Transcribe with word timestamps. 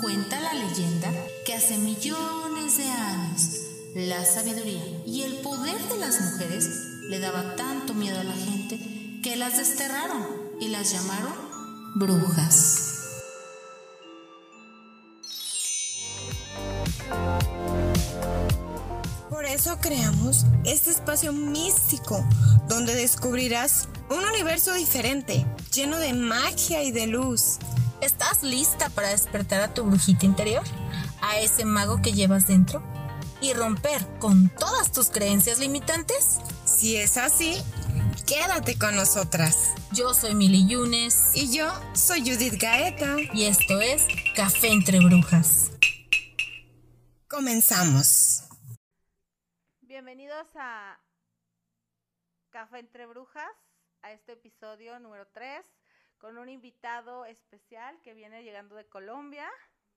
Cuenta 0.00 0.38
la 0.40 0.52
leyenda 0.52 1.10
que 1.46 1.54
hace 1.54 1.78
millones 1.78 2.76
de 2.76 2.84
años 2.84 3.66
la 3.94 4.26
sabiduría 4.26 4.82
y 5.06 5.22
el 5.22 5.36
poder 5.36 5.80
de 5.88 5.96
las 5.96 6.20
mujeres 6.20 6.68
le 7.08 7.18
daba 7.18 7.56
tanto 7.56 7.94
miedo 7.94 8.20
a 8.20 8.24
la 8.24 8.34
gente 8.34 8.78
que 9.22 9.36
las 9.36 9.56
desterraron 9.56 10.26
y 10.60 10.68
las 10.68 10.92
llamaron 10.92 11.32
brujas. 11.94 12.96
Por 19.30 19.46
eso 19.46 19.78
creamos 19.80 20.44
este 20.64 20.90
espacio 20.90 21.32
místico 21.32 22.22
donde 22.68 22.94
descubrirás 22.94 23.88
un 24.10 24.22
universo 24.26 24.74
diferente, 24.74 25.46
lleno 25.72 25.98
de 25.98 26.12
magia 26.12 26.82
y 26.82 26.92
de 26.92 27.06
luz. 27.06 27.58
¿Estás 28.02 28.42
lista 28.42 28.90
para 28.90 29.08
despertar 29.08 29.62
a 29.62 29.72
tu 29.72 29.84
brujita 29.84 30.26
interior? 30.26 30.62
¿A 31.22 31.38
ese 31.38 31.64
mago 31.64 32.02
que 32.02 32.12
llevas 32.12 32.46
dentro? 32.46 32.82
¿Y 33.40 33.54
romper 33.54 34.06
con 34.18 34.50
todas 34.50 34.92
tus 34.92 35.08
creencias 35.08 35.60
limitantes? 35.60 36.38
Si 36.66 36.96
es 36.96 37.16
así, 37.16 37.56
quédate 38.26 38.78
con 38.78 38.96
nosotras. 38.96 39.74
Yo 39.92 40.12
soy 40.12 40.34
Mili 40.34 40.68
Yunes. 40.68 41.34
Y 41.34 41.56
yo 41.56 41.72
soy 41.94 42.20
Judith 42.20 42.60
Gaeta. 42.60 43.16
Y 43.32 43.46
esto 43.46 43.80
es 43.80 44.06
Café 44.34 44.68
entre 44.72 44.98
Brujas. 44.98 45.70
Comenzamos. 47.28 48.42
Bienvenidos 49.80 50.46
a 50.54 51.00
Café 52.50 52.80
entre 52.80 53.06
Brujas, 53.06 53.56
a 54.02 54.12
este 54.12 54.32
episodio 54.32 55.00
número 55.00 55.26
3 55.32 55.64
con 56.18 56.38
un 56.38 56.48
invitado 56.48 57.24
especial 57.26 58.00
que 58.02 58.14
viene 58.14 58.42
llegando 58.42 58.74
de 58.74 58.86
Colombia. 58.86 59.50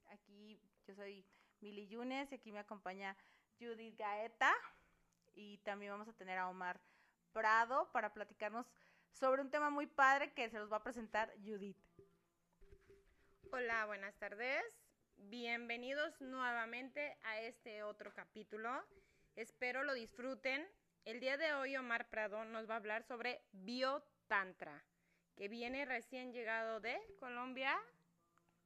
Aquí 0.10 0.60
yo 0.88 0.96
soy 0.96 1.26
Mili 1.62 1.88
Yunes 1.88 2.32
y 2.32 2.36
aquí 2.36 2.52
me 2.52 2.60
acompaña 2.60 3.16
Judith 3.60 3.98
Gaeta 3.98 4.54
y 5.36 5.58
también 5.60 5.92
vamos 5.92 6.08
a 6.08 6.14
tener 6.14 6.38
a 6.38 6.50
Omar 6.50 6.80
Prado 7.32 7.92
para 7.92 8.14
platicarnos 8.14 8.66
sobre 9.12 9.42
un 9.42 9.50
tema 9.50 9.70
muy 9.70 9.88
padre 9.88 10.34
que 10.34 10.50
se 10.50 10.60
los 10.60 10.72
va 10.72 10.78
a 10.78 10.84
presentar 10.84 11.32
Judith. 11.44 11.78
Hola, 13.52 13.86
buenas 13.86 14.16
tardes. 14.16 14.64
Bienvenidos 15.16 16.20
nuevamente 16.22 17.18
a 17.24 17.40
este 17.42 17.84
otro 17.84 18.14
capítulo. 18.14 18.84
Espero 19.36 19.84
lo 19.84 19.94
disfruten. 19.94 20.68
El 21.06 21.20
día 21.20 21.38
de 21.38 21.54
hoy 21.54 21.76
Omar 21.76 22.10
Prado 22.10 22.46
nos 22.46 22.70
va 22.70 22.76
a 22.76 22.78
hablar 22.78 23.04
sobre 23.04 23.42
biotantra 23.52 24.84
que 25.40 25.48
viene 25.48 25.86
recién 25.86 26.34
llegado 26.34 26.82
de 26.82 27.00
Colombia 27.18 27.74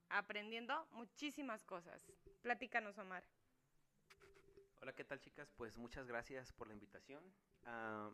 aprendiendo 0.10 0.88
muchísimas 0.94 1.64
cosas. 1.64 2.04
Platícanos, 2.42 2.98
Omar. 2.98 3.24
Hola, 4.82 4.92
¿qué 4.96 5.04
tal 5.04 5.20
chicas? 5.20 5.52
Pues 5.56 5.78
muchas 5.78 6.08
gracias 6.08 6.52
por 6.52 6.66
la 6.66 6.74
invitación. 6.74 7.24
Uh, 7.62 8.12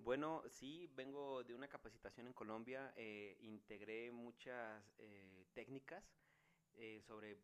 bueno, 0.00 0.42
sí, 0.48 0.90
vengo 0.96 1.44
de 1.44 1.54
una 1.54 1.68
capacitación 1.68 2.26
en 2.26 2.32
Colombia, 2.32 2.92
eh, 2.96 3.38
integré 3.42 4.10
muchas 4.10 4.82
eh, 4.98 5.46
técnicas 5.54 6.04
eh, 6.74 7.00
sobre 7.02 7.38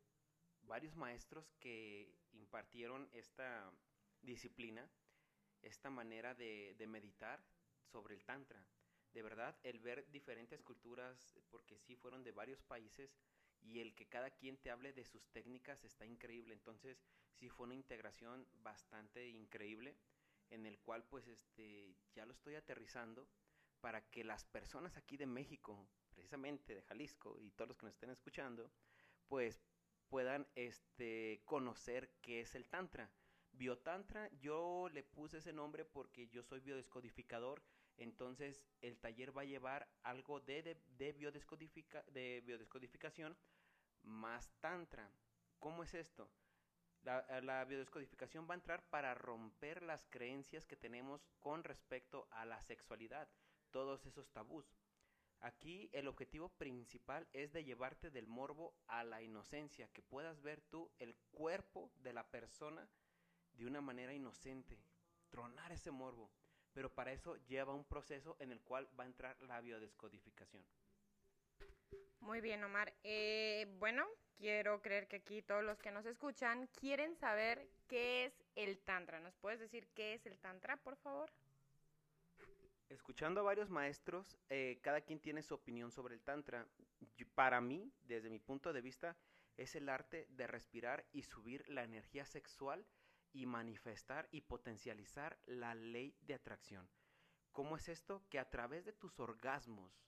varios 0.62 0.96
maestros 0.96 1.54
que 1.60 2.16
impartieron 2.32 3.08
esta 3.12 3.70
disciplina, 4.22 4.90
esta 5.62 5.88
manera 5.88 6.34
de 6.34 6.84
meditar 6.88 7.40
sobre 7.84 8.14
el 8.14 8.24
Tantra 8.24 8.60
de 9.12 9.22
verdad, 9.22 9.58
el 9.62 9.80
ver 9.80 10.10
diferentes 10.10 10.62
culturas, 10.62 11.38
porque 11.50 11.78
sí 11.78 11.96
fueron 11.96 12.24
de 12.24 12.32
varios 12.32 12.62
países, 12.62 13.16
y 13.60 13.80
el 13.80 13.94
que 13.94 14.08
cada 14.08 14.30
quien 14.30 14.56
te 14.56 14.70
hable 14.70 14.92
de 14.92 15.04
sus 15.04 15.28
técnicas 15.30 15.84
está 15.84 16.04
increíble. 16.04 16.54
Entonces, 16.54 17.02
sí 17.32 17.48
fue 17.48 17.66
una 17.66 17.74
integración 17.74 18.46
bastante 18.62 19.28
increíble, 19.28 19.96
en 20.50 20.66
el 20.66 20.78
cual 20.80 21.04
pues 21.04 21.28
este 21.28 21.94
ya 22.14 22.26
lo 22.26 22.32
estoy 22.32 22.56
aterrizando 22.56 23.28
para 23.80 24.08
que 24.10 24.22
las 24.22 24.44
personas 24.44 24.96
aquí 24.96 25.16
de 25.16 25.26
México, 25.26 25.88
precisamente 26.10 26.74
de 26.74 26.82
Jalisco 26.82 27.38
y 27.40 27.50
todos 27.52 27.68
los 27.68 27.78
que 27.78 27.86
nos 27.86 27.94
estén 27.94 28.10
escuchando, 28.10 28.70
pues 29.28 29.62
puedan 30.08 30.46
este 30.54 31.42
conocer 31.46 32.12
qué 32.20 32.40
es 32.40 32.54
el 32.54 32.68
tantra. 32.68 33.10
Biotantra, 33.52 34.30
yo 34.40 34.88
le 34.92 35.02
puse 35.02 35.38
ese 35.38 35.52
nombre 35.52 35.84
porque 35.84 36.28
yo 36.28 36.42
soy 36.42 36.60
biodescodificador 36.60 37.62
entonces, 38.02 38.64
el 38.80 38.98
taller 38.98 39.36
va 39.36 39.42
a 39.42 39.46
llevar 39.46 39.88
algo 40.02 40.40
de, 40.40 40.62
de, 40.62 40.76
de, 40.98 41.12
biodescodificación 42.42 43.36
más 44.02 44.50
tantra. 44.60 45.10
¿Cómo 45.58 45.84
es 45.84 45.94
esto? 45.94 46.28
La, 47.02 47.24
la, 47.40 47.64
biodescodificación 47.64 48.48
va 48.48 48.54
a 48.54 48.56
entrar 48.56 48.82
para 48.90 49.14
romper 49.14 49.82
las 49.82 50.06
creencias 50.06 50.66
que 50.66 50.76
tenemos 50.76 51.26
con 51.40 51.64
respecto 51.64 52.28
a 52.30 52.44
la 52.44 52.60
sexualidad, 52.62 53.28
todos 53.70 54.06
esos 54.06 54.30
tabús. 54.30 54.76
Aquí 55.40 55.90
el 55.92 56.06
objetivo 56.06 56.48
principal 56.50 57.28
es 57.32 57.52
de 57.52 57.64
llevarte 57.64 58.10
del 58.10 58.28
morbo 58.28 58.74
a 58.86 59.02
la 59.02 59.22
inocencia, 59.22 59.88
que 59.92 60.02
puedas 60.02 60.40
ver 60.40 60.60
tú 60.60 60.90
el 60.98 61.16
cuerpo 61.32 61.92
de 61.96 62.12
la 62.12 62.28
persona 62.30 62.88
de 63.54 63.66
una 63.66 63.80
manera 63.80 64.14
inocente, 64.14 64.78
tronar 65.30 65.72
ese 65.72 65.90
morbo 65.90 66.30
pero 66.72 66.92
para 66.92 67.12
eso 67.12 67.36
lleva 67.46 67.74
un 67.74 67.84
proceso 67.84 68.36
en 68.40 68.52
el 68.52 68.60
cual 68.60 68.88
va 68.98 69.04
a 69.04 69.06
entrar 69.06 69.40
la 69.42 69.60
biodescodificación. 69.60 70.64
Muy 72.20 72.40
bien, 72.40 72.62
Omar. 72.62 72.94
Eh, 73.02 73.66
bueno, 73.78 74.06
quiero 74.36 74.80
creer 74.80 75.08
que 75.08 75.16
aquí 75.16 75.42
todos 75.42 75.64
los 75.64 75.78
que 75.80 75.90
nos 75.90 76.06
escuchan 76.06 76.68
quieren 76.68 77.16
saber 77.16 77.68
qué 77.88 78.26
es 78.26 78.44
el 78.54 78.78
Tantra. 78.78 79.20
¿Nos 79.20 79.34
puedes 79.36 79.58
decir 79.58 79.88
qué 79.94 80.14
es 80.14 80.24
el 80.26 80.38
Tantra, 80.38 80.76
por 80.76 80.96
favor? 80.96 81.30
Escuchando 82.88 83.40
a 83.40 83.44
varios 83.44 83.70
maestros, 83.70 84.36
eh, 84.50 84.78
cada 84.82 85.00
quien 85.00 85.18
tiene 85.18 85.42
su 85.42 85.54
opinión 85.54 85.90
sobre 85.90 86.14
el 86.14 86.22
Tantra. 86.22 86.66
Para 87.34 87.60
mí, 87.60 87.90
desde 88.02 88.30
mi 88.30 88.38
punto 88.38 88.72
de 88.72 88.82
vista, 88.82 89.16
es 89.56 89.74
el 89.74 89.88
arte 89.88 90.26
de 90.30 90.46
respirar 90.46 91.04
y 91.12 91.22
subir 91.22 91.68
la 91.68 91.82
energía 91.82 92.24
sexual 92.24 92.86
y 93.32 93.46
manifestar 93.46 94.28
y 94.30 94.42
potencializar 94.42 95.38
la 95.46 95.74
ley 95.74 96.16
de 96.20 96.34
atracción. 96.34 96.88
¿Cómo 97.52 97.76
es 97.76 97.88
esto? 97.88 98.24
Que 98.30 98.38
a 98.38 98.48
través 98.50 98.84
de 98.84 98.92
tus 98.92 99.18
orgasmos 99.20 100.02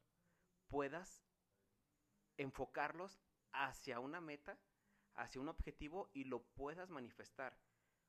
puedas 0.69 1.25
enfocarlos 2.37 3.21
hacia 3.53 4.01
una 4.01 4.21
meta, 4.21 4.59
hacia 5.15 5.41
un 5.41 5.49
objetivo 5.49 6.11
y 6.13 6.25
lo 6.25 6.43
puedas 6.43 6.91
manifestar. 6.91 7.59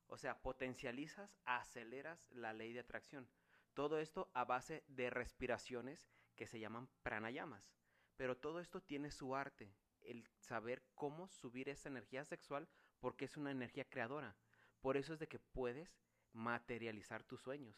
O 0.08 0.18
sea, 0.18 0.40
potencializas, 0.40 1.36
aceleras 1.44 2.26
la 2.30 2.52
ley 2.52 2.72
de 2.72 2.80
atracción. 2.80 3.28
Todo 3.74 3.98
esto 3.98 4.30
a 4.34 4.44
base 4.44 4.84
de 4.88 5.10
respiraciones 5.10 6.08
que 6.34 6.46
se 6.46 6.60
llaman 6.60 6.88
pranayamas. 7.02 7.74
Pero 8.16 8.36
todo 8.36 8.60
esto 8.60 8.80
tiene 8.80 9.10
su 9.10 9.34
arte, 9.36 9.74
el 10.00 10.28
saber 10.38 10.82
cómo 10.94 11.28
subir 11.28 11.68
esa 11.68 11.88
energía 11.88 12.24
sexual 12.24 12.68
porque 13.00 13.26
es 13.26 13.36
una 13.36 13.50
energía 13.50 13.84
creadora. 13.88 14.36
Por 14.86 14.96
eso 14.96 15.14
es 15.14 15.18
de 15.18 15.26
que 15.26 15.40
puedes 15.40 15.98
materializar 16.32 17.24
tus 17.24 17.40
sueños. 17.40 17.76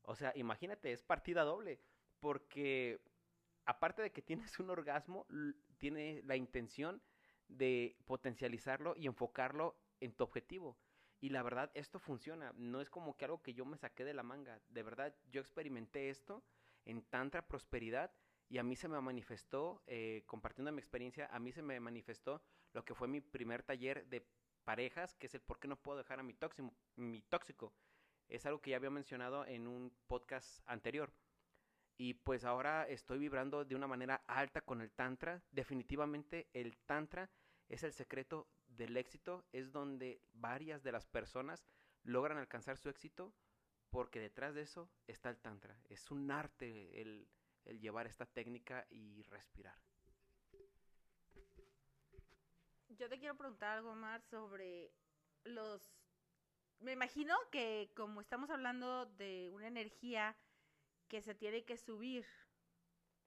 O 0.00 0.16
sea, 0.16 0.32
imagínate, 0.34 0.92
es 0.92 1.02
partida 1.02 1.44
doble, 1.44 1.78
porque 2.20 3.02
aparte 3.66 4.00
de 4.00 4.12
que 4.12 4.22
tienes 4.22 4.58
un 4.58 4.70
orgasmo, 4.70 5.26
tiene 5.76 6.22
la 6.24 6.36
intención 6.36 7.02
de 7.48 7.98
potencializarlo 8.06 8.94
y 8.96 9.04
enfocarlo 9.04 9.78
en 10.00 10.14
tu 10.14 10.24
objetivo. 10.24 10.78
Y 11.20 11.28
la 11.28 11.42
verdad, 11.42 11.70
esto 11.74 11.98
funciona. 11.98 12.54
No 12.56 12.80
es 12.80 12.88
como 12.88 13.14
que 13.14 13.26
algo 13.26 13.42
que 13.42 13.52
yo 13.52 13.66
me 13.66 13.76
saqué 13.76 14.06
de 14.06 14.14
la 14.14 14.22
manga. 14.22 14.58
De 14.70 14.82
verdad, 14.82 15.14
yo 15.30 15.42
experimenté 15.42 16.08
esto 16.08 16.42
en 16.86 17.02
tanta 17.02 17.46
prosperidad 17.46 18.10
y 18.48 18.56
a 18.56 18.62
mí 18.62 18.74
se 18.74 18.88
me 18.88 18.98
manifestó, 19.02 19.82
eh, 19.86 20.22
compartiendo 20.24 20.72
mi 20.72 20.78
experiencia, 20.78 21.26
a 21.26 21.38
mí 21.40 21.52
se 21.52 21.60
me 21.60 21.78
manifestó 21.78 22.42
lo 22.72 22.86
que 22.86 22.94
fue 22.94 23.06
mi 23.06 23.20
primer 23.20 23.62
taller 23.62 24.06
de 24.06 24.26
parejas, 24.68 25.14
que 25.14 25.28
es 25.28 25.34
el 25.34 25.40
por 25.40 25.58
qué 25.58 25.66
no 25.66 25.80
puedo 25.80 25.96
dejar 25.96 26.20
a 26.20 26.22
mi 26.22 26.34
tóxico, 26.34 26.74
mi 26.96 27.22
tóxico. 27.22 27.72
Es 28.28 28.44
algo 28.44 28.60
que 28.60 28.72
ya 28.72 28.76
había 28.76 28.90
mencionado 28.90 29.46
en 29.46 29.66
un 29.66 29.90
podcast 30.06 30.60
anterior. 30.66 31.10
Y 31.96 32.12
pues 32.12 32.44
ahora 32.44 32.86
estoy 32.86 33.18
vibrando 33.18 33.64
de 33.64 33.74
una 33.74 33.86
manera 33.86 34.22
alta 34.26 34.60
con 34.60 34.82
el 34.82 34.90
Tantra. 34.90 35.42
Definitivamente 35.52 36.50
el 36.52 36.76
Tantra 36.76 37.30
es 37.70 37.82
el 37.82 37.94
secreto 37.94 38.46
del 38.66 38.98
éxito, 38.98 39.46
es 39.52 39.72
donde 39.72 40.20
varias 40.34 40.82
de 40.82 40.92
las 40.92 41.06
personas 41.06 41.64
logran 42.02 42.36
alcanzar 42.36 42.76
su 42.76 42.90
éxito 42.90 43.32
porque 43.88 44.20
detrás 44.20 44.54
de 44.54 44.60
eso 44.60 44.90
está 45.06 45.30
el 45.30 45.38
Tantra. 45.38 45.80
Es 45.88 46.10
un 46.10 46.30
arte 46.30 47.00
el, 47.00 47.26
el 47.64 47.80
llevar 47.80 48.06
esta 48.06 48.26
técnica 48.26 48.86
y 48.90 49.22
respirar. 49.22 49.78
Yo 52.98 53.08
te 53.08 53.18
quiero 53.18 53.36
preguntar 53.36 53.78
algo 53.78 53.94
más 53.94 54.22
sobre 54.24 54.90
los... 55.44 55.94
Me 56.80 56.92
imagino 56.92 57.36
que 57.50 57.90
como 57.96 58.20
estamos 58.20 58.50
hablando 58.50 59.06
de 59.06 59.50
una 59.52 59.68
energía 59.68 60.36
que 61.08 61.22
se 61.22 61.34
tiene 61.34 61.64
que 61.64 61.76
subir, 61.76 62.26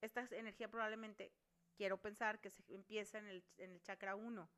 esta 0.02 0.28
energía 0.32 0.70
probablemente, 0.70 1.32
quiero 1.76 2.02
pensar 2.02 2.40
que 2.40 2.50
se 2.50 2.64
empieza 2.74 3.18
en 3.20 3.28
el, 3.28 3.44
en 3.58 3.72
el 3.72 3.82
chakra 3.82 4.16
1, 4.16 4.50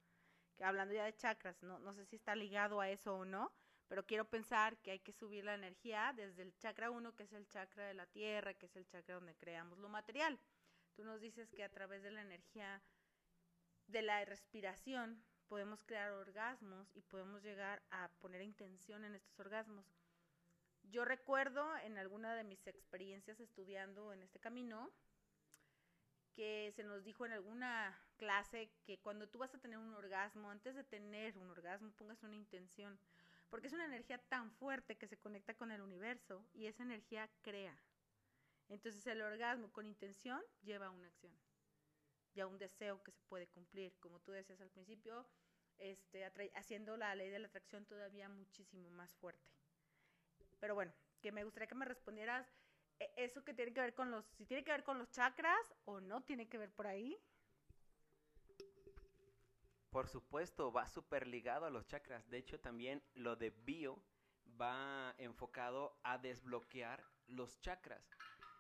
que 0.55 0.63
hablando 0.63 0.93
ya 0.93 1.05
de 1.05 1.15
chakras, 1.15 1.61
no, 1.63 1.79
no 1.79 1.93
sé 1.93 2.05
si 2.05 2.15
está 2.15 2.35
ligado 2.35 2.81
a 2.81 2.89
eso 2.89 3.15
o 3.15 3.25
no, 3.25 3.51
pero 3.87 4.05
quiero 4.05 4.25
pensar 4.25 4.77
que 4.77 4.91
hay 4.91 4.99
que 4.99 5.11
subir 5.11 5.43
la 5.43 5.55
energía 5.55 6.13
desde 6.15 6.41
el 6.41 6.55
chakra 6.57 6.91
1, 6.91 7.15
que 7.15 7.23
es 7.23 7.33
el 7.33 7.47
chakra 7.47 7.87
de 7.87 7.93
la 7.93 8.07
tierra, 8.07 8.53
que 8.53 8.65
es 8.65 8.75
el 8.75 8.87
chakra 8.87 9.15
donde 9.15 9.35
creamos 9.35 9.77
lo 9.79 9.89
material. 9.89 10.39
Tú 10.95 11.03
nos 11.03 11.19
dices 11.21 11.51
que 11.51 11.63
a 11.63 11.69
través 11.69 12.03
de 12.03 12.11
la 12.11 12.21
energía 12.21 12.81
de 13.93 14.01
la 14.01 14.25
respiración 14.25 15.23
podemos 15.47 15.83
crear 15.83 16.11
orgasmos 16.11 16.89
y 16.95 17.01
podemos 17.03 17.43
llegar 17.43 17.83
a 17.91 18.09
poner 18.19 18.41
intención 18.41 19.05
en 19.05 19.13
estos 19.13 19.39
orgasmos. 19.39 19.85
Yo 20.81 21.05
recuerdo 21.05 21.63
en 21.77 21.99
alguna 21.99 22.33
de 22.33 22.43
mis 22.43 22.65
experiencias 22.65 23.39
estudiando 23.39 24.11
en 24.11 24.23
este 24.23 24.39
camino 24.39 24.91
que 26.33 26.73
se 26.75 26.83
nos 26.83 27.03
dijo 27.03 27.27
en 27.27 27.33
alguna 27.33 27.95
clase 28.17 28.71
que 28.83 28.97
cuando 28.97 29.29
tú 29.29 29.37
vas 29.37 29.53
a 29.53 29.59
tener 29.59 29.77
un 29.77 29.93
orgasmo, 29.93 30.49
antes 30.49 30.73
de 30.73 30.83
tener 30.83 31.37
un 31.37 31.51
orgasmo, 31.51 31.91
pongas 31.91 32.23
una 32.23 32.35
intención, 32.35 32.97
porque 33.51 33.67
es 33.67 33.73
una 33.73 33.85
energía 33.85 34.17
tan 34.17 34.49
fuerte 34.53 34.97
que 34.97 35.07
se 35.07 35.19
conecta 35.19 35.53
con 35.53 35.69
el 35.69 35.81
universo 35.81 36.43
y 36.55 36.65
esa 36.65 36.81
energía 36.81 37.29
crea. 37.43 37.77
Entonces 38.69 39.05
el 39.05 39.21
orgasmo 39.21 39.71
con 39.71 39.85
intención 39.85 40.41
lleva 40.63 40.87
a 40.87 40.91
una 40.91 41.05
acción 41.05 41.31
y 42.33 42.41
a 42.41 42.47
un 42.47 42.57
deseo 42.57 43.01
que 43.03 43.11
se 43.11 43.21
puede 43.23 43.47
cumplir, 43.47 43.97
como 43.99 44.19
tú 44.19 44.31
decías 44.31 44.61
al 44.61 44.69
principio, 44.69 45.25
este, 45.77 46.25
haciendo 46.55 46.97
la 46.97 47.15
ley 47.15 47.29
de 47.29 47.39
la 47.39 47.47
atracción 47.47 47.85
todavía 47.85 48.29
muchísimo 48.29 48.89
más 48.91 49.15
fuerte. 49.15 49.51
Pero 50.59 50.75
bueno, 50.75 50.93
que 51.21 51.31
me 51.31 51.43
gustaría 51.43 51.67
que 51.67 51.75
me 51.75 51.85
respondieras 51.85 52.47
e, 52.99 53.11
eso 53.17 53.43
que 53.43 53.53
tiene 53.53 53.73
que 53.73 53.81
ver 53.81 53.93
con 53.93 54.11
los, 54.11 54.25
si 54.37 54.45
tiene 54.45 54.63
que 54.63 54.71
ver 54.71 54.83
con 54.83 54.97
los 54.97 55.09
chakras 55.11 55.73
o 55.85 55.99
no 55.99 56.23
tiene 56.23 56.47
que 56.47 56.57
ver 56.57 56.71
por 56.71 56.87
ahí. 56.87 57.17
Por 59.89 60.07
supuesto, 60.07 60.71
va 60.71 60.87
súper 60.87 61.27
ligado 61.27 61.65
a 61.65 61.69
los 61.69 61.85
chakras. 61.85 62.27
De 62.29 62.37
hecho, 62.37 62.59
también 62.59 63.03
lo 63.13 63.35
de 63.35 63.51
bio 63.51 64.01
va 64.59 65.13
enfocado 65.17 65.99
a 66.03 66.17
desbloquear 66.17 67.03
los 67.27 67.59
chakras. 67.61 68.09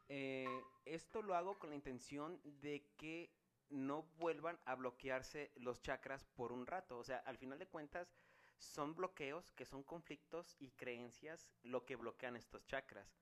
Eh, 0.09 0.61
esto 0.85 1.21
lo 1.21 1.35
hago 1.35 1.57
con 1.57 1.69
la 1.69 1.75
intención 1.75 2.39
de 2.61 2.85
que 2.97 3.31
no 3.73 4.03
vuelvan 4.17 4.59
a 4.65 4.75
bloquearse 4.75 5.51
los 5.55 5.81
chakras 5.81 6.23
por 6.35 6.51
un 6.51 6.65
rato. 6.65 6.97
O 6.97 7.03
sea, 7.03 7.17
al 7.17 7.37
final 7.37 7.59
de 7.59 7.67
cuentas, 7.67 8.13
son 8.57 8.95
bloqueos 8.95 9.51
que 9.51 9.65
son 9.65 9.83
conflictos 9.83 10.55
y 10.59 10.71
creencias 10.71 11.49
lo 11.63 11.85
que 11.85 11.95
bloquean 11.95 12.35
estos 12.35 12.65
chakras. 12.65 13.17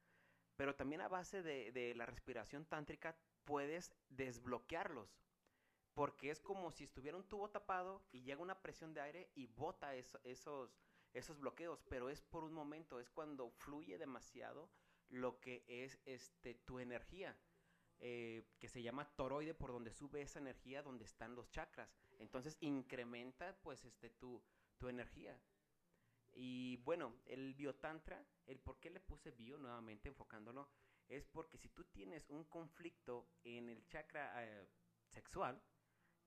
Pero 0.55 0.75
también 0.75 1.01
a 1.01 1.07
base 1.07 1.41
de, 1.41 1.93
la 1.95 2.05
respiración 2.05 2.65
tántrica 2.65 3.17
puedes 3.45 3.95
desbloquearlos. 4.09 5.17
Porque 5.93 6.29
es 6.29 6.39
como 6.39 6.71
si 6.71 6.83
estuviera 6.83 7.17
un 7.17 7.27
tubo 7.27 7.49
tapado 7.49 8.05
y 8.11 8.21
llega 8.21 8.41
una 8.41 8.61
presión 8.61 8.93
de 8.93 9.01
aire 9.01 9.31
y 9.35 9.47
bota 9.47 9.95
esos, 9.95 10.79
esos 11.13 11.39
bloqueos. 11.39 11.83
Pero 11.89 12.09
es 12.09 12.21
por 12.21 12.43
un 12.43 12.53
momento, 12.53 12.99
es 12.99 13.09
cuando 13.09 13.49
fluye 13.49 13.97
demasiado 13.97 14.69
lo 15.09 15.39
que 15.39 15.65
es 15.67 15.99
este, 16.05 16.55
tu 16.55 16.79
energía. 16.79 17.37
Eh, 18.03 18.47
que 18.57 18.67
se 18.67 18.81
llama 18.81 19.05
toroide, 19.15 19.53
por 19.53 19.71
donde 19.71 19.91
sube 19.91 20.23
esa 20.23 20.39
energía, 20.39 20.81
donde 20.81 21.05
están 21.05 21.35
los 21.35 21.51
chakras. 21.51 21.95
Entonces 22.17 22.57
incrementa 22.59 23.55
pues 23.61 23.85
este 23.85 24.09
tu, 24.09 24.43
tu 24.79 24.89
energía. 24.89 25.39
Y 26.33 26.77
bueno, 26.77 27.13
el 27.25 27.53
biotantra, 27.53 28.25
el 28.47 28.59
por 28.59 28.79
qué 28.79 28.89
le 28.89 29.01
puse 29.01 29.29
bio 29.29 29.59
nuevamente 29.59 30.09
enfocándolo, 30.09 30.67
es 31.09 31.27
porque 31.27 31.59
si 31.59 31.69
tú 31.69 31.83
tienes 31.83 32.27
un 32.29 32.43
conflicto 32.45 33.29
en 33.43 33.69
el 33.69 33.85
chakra 33.85 34.45
eh, 34.45 34.67
sexual, 35.05 35.61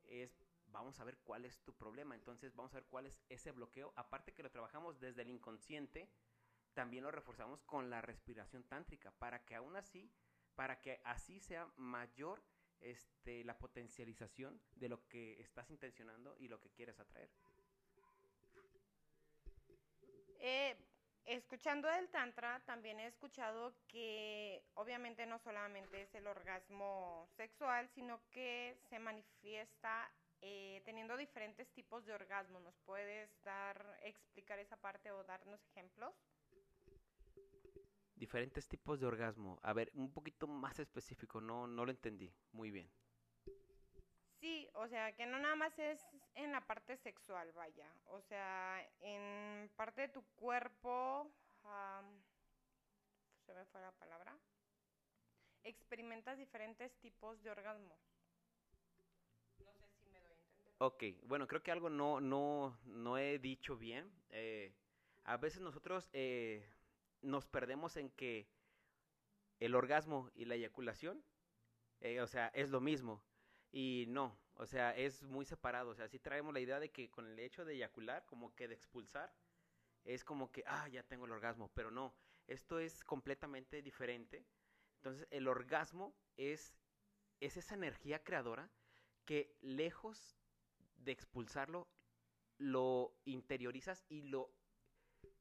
es 0.05 0.45
vamos 0.67 1.01
a 1.01 1.05
ver 1.05 1.19
cuál 1.25 1.45
es 1.45 1.59
tu 1.65 1.75
problema. 1.75 2.15
Entonces 2.15 2.55
vamos 2.55 2.73
a 2.73 2.77
ver 2.77 2.87
cuál 2.87 3.07
es 3.07 3.21
ese 3.29 3.51
bloqueo. 3.51 3.93
Aparte 3.97 4.33
que 4.33 4.45
lo 4.45 4.51
trabajamos 4.53 5.01
desde 5.01 5.23
el 5.23 5.31
inconsciente, 5.31 6.09
también 6.73 7.03
lo 7.03 7.11
reforzamos 7.11 7.63
con 7.63 7.91
la 7.91 8.01
respiración 8.01 8.63
tántrica 8.63 9.11
para 9.19 9.45
que 9.45 9.57
aún 9.57 9.75
así 9.75 10.13
para 10.55 10.81
que 10.81 11.01
así 11.05 11.41
sea 11.41 11.67
mayor 11.77 12.43
este, 12.81 13.45
la 13.45 13.59
potencialización 13.59 14.61
de 14.75 14.89
lo 14.89 15.07
que 15.09 15.41
estás 15.41 15.71
intencionando 15.71 16.37
y 16.39 16.49
lo 16.49 16.61
que 16.61 16.71
quieres 16.71 16.99
atraer. 17.01 17.31
Eh, 20.39 20.77
escuchando 21.25 21.89
el 21.91 22.11
Tantra, 22.11 22.61
también 22.67 23.01
he 23.01 23.07
escuchado 23.07 23.75
que 23.89 24.63
obviamente 24.75 25.25
no 25.25 25.39
solamente 25.39 26.03
es 26.03 26.15
el 26.15 26.27
orgasmo 26.27 27.27
sexual, 27.37 27.89
sino 27.89 28.21
que 28.31 28.77
se 28.91 28.99
manifiesta 28.99 30.13
eh, 30.43 30.83
teniendo 30.85 31.17
diferentes 31.17 31.73
tipos 31.73 32.05
de 32.05 32.13
orgasmo. 32.13 32.61
¿Nos 32.61 32.77
puedes 32.81 33.31
dar, 33.43 33.99
explicar 34.03 34.59
esa 34.59 34.77
parte 34.77 35.11
o 35.11 35.25
darnos 35.25 35.65
ejemplos? 35.71 36.15
Diferentes 38.25 38.67
tipos 38.67 38.99
de 39.01 39.07
orgasmo. 39.07 39.59
A 39.63 39.75
ver, 39.75 39.91
un 39.95 40.11
poquito 40.11 40.47
más 40.47 40.79
específico, 40.79 41.43
no, 41.43 41.67
no 41.67 41.85
lo 41.85 41.91
entendí 41.91 42.33
muy 42.53 42.71
bien. 42.71 42.91
Sí, 44.41 44.67
o 44.75 44.89
sea, 44.89 45.13
que 45.13 45.27
no 45.27 45.39
nada 45.39 45.57
más 45.57 45.79
es 45.79 46.01
en 46.35 46.51
la 46.53 46.63
parte 46.63 46.97
sexual, 46.97 47.53
vaya. 47.53 47.89
O 48.07 48.21
sea, 48.23 48.81
en 49.01 49.71
parte 49.77 50.03
de 50.03 50.09
tu 50.09 50.23
cuerpo, 50.37 51.31
se 53.45 53.55
me 53.55 53.65
fue 53.67 53.81
la 53.83 53.93
palabra, 53.93 54.39
experimentas 55.63 56.39
diferentes 56.39 56.97
tipos 57.01 57.43
de 57.43 57.51
orgasmo. 57.51 57.95
No 59.59 59.73
sé 59.75 59.87
si 60.03 60.09
me 60.09 60.21
doy 60.21 60.33
a 60.33 60.37
entender. 60.37 60.75
Ok, 60.79 61.05
bueno, 61.25 61.47
creo 61.47 61.63
que 61.63 61.73
algo 61.73 61.91
no, 61.91 62.23
no, 62.23 62.79
no 62.85 63.19
he 63.19 63.39
dicho 63.39 63.77
bien. 63.77 64.11
Eh, 64.31 64.75
a 65.25 65.37
veces 65.37 65.61
nosotros 65.61 66.11
eh, 66.13 66.74
nos 67.25 67.47
perdemos 67.47 67.97
en 67.97 68.11
que 68.11 68.49
el 69.61 69.75
orgasmo 69.75 70.31
y 70.35 70.45
la 70.45 70.55
eyaculación, 70.55 71.25
eh, 72.01 72.21
o 72.21 72.27
sea, 72.27 72.49
es 72.49 72.71
lo 72.71 72.81
mismo. 72.81 73.25
Y 73.73 74.05
no, 74.09 74.39
o 74.55 74.67
sea, 74.67 74.95
es 74.95 75.23
muy 75.25 75.45
separado. 75.45 75.91
O 75.91 75.95
sea, 75.95 76.09
sí 76.09 76.19
traemos 76.19 76.53
la 76.55 76.61
idea 76.61 76.79
de 76.79 76.91
que 76.91 77.11
con 77.11 77.27
el 77.27 77.39
hecho 77.39 77.65
de 77.65 77.75
eyacular, 77.75 78.25
como 78.27 78.55
que 78.55 78.69
de 78.69 78.75
expulsar, 78.75 79.35
es 80.05 80.23
como 80.23 80.53
que, 80.53 80.63
ah, 80.67 80.89
ya 80.89 81.03
tengo 81.03 81.25
el 81.25 81.33
orgasmo. 81.33 81.71
Pero 81.75 81.91
no, 81.91 82.15
esto 82.47 82.79
es 82.79 83.03
completamente 83.05 83.83
diferente. 83.83 84.45
Entonces, 84.97 85.27
el 85.31 85.49
orgasmo 85.49 86.15
es, 86.37 86.75
es 87.41 87.57
esa 87.57 87.75
energía 87.75 88.23
creadora 88.23 88.71
que 89.25 89.57
lejos 89.61 90.39
de 90.97 91.13
expulsarlo, 91.13 91.89
lo 92.59 93.17
interiorizas 93.25 94.05
y 94.09 94.23
lo 94.23 94.55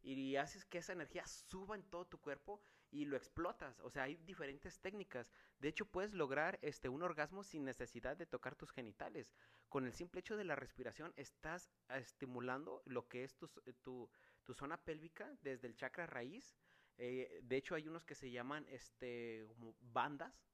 y 0.03 0.35
haces 0.35 0.65
que 0.65 0.79
esa 0.79 0.93
energía 0.93 1.25
suba 1.25 1.75
en 1.75 1.83
todo 1.83 2.05
tu 2.05 2.19
cuerpo 2.19 2.61
y 2.91 3.05
lo 3.05 3.15
explotas. 3.15 3.79
O 3.79 3.89
sea, 3.89 4.03
hay 4.03 4.17
diferentes 4.17 4.79
técnicas. 4.79 5.31
De 5.59 5.69
hecho, 5.69 5.85
puedes 5.85 6.13
lograr 6.13 6.59
este, 6.61 6.89
un 6.89 7.01
orgasmo 7.01 7.43
sin 7.43 7.63
necesidad 7.63 8.17
de 8.17 8.25
tocar 8.25 8.55
tus 8.55 8.71
genitales. 8.71 9.33
Con 9.69 9.85
el 9.85 9.93
simple 9.93 10.19
hecho 10.19 10.35
de 10.35 10.43
la 10.43 10.55
respiración 10.55 11.13
estás 11.15 11.71
estimulando 11.89 12.83
lo 12.85 13.07
que 13.07 13.23
es 13.23 13.35
tu, 13.35 13.47
tu, 13.81 14.09
tu 14.43 14.53
zona 14.53 14.77
pélvica 14.83 15.33
desde 15.41 15.67
el 15.67 15.75
chakra 15.75 16.05
raíz. 16.05 16.53
Eh, 16.97 17.39
de 17.41 17.55
hecho, 17.55 17.73
hay 17.73 17.87
unos 17.87 18.05
que 18.05 18.13
se 18.13 18.29
llaman 18.29 18.65
este, 18.69 19.47
bandas 19.79 20.45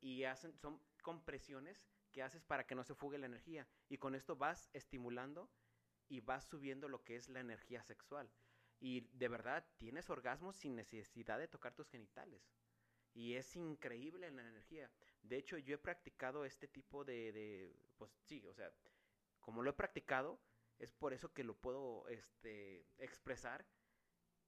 y 0.00 0.24
hacen, 0.24 0.56
son 0.58 0.80
compresiones 1.02 1.82
que 2.12 2.22
haces 2.22 2.44
para 2.44 2.66
que 2.66 2.74
no 2.74 2.84
se 2.84 2.94
fugue 2.94 3.18
la 3.18 3.26
energía. 3.26 3.66
Y 3.88 3.96
con 3.96 4.14
esto 4.14 4.36
vas 4.36 4.68
estimulando 4.74 5.50
y 6.08 6.20
vas 6.20 6.44
subiendo 6.44 6.88
lo 6.88 7.02
que 7.02 7.16
es 7.16 7.28
la 7.30 7.40
energía 7.40 7.82
sexual. 7.82 8.30
Y 8.82 9.02
de 9.12 9.28
verdad 9.28 9.64
tienes 9.78 10.10
orgasmos 10.10 10.56
sin 10.56 10.74
necesidad 10.74 11.38
de 11.38 11.46
tocar 11.46 11.72
tus 11.72 11.88
genitales. 11.88 12.42
Y 13.14 13.34
es 13.34 13.54
increíble 13.54 14.28
la 14.32 14.42
energía. 14.42 14.90
De 15.22 15.36
hecho, 15.36 15.56
yo 15.56 15.76
he 15.76 15.78
practicado 15.78 16.44
este 16.44 16.66
tipo 16.66 17.04
de, 17.04 17.76
pues 17.96 18.10
sí, 18.24 18.44
o 18.44 18.52
sea, 18.52 18.72
como 19.40 19.62
lo 19.62 19.70
he 19.70 19.74
practicado, 19.74 20.40
es 20.80 20.92
por 20.92 21.12
eso 21.12 21.32
que 21.32 21.44
lo 21.44 21.54
puedo 21.54 22.08
este, 22.08 22.84
expresar 22.98 23.64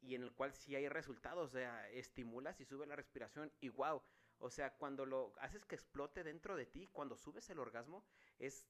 y 0.01 0.17
en 0.17 0.25
el 0.25 0.33
cual 0.33 0.53
sí 0.53 0.75
hay 0.75 0.89
resultados, 0.89 1.51
o 1.51 1.53
sea, 1.53 1.89
estimulas 1.91 2.61
y 2.61 2.65
sube 2.65 2.87
la 2.89 2.97
respiración 2.97 3.53
y 3.61 3.69
wow, 3.69 4.03
o 4.39 4.51
sea, 4.51 4.75
cuando 4.75 5.07
lo 5.07 5.33
haces 5.39 5.65
que 5.65 5.77
explote 5.77 6.25
dentro 6.25 6.57
de 6.57 6.67
ti, 6.67 6.89
cuando 6.89 7.17
subes 7.17 7.49
el 7.51 7.61
orgasmo, 7.61 8.05
es 8.41 8.67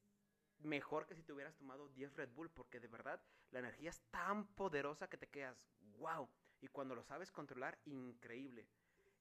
mejor 0.65 1.07
que 1.07 1.15
si 1.15 1.23
te 1.23 1.33
hubieras 1.33 1.57
tomado 1.57 1.89
10 1.91 2.15
Red 2.17 2.31
Bull, 2.31 2.51
porque 2.51 2.81
de 2.81 2.89
verdad 2.89 3.23
la 3.51 3.61
energía 3.61 3.91
es 3.91 4.01
tan 4.11 4.47
poderosa 4.55 5.09
que 5.09 5.17
te 5.17 5.29
quedas, 5.29 5.63
wow. 5.99 6.29
Y 6.61 6.69
cuando 6.69 6.95
lo 6.95 7.03
sabes 7.03 7.31
controlar, 7.31 7.79
increíble. 7.85 8.69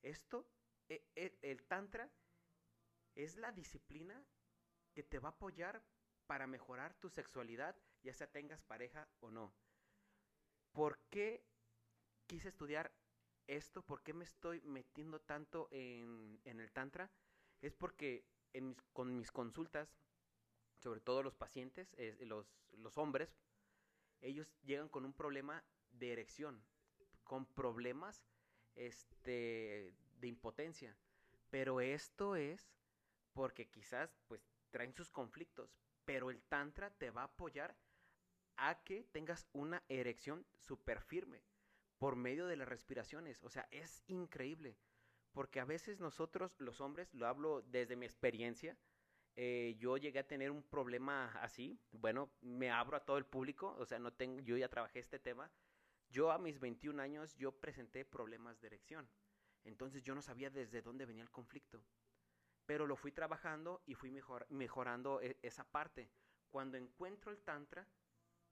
Esto, 0.02 0.48
e, 0.90 1.06
e, 1.16 1.38
el 1.42 1.64
Tantra, 1.64 2.10
es 3.16 3.38
la 3.38 3.52
disciplina 3.52 4.24
que 4.94 5.04
te 5.04 5.20
va 5.20 5.30
a 5.30 5.32
apoyar 5.34 5.84
para 6.26 6.48
mejorar 6.48 6.94
tu 6.96 7.10
sexualidad, 7.10 7.76
ya 8.02 8.14
sea 8.14 8.32
tengas 8.32 8.62
pareja 8.64 9.08
o 9.20 9.30
no. 9.30 9.54
¿Por 10.72 11.00
qué 11.10 11.46
quise 12.28 12.50
estudiar 12.50 12.92
esto? 13.48 13.84
¿Por 13.84 14.02
qué 14.02 14.14
me 14.14 14.24
estoy 14.24 14.62
metiendo 14.62 15.20
tanto 15.22 15.68
en, 15.72 16.40
el 16.44 16.72
Tantra? 16.72 17.12
Es 17.62 17.76
porque 17.76 18.26
con 18.94 19.16
mis 19.16 19.32
consultas 19.32 19.96
sobre 20.84 21.00
todo 21.00 21.24
los 21.24 21.34
pacientes, 21.34 21.96
los, 22.20 22.46
los 22.74 22.98
hombres, 22.98 23.34
ellos 24.22 24.54
llegan 24.64 24.90
con 24.90 25.06
un 25.06 25.14
problema 25.14 25.64
de 25.92 26.12
erección, 26.12 26.62
con 27.24 27.46
problemas 27.46 28.22
este, 28.76 29.94
de 30.20 30.28
impotencia. 30.28 30.96
Pero 31.50 31.80
esto 31.80 32.36
es 32.36 32.70
porque 33.34 33.70
quizás 33.70 34.14
pues 34.28 34.42
traen 34.72 34.94
sus 34.94 35.10
conflictos, 35.10 35.74
pero 36.04 36.30
el 36.30 36.42
tantra 36.44 36.90
te 36.92 37.12
va 37.12 37.22
a 37.22 37.26
apoyar 37.26 37.76
a 38.58 38.84
que 38.84 39.04
tengas 39.12 39.48
una 39.54 39.84
erección 39.88 40.46
súper 40.54 41.02
firme 41.02 41.44
por 41.98 42.16
medio 42.18 42.48
de 42.48 42.58
las 42.58 42.68
respiraciones. 42.68 43.42
O 43.44 43.50
sea, 43.50 43.68
es 43.72 44.04
increíble. 44.08 44.76
Porque 45.32 45.60
a 45.60 45.66
veces 45.66 46.00
nosotros, 46.00 46.54
los 46.60 46.82
hombres, 46.82 47.12
lo 47.14 47.26
hablo 47.26 47.62
desde 47.64 47.96
mi 47.96 48.06
experiencia, 48.06 48.78
eh, 49.36 49.76
yo 49.80 49.98
llegué 49.98 50.20
a 50.20 50.28
tener 50.28 50.52
un 50.52 50.64
problema 50.64 51.32
así. 51.42 51.80
Bueno, 51.92 52.32
me 52.42 52.70
abro 52.70 52.98
a 52.98 53.06
todo 53.06 53.18
el 53.18 53.26
público, 53.26 53.76
o 53.80 53.86
sea, 53.86 54.00
no 54.00 54.14
tengo, 54.14 54.40
yo 54.42 54.58
ya 54.58 54.70
trabajé 54.70 55.00
este 55.00 55.20
tema. 55.20 55.52
Yo 56.10 56.32
a 56.32 56.38
mis 56.38 56.60
21 56.60 57.02
años, 57.02 57.36
yo 57.36 57.52
presenté 57.52 58.06
problemas 58.06 58.62
de 58.62 58.68
erección. 58.68 59.10
Entonces 59.64 60.04
yo 60.04 60.14
no 60.14 60.22
sabía 60.22 60.50
desde 60.50 60.82
dónde 60.82 61.06
venía 61.06 61.24
el 61.24 61.32
conflicto. 61.32 61.84
Pero 62.66 62.86
lo 62.86 62.96
fui 62.96 63.12
trabajando 63.12 63.82
y 63.86 63.96
fui 63.96 64.12
mejorando 64.50 65.22
e, 65.22 65.38
esa 65.42 65.64
parte. 65.64 66.12
Cuando 66.50 66.78
encuentro 66.78 67.32
el 67.32 67.42
tantra, 67.42 67.88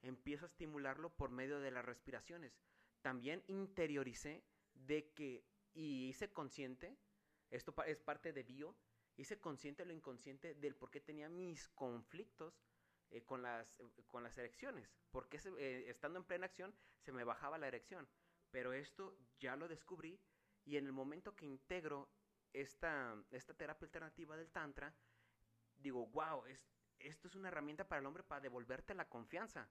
empiezo 0.02 0.46
a 0.46 0.48
estimularlo 0.48 1.12
por 1.12 1.30
medio 1.30 1.60
de 1.60 1.72
las 1.72 1.86
respiraciones. 1.86 2.60
También 3.02 3.44
interioricé 3.48 4.44
de 4.74 5.12
que, 5.12 5.46
y 5.74 6.08
hice 6.08 6.32
consciente, 6.32 6.98
esto 7.52 7.76
es 7.86 8.00
parte 8.00 8.34
de 8.34 8.44
bio, 8.44 8.76
hice 9.22 9.40
consciente 9.40 9.86
lo 9.86 9.94
inconsciente 9.94 10.56
del 10.56 10.76
por 10.76 10.90
qué 10.90 11.00
tenía 11.00 11.30
mis 11.30 11.70
conflictos 11.70 12.60
eh, 13.12 13.22
con, 13.24 13.42
las, 13.42 13.82
con 14.08 14.24
las 14.24 14.38
erecciones. 14.38 14.90
Porque 15.12 15.40
eh, 15.58 15.86
estando 15.88 16.20
en 16.20 16.26
plena 16.26 16.48
acción 16.48 16.74
se 17.00 17.12
me 17.12 17.24
bajaba 17.24 17.58
la 17.58 17.68
erección. 17.68 18.08
Pero 18.50 18.74
esto 18.74 19.16
ya 19.40 19.56
lo 19.56 19.68
descubrí 19.68 20.20
y 20.66 20.78
en 20.78 20.86
el 20.86 20.92
momento 20.92 21.36
que 21.36 21.46
integro 21.46 22.10
esta, 22.54 23.16
esta 23.32 23.54
terapia 23.54 23.86
alternativa 23.86 24.36
del 24.36 24.52
Tantra, 24.52 24.94
digo, 25.78 26.08
wow, 26.08 26.46
es, 26.46 26.60
esto 27.00 27.28
es 27.28 27.36
una 27.36 27.48
herramienta 27.48 27.88
para 27.88 28.00
el 28.00 28.06
hombre 28.06 28.24
para 28.24 28.42
devolverte 28.42 28.94
la 28.94 29.08
confianza. 29.08 29.70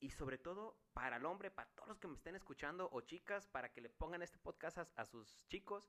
Y, 0.00 0.10
sobre 0.10 0.38
todo 0.38 0.76
para 0.92 1.16
el 1.16 1.24
hombre, 1.24 1.50
para 1.50 1.70
todos 1.70 1.88
los 1.88 1.98
que 1.98 2.08
me 2.08 2.14
estén 2.14 2.34
escuchando 2.34 2.88
o 2.92 3.00
chicas, 3.00 3.46
para 3.46 3.72
que 3.72 3.80
le 3.80 3.88
pongan 3.88 4.22
este 4.22 4.38
podcast 4.38 4.78
a, 4.78 5.04
sus 5.06 5.46
chicos, 5.46 5.88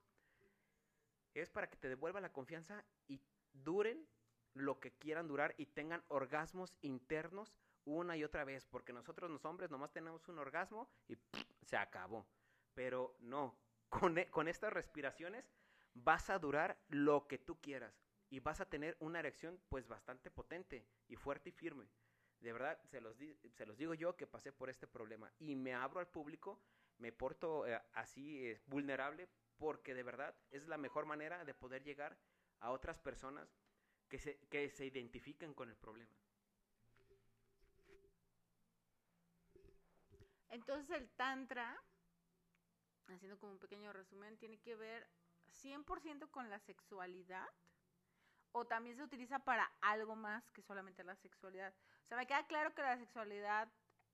es 1.33 1.49
para 1.49 1.69
que 1.69 1.77
te 1.77 1.89
devuelva 1.89 2.21
la 2.21 2.31
confianza 2.31 2.83
y 3.07 3.21
duren 3.53 4.07
lo 4.53 4.79
que 4.79 4.91
quieran 4.91 5.27
durar 5.27 5.53
y 5.57 5.67
tengan 5.67 6.03
orgasmos 6.07 6.75
internos 6.81 7.55
una 7.85 8.17
y 8.17 8.23
otra 8.23 8.43
vez, 8.43 8.65
porque 8.67 8.93
nosotros 8.93 9.29
los 9.31 9.45
hombres 9.45 9.71
nomás 9.71 9.91
tenemos 9.91 10.27
un 10.27 10.39
orgasmo 10.39 10.89
y 11.07 11.17
se 11.63 11.77
acabó. 11.77 12.27
Pero 12.73 13.15
no, 13.19 13.57
con, 13.89 14.17
e, 14.17 14.29
con 14.29 14.47
estas 14.47 14.73
respiraciones 14.73 15.49
vas 15.93 16.29
a 16.29 16.39
durar 16.39 16.77
lo 16.87 17.27
que 17.27 17.37
tú 17.37 17.59
quieras 17.59 17.99
y 18.29 18.39
vas 18.39 18.61
a 18.61 18.69
tener 18.69 18.95
una 18.99 19.19
erección 19.19 19.59
pues 19.69 19.87
bastante 19.87 20.29
potente 20.29 20.85
y 21.07 21.15
fuerte 21.15 21.49
y 21.49 21.53
firme. 21.53 21.89
De 22.39 22.53
verdad, 22.53 22.79
se 22.85 23.01
los, 23.01 23.17
se 23.17 23.65
los 23.65 23.77
digo 23.77 23.93
yo 23.93 24.15
que 24.15 24.27
pasé 24.27 24.53
por 24.53 24.69
este 24.69 24.87
problema 24.87 25.31
y 25.39 25.55
me 25.55 25.73
abro 25.73 25.99
al 25.99 26.07
público, 26.07 26.61
me 26.97 27.11
porto 27.11 27.67
eh, 27.67 27.81
así 27.93 28.45
eh, 28.45 28.61
vulnerable 28.67 29.27
porque 29.59 29.93
de 29.93 30.03
verdad 30.03 30.35
es 30.49 30.67
la 30.67 30.77
mejor 30.77 31.05
manera 31.05 31.45
de 31.45 31.53
poder 31.53 31.83
llegar 31.83 32.17
a 32.61 32.71
otras 32.71 32.97
personas 32.97 33.47
que 34.07 34.17
se, 34.17 34.39
que 34.47 34.69
se 34.71 34.85
identifiquen 34.85 35.53
con 35.53 35.69
el 35.69 35.75
problema. 35.75 36.11
Entonces 40.49 40.89
el 40.89 41.09
tantra, 41.11 41.77
haciendo 43.07 43.37
como 43.37 43.51
un 43.51 43.59
pequeño 43.59 43.93
resumen, 43.93 44.37
tiene 44.37 44.59
que 44.59 44.75
ver 44.75 45.07
100% 45.63 46.31
con 46.31 46.49
la 46.49 46.59
sexualidad 46.59 47.47
o 48.51 48.65
también 48.65 48.95
se 48.95 49.03
utiliza 49.03 49.39
para 49.39 49.71
algo 49.81 50.15
más 50.15 50.49
que 50.51 50.63
solamente 50.63 51.03
la 51.03 51.15
sexualidad. 51.17 51.73
O 52.05 52.07
sea, 52.07 52.17
me 52.17 52.25
queda 52.25 52.47
claro 52.47 52.73
que 52.73 52.81
la 52.81 52.97
sexualidad 52.97 53.71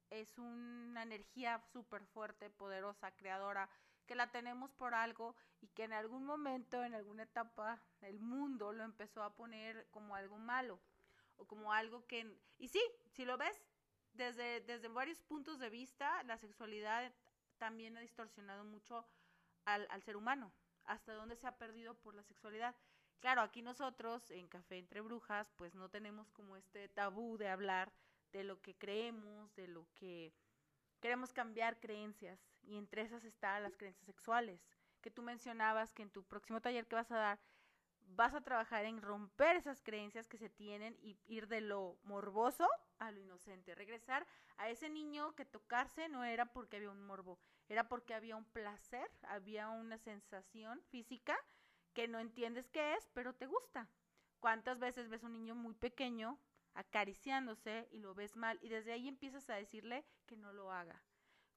es 0.09 0.37
una 0.37 1.03
energía 1.03 1.61
súper 1.71 2.05
fuerte, 2.07 2.49
poderosa, 2.49 3.11
creadora, 3.11 3.69
que 4.05 4.15
la 4.15 4.31
tenemos 4.31 4.71
por 4.73 4.93
algo 4.93 5.35
y 5.61 5.67
que 5.67 5.83
en 5.83 5.93
algún 5.93 6.25
momento, 6.25 6.83
en 6.83 6.93
alguna 6.93 7.23
etapa, 7.23 7.81
el 8.01 8.19
mundo 8.19 8.71
lo 8.71 8.83
empezó 8.83 9.23
a 9.23 9.35
poner 9.35 9.87
como 9.91 10.15
algo 10.15 10.37
malo 10.37 10.79
o 11.37 11.45
como 11.45 11.73
algo 11.73 12.05
que... 12.07 12.39
Y 12.57 12.67
sí, 12.69 12.81
si 13.11 13.25
lo 13.25 13.37
ves 13.37 13.61
desde, 14.13 14.61
desde 14.61 14.87
varios 14.87 15.21
puntos 15.21 15.59
de 15.59 15.69
vista, 15.69 16.23
la 16.23 16.37
sexualidad 16.37 17.13
también 17.57 17.97
ha 17.97 18.01
distorsionado 18.01 18.63
mucho 18.63 19.05
al, 19.65 19.87
al 19.89 20.01
ser 20.03 20.17
humano, 20.17 20.51
hasta 20.83 21.13
dónde 21.13 21.35
se 21.35 21.47
ha 21.47 21.57
perdido 21.57 21.95
por 21.95 22.15
la 22.15 22.23
sexualidad. 22.23 22.75
Claro, 23.19 23.41
aquí 23.41 23.61
nosotros 23.61 24.29
en 24.29 24.47
Café 24.47 24.77
entre 24.77 25.01
Brujas, 25.01 25.51
pues 25.55 25.73
no 25.73 25.89
tenemos 25.89 26.29
como 26.31 26.55
este 26.57 26.89
tabú 26.89 27.37
de 27.37 27.49
hablar 27.49 27.91
de 28.31 28.43
lo 28.43 28.61
que 28.61 28.75
creemos, 28.75 29.53
de 29.55 29.67
lo 29.67 29.87
que 29.95 30.33
queremos 30.99 31.33
cambiar 31.33 31.79
creencias. 31.79 32.39
Y 32.65 32.77
entre 32.77 33.03
esas 33.03 33.23
están 33.23 33.63
las 33.63 33.75
creencias 33.77 34.05
sexuales, 34.05 34.61
que 35.01 35.11
tú 35.11 35.21
mencionabas 35.21 35.93
que 35.93 36.01
en 36.01 36.09
tu 36.09 36.23
próximo 36.23 36.61
taller 36.61 36.87
que 36.87 36.95
vas 36.95 37.11
a 37.11 37.17
dar, 37.17 37.39
vas 38.07 38.33
a 38.33 38.41
trabajar 38.41 38.85
en 38.85 39.01
romper 39.01 39.55
esas 39.55 39.81
creencias 39.81 40.27
que 40.27 40.37
se 40.37 40.49
tienen 40.49 40.97
y 41.01 41.17
ir 41.25 41.47
de 41.47 41.61
lo 41.61 41.97
morboso 42.03 42.67
a 42.99 43.11
lo 43.11 43.19
inocente, 43.19 43.75
regresar 43.75 44.25
a 44.57 44.69
ese 44.69 44.89
niño 44.89 45.35
que 45.35 45.45
tocarse 45.45 46.07
no 46.09 46.23
era 46.23 46.45
porque 46.45 46.77
había 46.77 46.91
un 46.91 47.03
morbo, 47.03 47.39
era 47.67 47.87
porque 47.87 48.13
había 48.13 48.35
un 48.35 48.45
placer, 48.45 49.09
había 49.23 49.69
una 49.69 49.97
sensación 49.97 50.81
física 50.89 51.37
que 51.93 52.07
no 52.07 52.19
entiendes 52.19 52.69
qué 52.69 52.95
es, 52.95 53.07
pero 53.13 53.33
te 53.33 53.47
gusta. 53.47 53.87
¿Cuántas 54.39 54.79
veces 54.79 55.09
ves 55.09 55.23
un 55.23 55.33
niño 55.33 55.55
muy 55.55 55.73
pequeño 55.73 56.39
acariciándose 56.73 57.87
y 57.91 57.99
lo 57.99 58.13
ves 58.13 58.35
mal 58.35 58.59
y 58.61 58.69
desde 58.69 58.91
ahí 58.91 59.07
empiezas 59.07 59.49
a 59.49 59.55
decirle 59.55 60.05
que 60.25 60.35
no 60.35 60.51
lo 60.51 60.71
haga? 60.71 61.01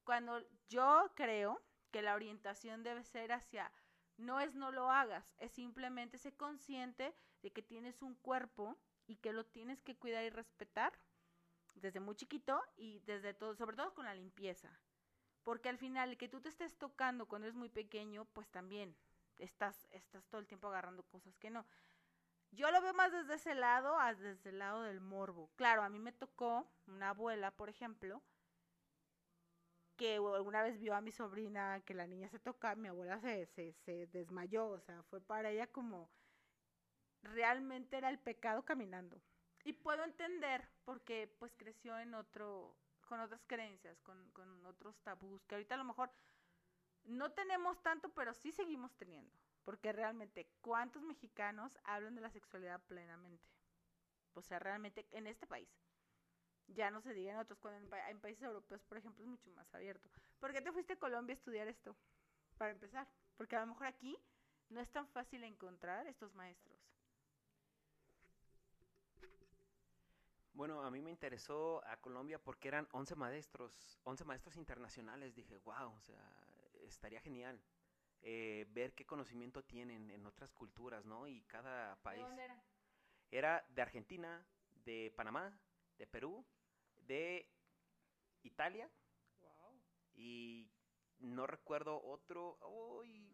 Cuando 0.09 0.41
yo 0.69 1.11
creo 1.13 1.61
que 1.91 2.01
la 2.01 2.15
orientación 2.15 2.81
debe 2.81 3.03
ser 3.03 3.31
hacia 3.31 3.71
no 4.17 4.39
es 4.39 4.55
no 4.55 4.71
lo 4.71 4.89
hagas, 4.89 5.35
es 5.37 5.51
simplemente 5.51 6.17
ser 6.17 6.35
consciente 6.35 7.13
de 7.43 7.51
que 7.51 7.61
tienes 7.61 8.01
un 8.01 8.15
cuerpo 8.15 8.75
y 9.05 9.17
que 9.17 9.33
lo 9.33 9.45
tienes 9.45 9.83
que 9.83 9.95
cuidar 9.95 10.23
y 10.23 10.31
respetar 10.31 10.93
desde 11.75 11.99
muy 11.99 12.15
chiquito 12.15 12.59
y 12.75 13.01
desde 13.01 13.35
todo, 13.35 13.53
sobre 13.53 13.77
todo 13.77 13.93
con 13.93 14.05
la 14.05 14.15
limpieza. 14.15 14.71
Porque 15.43 15.69
al 15.69 15.77
final, 15.77 16.17
que 16.17 16.27
tú 16.27 16.41
te 16.41 16.49
estés 16.49 16.75
tocando 16.75 17.27
cuando 17.27 17.45
eres 17.45 17.55
muy 17.55 17.69
pequeño, 17.69 18.25
pues 18.33 18.49
también 18.49 18.95
estás, 19.37 19.85
estás 19.91 20.25
todo 20.25 20.41
el 20.41 20.47
tiempo 20.47 20.69
agarrando 20.69 21.03
cosas 21.03 21.37
que 21.37 21.51
no. 21.51 21.67
Yo 22.49 22.71
lo 22.71 22.81
veo 22.81 22.95
más 22.95 23.11
desde 23.11 23.35
ese 23.35 23.53
lado, 23.53 23.95
desde 24.17 24.49
el 24.49 24.57
lado 24.57 24.81
del 24.81 25.01
morbo. 25.01 25.51
Claro, 25.55 25.83
a 25.83 25.89
mí 25.89 25.99
me 25.99 26.13
tocó 26.13 26.67
una 26.87 27.09
abuela, 27.09 27.51
por 27.51 27.69
ejemplo, 27.69 28.23
que 29.99 30.15
alguna 30.15 30.63
vez 30.63 30.79
vio 30.79 30.95
a 30.95 31.01
mi 31.01 31.11
sobrina 31.11 31.81
que 31.81 31.93
la 31.93 32.07
niña 32.07 32.29
se 32.29 32.39
toca, 32.39 32.73
mi 32.75 32.87
abuela 32.87 33.19
se, 33.19 33.45
se, 33.47 33.73
se 33.73 34.07
desmayó, 34.07 34.69
o 34.69 34.79
sea, 34.79 35.03
fue 35.03 35.19
para 35.19 35.49
ella 35.49 35.67
como 35.67 36.09
realmente 37.21 37.97
era 37.97 38.09
el 38.09 38.17
pecado 38.17 38.63
caminando. 38.63 39.21
Y 39.65 39.73
puedo 39.73 40.05
entender 40.05 40.65
porque 40.85 41.27
pues 41.37 41.53
creció 41.57 41.99
en 41.99 42.13
otro, 42.13 42.77
con 43.09 43.19
otras 43.19 43.43
creencias, 43.45 43.99
con, 43.99 44.31
con 44.31 44.65
otros 44.65 44.97
tabús, 45.01 45.43
que 45.43 45.55
ahorita 45.55 45.75
a 45.75 45.79
lo 45.79 45.83
mejor 45.83 46.09
no 47.03 47.33
tenemos 47.33 47.83
tanto, 47.83 48.07
pero 48.13 48.33
sí 48.33 48.53
seguimos 48.53 48.95
teniendo. 48.95 49.35
Porque 49.65 49.91
realmente, 49.91 50.49
¿cuántos 50.61 51.03
mexicanos 51.03 51.77
hablan 51.83 52.15
de 52.15 52.21
la 52.21 52.31
sexualidad 52.31 52.81
plenamente? 52.87 53.51
O 54.33 54.41
sea, 54.41 54.59
realmente 54.59 55.09
en 55.11 55.27
este 55.27 55.45
país. 55.45 55.67
Ya 56.75 56.91
no 56.91 57.01
se 57.01 57.13
diga 57.13 57.31
en 57.31 57.37
otros, 57.37 57.59
cuando 57.59 57.95
en, 58.07 58.19
países 58.19 58.43
europeos, 58.43 58.81
por 58.83 58.97
ejemplo, 58.97 59.23
es 59.23 59.29
mucho 59.29 59.49
más 59.51 59.73
abierto. 59.73 60.09
¿Por 60.39 60.53
qué 60.53 60.61
te 60.61 60.71
fuiste 60.71 60.93
a 60.93 60.99
Colombia 60.99 61.33
a 61.33 61.37
estudiar 61.37 61.67
esto? 61.67 61.95
Para 62.57 62.71
empezar. 62.71 63.07
Porque 63.37 63.55
a 63.55 63.61
lo 63.61 63.67
mejor 63.67 63.87
aquí 63.87 64.17
no 64.69 64.79
es 64.79 64.89
tan 64.91 65.07
fácil 65.07 65.43
encontrar 65.43 66.07
estos 66.07 66.33
maestros. 66.35 66.77
Bueno, 70.53 70.83
a 70.83 70.91
mí 70.91 71.01
me 71.01 71.09
interesó 71.09 71.81
a 71.85 71.97
Colombia 71.97 72.37
porque 72.37 72.67
eran 72.67 72.87
11 72.91 73.15
maestros, 73.15 73.99
11 74.03 74.25
maestros 74.25 74.57
internacionales. 74.57 75.33
Dije, 75.33 75.57
wow, 75.59 75.93
o 75.95 76.01
sea, 76.01 76.21
estaría 76.81 77.21
genial 77.21 77.61
eh, 78.21 78.65
ver 78.71 78.93
qué 78.93 79.05
conocimiento 79.05 79.63
tienen 79.63 80.11
en 80.11 80.25
otras 80.25 80.51
culturas, 80.51 81.05
¿no? 81.05 81.27
Y 81.27 81.41
cada 81.43 81.95
país. 82.01 82.21
¿De 82.21 82.27
dónde 82.27 82.43
era? 82.43 82.63
Era 83.31 83.65
de 83.69 83.81
Argentina, 83.81 84.45
de 84.83 85.13
Panamá, 85.15 85.57
de 85.97 86.07
Perú, 86.07 86.45
de 87.09 87.49
Italia. 88.43 88.89
Wow. 89.41 89.81
Y 90.13 90.71
no 91.17 91.47
recuerdo 91.47 92.01
otro. 92.01 92.57
Uy, 93.01 93.33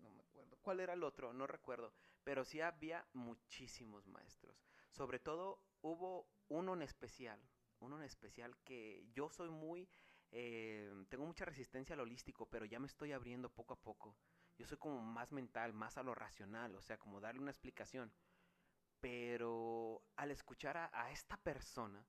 no 0.00 0.10
me 0.10 0.20
acuerdo. 0.22 0.56
¿Cuál 0.62 0.80
era 0.80 0.94
el 0.94 1.02
otro? 1.02 1.32
No 1.34 1.46
recuerdo. 1.46 1.92
Pero 2.24 2.44
sí 2.44 2.60
había 2.60 3.06
muchísimos 3.12 4.06
maestros. 4.06 4.64
Sobre 4.90 5.18
todo 5.18 5.60
hubo 5.82 6.30
uno 6.48 6.74
en 6.74 6.82
especial, 6.82 7.40
uno 7.80 7.98
en 7.98 8.04
especial 8.04 8.56
que 8.64 9.06
yo 9.12 9.28
soy 9.28 9.50
muy, 9.50 9.88
eh, 10.30 11.04
tengo 11.08 11.26
mucha 11.26 11.44
resistencia 11.44 11.94
al 11.94 12.00
holístico, 12.00 12.48
pero 12.48 12.64
ya 12.64 12.78
me 12.78 12.86
estoy 12.86 13.12
abriendo 13.12 13.50
poco 13.50 13.74
a 13.74 13.80
poco. 13.80 14.16
Yo 14.56 14.66
soy 14.66 14.78
como 14.78 15.02
más 15.02 15.32
mental, 15.32 15.74
más 15.74 15.98
a 15.98 16.02
lo 16.02 16.14
racional, 16.14 16.74
o 16.76 16.80
sea, 16.80 16.98
como 16.98 17.20
darle 17.20 17.40
una 17.40 17.50
explicación. 17.50 18.12
Pero 19.00 20.02
al 20.16 20.30
escuchar 20.30 20.76
a, 20.76 20.90
a 20.92 21.10
esta 21.10 21.36
persona, 21.36 22.06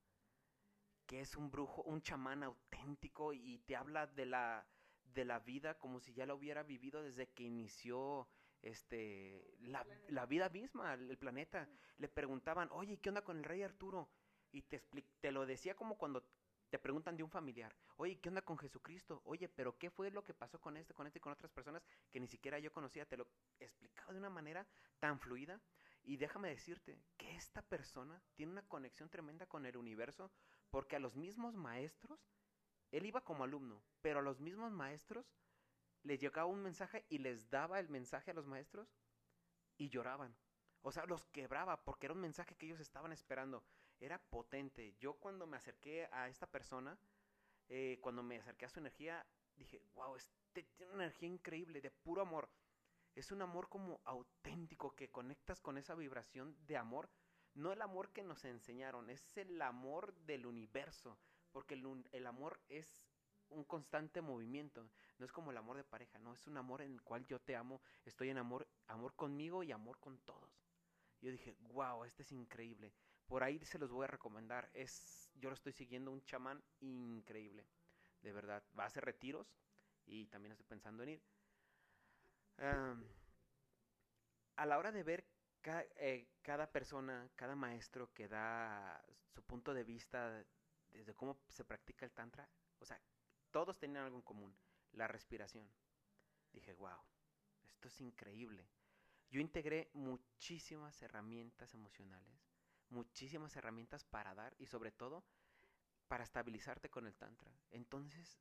que 1.07 1.21
es 1.21 1.35
un 1.35 1.49
brujo, 1.49 1.81
un 1.83 2.01
chamán 2.01 2.43
auténtico 2.43 3.33
y 3.33 3.59
te 3.59 3.75
habla 3.75 4.05
de 4.05 4.25
la, 4.25 4.67
de 5.13 5.25
la 5.25 5.39
vida 5.39 5.79
como 5.79 5.99
si 5.99 6.13
ya 6.13 6.25
la 6.25 6.35
hubiera 6.35 6.63
vivido 6.63 7.01
desde 7.01 7.29
que 7.29 7.43
inició 7.43 8.27
este, 8.61 9.55
la, 9.61 9.85
la 10.09 10.25
vida 10.25 10.49
misma, 10.49 10.93
el 10.93 11.17
planeta. 11.17 11.67
Le 11.97 12.09
preguntaban, 12.09 12.69
oye, 12.71 12.97
¿qué 12.97 13.09
onda 13.09 13.23
con 13.23 13.37
el 13.37 13.45
rey 13.45 13.63
Arturo? 13.63 14.09
Y 14.51 14.63
te, 14.63 14.83
te 15.21 15.31
lo 15.31 15.45
decía 15.45 15.75
como 15.75 15.97
cuando 15.97 16.23
te 16.69 16.77
preguntan 16.77 17.15
de 17.15 17.23
un 17.23 17.29
familiar, 17.29 17.73
oye, 17.95 18.19
¿qué 18.19 18.27
onda 18.27 18.41
con 18.41 18.57
Jesucristo? 18.57 19.21
Oye, 19.23 19.47
pero 19.47 19.77
¿qué 19.77 19.89
fue 19.89 20.11
lo 20.11 20.23
que 20.23 20.33
pasó 20.33 20.59
con 20.59 20.75
este, 20.75 20.93
con 20.93 21.07
este 21.07 21.19
y 21.19 21.21
con 21.21 21.31
otras 21.31 21.51
personas 21.51 21.81
que 22.11 22.19
ni 22.19 22.27
siquiera 22.27 22.59
yo 22.59 22.73
conocía? 22.73 23.05
Te 23.05 23.15
lo 23.15 23.27
explicaba 23.59 24.11
de 24.11 24.19
una 24.19 24.29
manera 24.29 24.67
tan 24.99 25.19
fluida. 25.19 25.61
Y 26.03 26.17
déjame 26.17 26.49
decirte 26.49 27.01
que 27.17 27.35
esta 27.35 27.61
persona 27.61 28.21
tiene 28.35 28.53
una 28.53 28.67
conexión 28.67 29.09
tremenda 29.09 29.45
con 29.45 29.65
el 29.65 29.75
universo 29.75 30.31
porque 30.69 30.95
a 30.95 30.99
los 30.99 31.15
mismos 31.15 31.55
maestros, 31.55 32.19
él 32.91 33.05
iba 33.05 33.21
como 33.21 33.43
alumno, 33.43 33.83
pero 34.01 34.19
a 34.19 34.23
los 34.23 34.39
mismos 34.39 34.71
maestros 34.71 35.25
les 36.03 36.19
llegaba 36.19 36.47
un 36.47 36.61
mensaje 36.61 37.05
y 37.09 37.17
les 37.17 37.49
daba 37.49 37.79
el 37.79 37.89
mensaje 37.89 38.31
a 38.31 38.33
los 38.33 38.47
maestros 38.47 38.87
y 39.77 39.89
lloraban. 39.89 40.35
O 40.81 40.91
sea, 40.91 41.05
los 41.05 41.25
quebraba 41.25 41.83
porque 41.83 42.07
era 42.07 42.13
un 42.13 42.21
mensaje 42.21 42.55
que 42.55 42.65
ellos 42.65 42.79
estaban 42.79 43.11
esperando. 43.11 43.63
Era 43.99 44.19
potente. 44.19 44.95
Yo 44.99 45.15
cuando 45.15 45.47
me 45.47 45.57
acerqué 45.57 46.07
a 46.11 46.29
esta 46.29 46.49
persona, 46.49 46.97
eh, 47.67 47.99
cuando 48.01 48.23
me 48.23 48.37
acerqué 48.37 48.65
a 48.65 48.69
su 48.69 48.79
energía, 48.79 49.25
dije, 49.55 49.81
wow, 49.95 50.15
este 50.15 50.63
tiene 50.75 50.93
una 50.93 51.03
energía 51.03 51.27
increíble, 51.27 51.81
de 51.81 51.91
puro 51.91 52.21
amor. 52.21 52.49
Es 53.15 53.31
un 53.31 53.41
amor 53.41 53.67
como 53.67 53.99
auténtico, 54.05 54.95
que 54.95 55.09
conectas 55.09 55.59
con 55.59 55.77
esa 55.77 55.95
vibración 55.95 56.55
de 56.65 56.77
amor. 56.77 57.09
No 57.57 57.73
el 57.73 57.81
amor 57.81 58.11
que 58.11 58.23
nos 58.23 58.45
enseñaron, 58.45 59.09
es 59.09 59.35
el 59.35 59.59
amor 59.61 60.13
del 60.25 60.45
universo. 60.45 61.17
Porque 61.51 61.73
el, 61.73 62.07
el 62.11 62.27
amor 62.27 62.59
es 62.69 63.03
un 63.49 63.63
constante 63.63 64.21
movimiento. 64.21 64.87
No 65.17 65.25
es 65.25 65.31
como 65.31 65.49
el 65.49 65.57
amor 65.57 65.75
de 65.75 65.83
pareja, 65.83 66.19
no, 66.19 66.35
es 66.35 66.45
un 66.45 66.57
amor 66.57 66.81
en 66.83 66.93
el 66.93 67.01
cual 67.01 67.25
yo 67.25 67.39
te 67.39 67.55
amo, 67.55 67.81
estoy 68.05 68.29
en 68.29 68.37
amor, 68.37 68.67
amor 68.85 69.15
conmigo 69.15 69.63
y 69.63 69.71
amor 69.71 69.99
con 69.99 70.19
todos. 70.19 70.51
Yo 71.19 71.31
dije, 71.31 71.55
wow, 71.71 72.03
este 72.03 72.21
es 72.21 72.31
increíble. 72.31 72.93
Por 73.25 73.43
ahí 73.43 73.57
se 73.65 73.79
los 73.79 73.91
voy 73.91 74.03
a 74.03 74.07
recomendar. 74.07 74.69
Es, 74.73 75.31
yo 75.33 75.49
lo 75.49 75.55
estoy 75.55 75.73
siguiendo, 75.73 76.11
un 76.11 76.23
chamán 76.25 76.63
increíble. 76.79 77.65
De 78.21 78.31
verdad, 78.31 78.63
va 78.77 78.83
a 78.83 78.87
hacer 78.87 79.03
retiros 79.03 79.47
y 80.05 80.27
también 80.27 80.51
estoy 80.51 80.67
pensando 80.67 81.01
en 81.01 81.09
ir. 81.09 81.23
a 84.57 84.65
la 84.65 84.77
hora 84.77 84.91
de 84.91 85.03
ver 85.03 85.25
eh, 85.63 86.27
cada 86.41 86.71
persona, 86.71 87.29
cada 87.35 87.55
maestro 87.55 88.13
que 88.13 88.27
da 88.27 89.03
su 89.29 89.43
punto 89.43 89.73
de 89.73 89.83
vista 89.83 90.45
desde 90.91 91.13
cómo 91.13 91.37
se 91.47 91.65
practica 91.65 92.05
el 92.05 92.11
tantra, 92.11 92.49
o 92.79 92.85
sea, 92.85 93.01
todos 93.51 93.77
tenían 93.77 94.05
algo 94.05 94.17
en 94.17 94.23
común, 94.23 94.57
la 94.91 95.07
respiración. 95.07 95.69
Dije, 96.53 96.73
wow, 96.73 96.99
esto 97.67 97.87
es 97.87 98.01
increíble. 98.01 98.69
Yo 99.29 99.41
integré 99.41 99.89
muchísimas 99.93 101.01
herramientas 101.01 101.73
emocionales, 101.73 102.47
muchísimas 102.89 103.55
herramientas 103.55 104.05
para 104.05 104.33
dar 104.33 104.55
y 104.57 104.67
sobre 104.67 104.91
todo 104.91 105.25
para 106.07 106.23
estabilizarte 106.23 106.89
con 106.89 107.05
el 107.05 107.15
tantra. 107.15 107.51
Entonces 107.69 108.39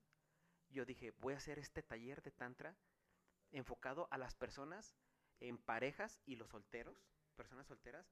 yo 0.68 0.84
dije, 0.84 1.10
voy 1.18 1.34
a 1.34 1.38
hacer 1.38 1.58
este 1.58 1.82
taller 1.82 2.22
de 2.22 2.30
tantra 2.30 2.76
enfocado 3.50 4.06
a 4.10 4.18
las 4.18 4.34
personas 4.34 4.96
en 5.40 5.58
parejas 5.58 6.20
y 6.24 6.36
los 6.36 6.50
solteros, 6.50 7.08
personas 7.36 7.66
solteras, 7.66 8.10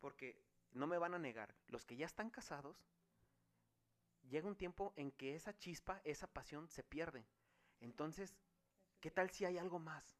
porque 0.00 0.44
no 0.72 0.86
me 0.86 0.98
van 0.98 1.14
a 1.14 1.18
negar, 1.18 1.54
los 1.68 1.86
que 1.86 1.96
ya 1.96 2.06
están 2.06 2.30
casados, 2.30 2.84
llega 4.28 4.48
un 4.48 4.56
tiempo 4.56 4.92
en 4.96 5.12
que 5.12 5.34
esa 5.34 5.56
chispa, 5.56 6.00
esa 6.04 6.26
pasión 6.26 6.68
se 6.68 6.82
pierde. 6.82 7.26
Entonces, 7.80 8.36
¿qué 9.00 9.10
tal 9.10 9.30
si 9.30 9.44
hay 9.44 9.58
algo 9.58 9.78
más? 9.78 10.18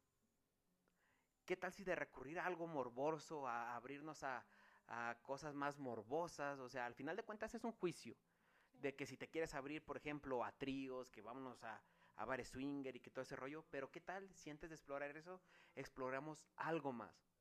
¿Qué 1.45 1.55
tal 1.55 1.73
si 1.73 1.83
de 1.83 1.95
recurrir 1.95 2.39
a 2.39 2.45
algo 2.45 2.67
morboso, 2.67 3.47
a 3.47 3.75
abrirnos 3.75 4.23
a, 4.23 4.45
cosas 5.21 5.53
más 5.53 5.77
morbosas? 5.77 6.59
O 6.59 6.69
sea, 6.69 6.85
al 6.85 6.95
final 6.95 7.15
de 7.15 7.23
cuentas 7.23 7.53
es 7.53 7.63
un 7.63 7.71
juicio 7.71 8.17
de 8.73 8.95
que 8.95 9.05
si 9.05 9.17
te 9.17 9.29
quieres 9.29 9.53
abrir, 9.53 9.83
por 9.83 9.97
ejemplo, 9.97 10.43
a 10.43 10.51
tríos, 10.51 11.11
que 11.11 11.21
vámonos 11.21 11.63
a, 11.63 11.83
a 12.15 12.25
bares 12.25 12.49
swinger 12.49 12.95
y 12.95 12.99
que 12.99 13.11
todo 13.11 13.23
ese 13.23 13.35
rollo, 13.35 13.65
pero 13.69 13.91
¿qué 13.91 14.01
tal 14.01 14.33
si 14.33 14.49
antes 14.49 14.69
de 14.69 14.75
explorar 14.75 15.15
eso, 15.15 15.41
exploramos 15.75 16.45
algo 16.55 16.93
más? 16.93 17.34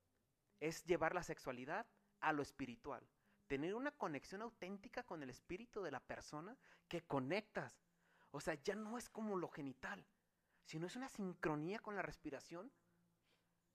Es 0.64 0.83
llevar 0.87 1.14
la 1.14 1.22
sexualidad 1.22 1.87
a 2.20 2.33
lo 2.33 2.40
espiritual, 2.40 3.07
tener 3.46 3.74
una 3.74 3.90
conexión 3.90 4.40
auténtica 4.40 5.03
con 5.03 5.22
el 5.22 5.29
espíritu 5.29 5.83
de 5.83 5.90
la 5.90 6.00
persona 6.00 6.57
que 6.88 7.03
conectas. 7.03 7.85
O 8.31 8.40
sea, 8.40 8.55
ya 8.55 8.74
no 8.74 8.96
es 8.96 9.11
como 9.11 9.37
lo 9.37 9.48
genital, 9.48 10.07
sino 10.64 10.87
es 10.87 10.96
una 10.96 11.11
sincronía 11.11 11.81
con 11.81 11.96
la 11.96 12.00
respiración 12.00 12.72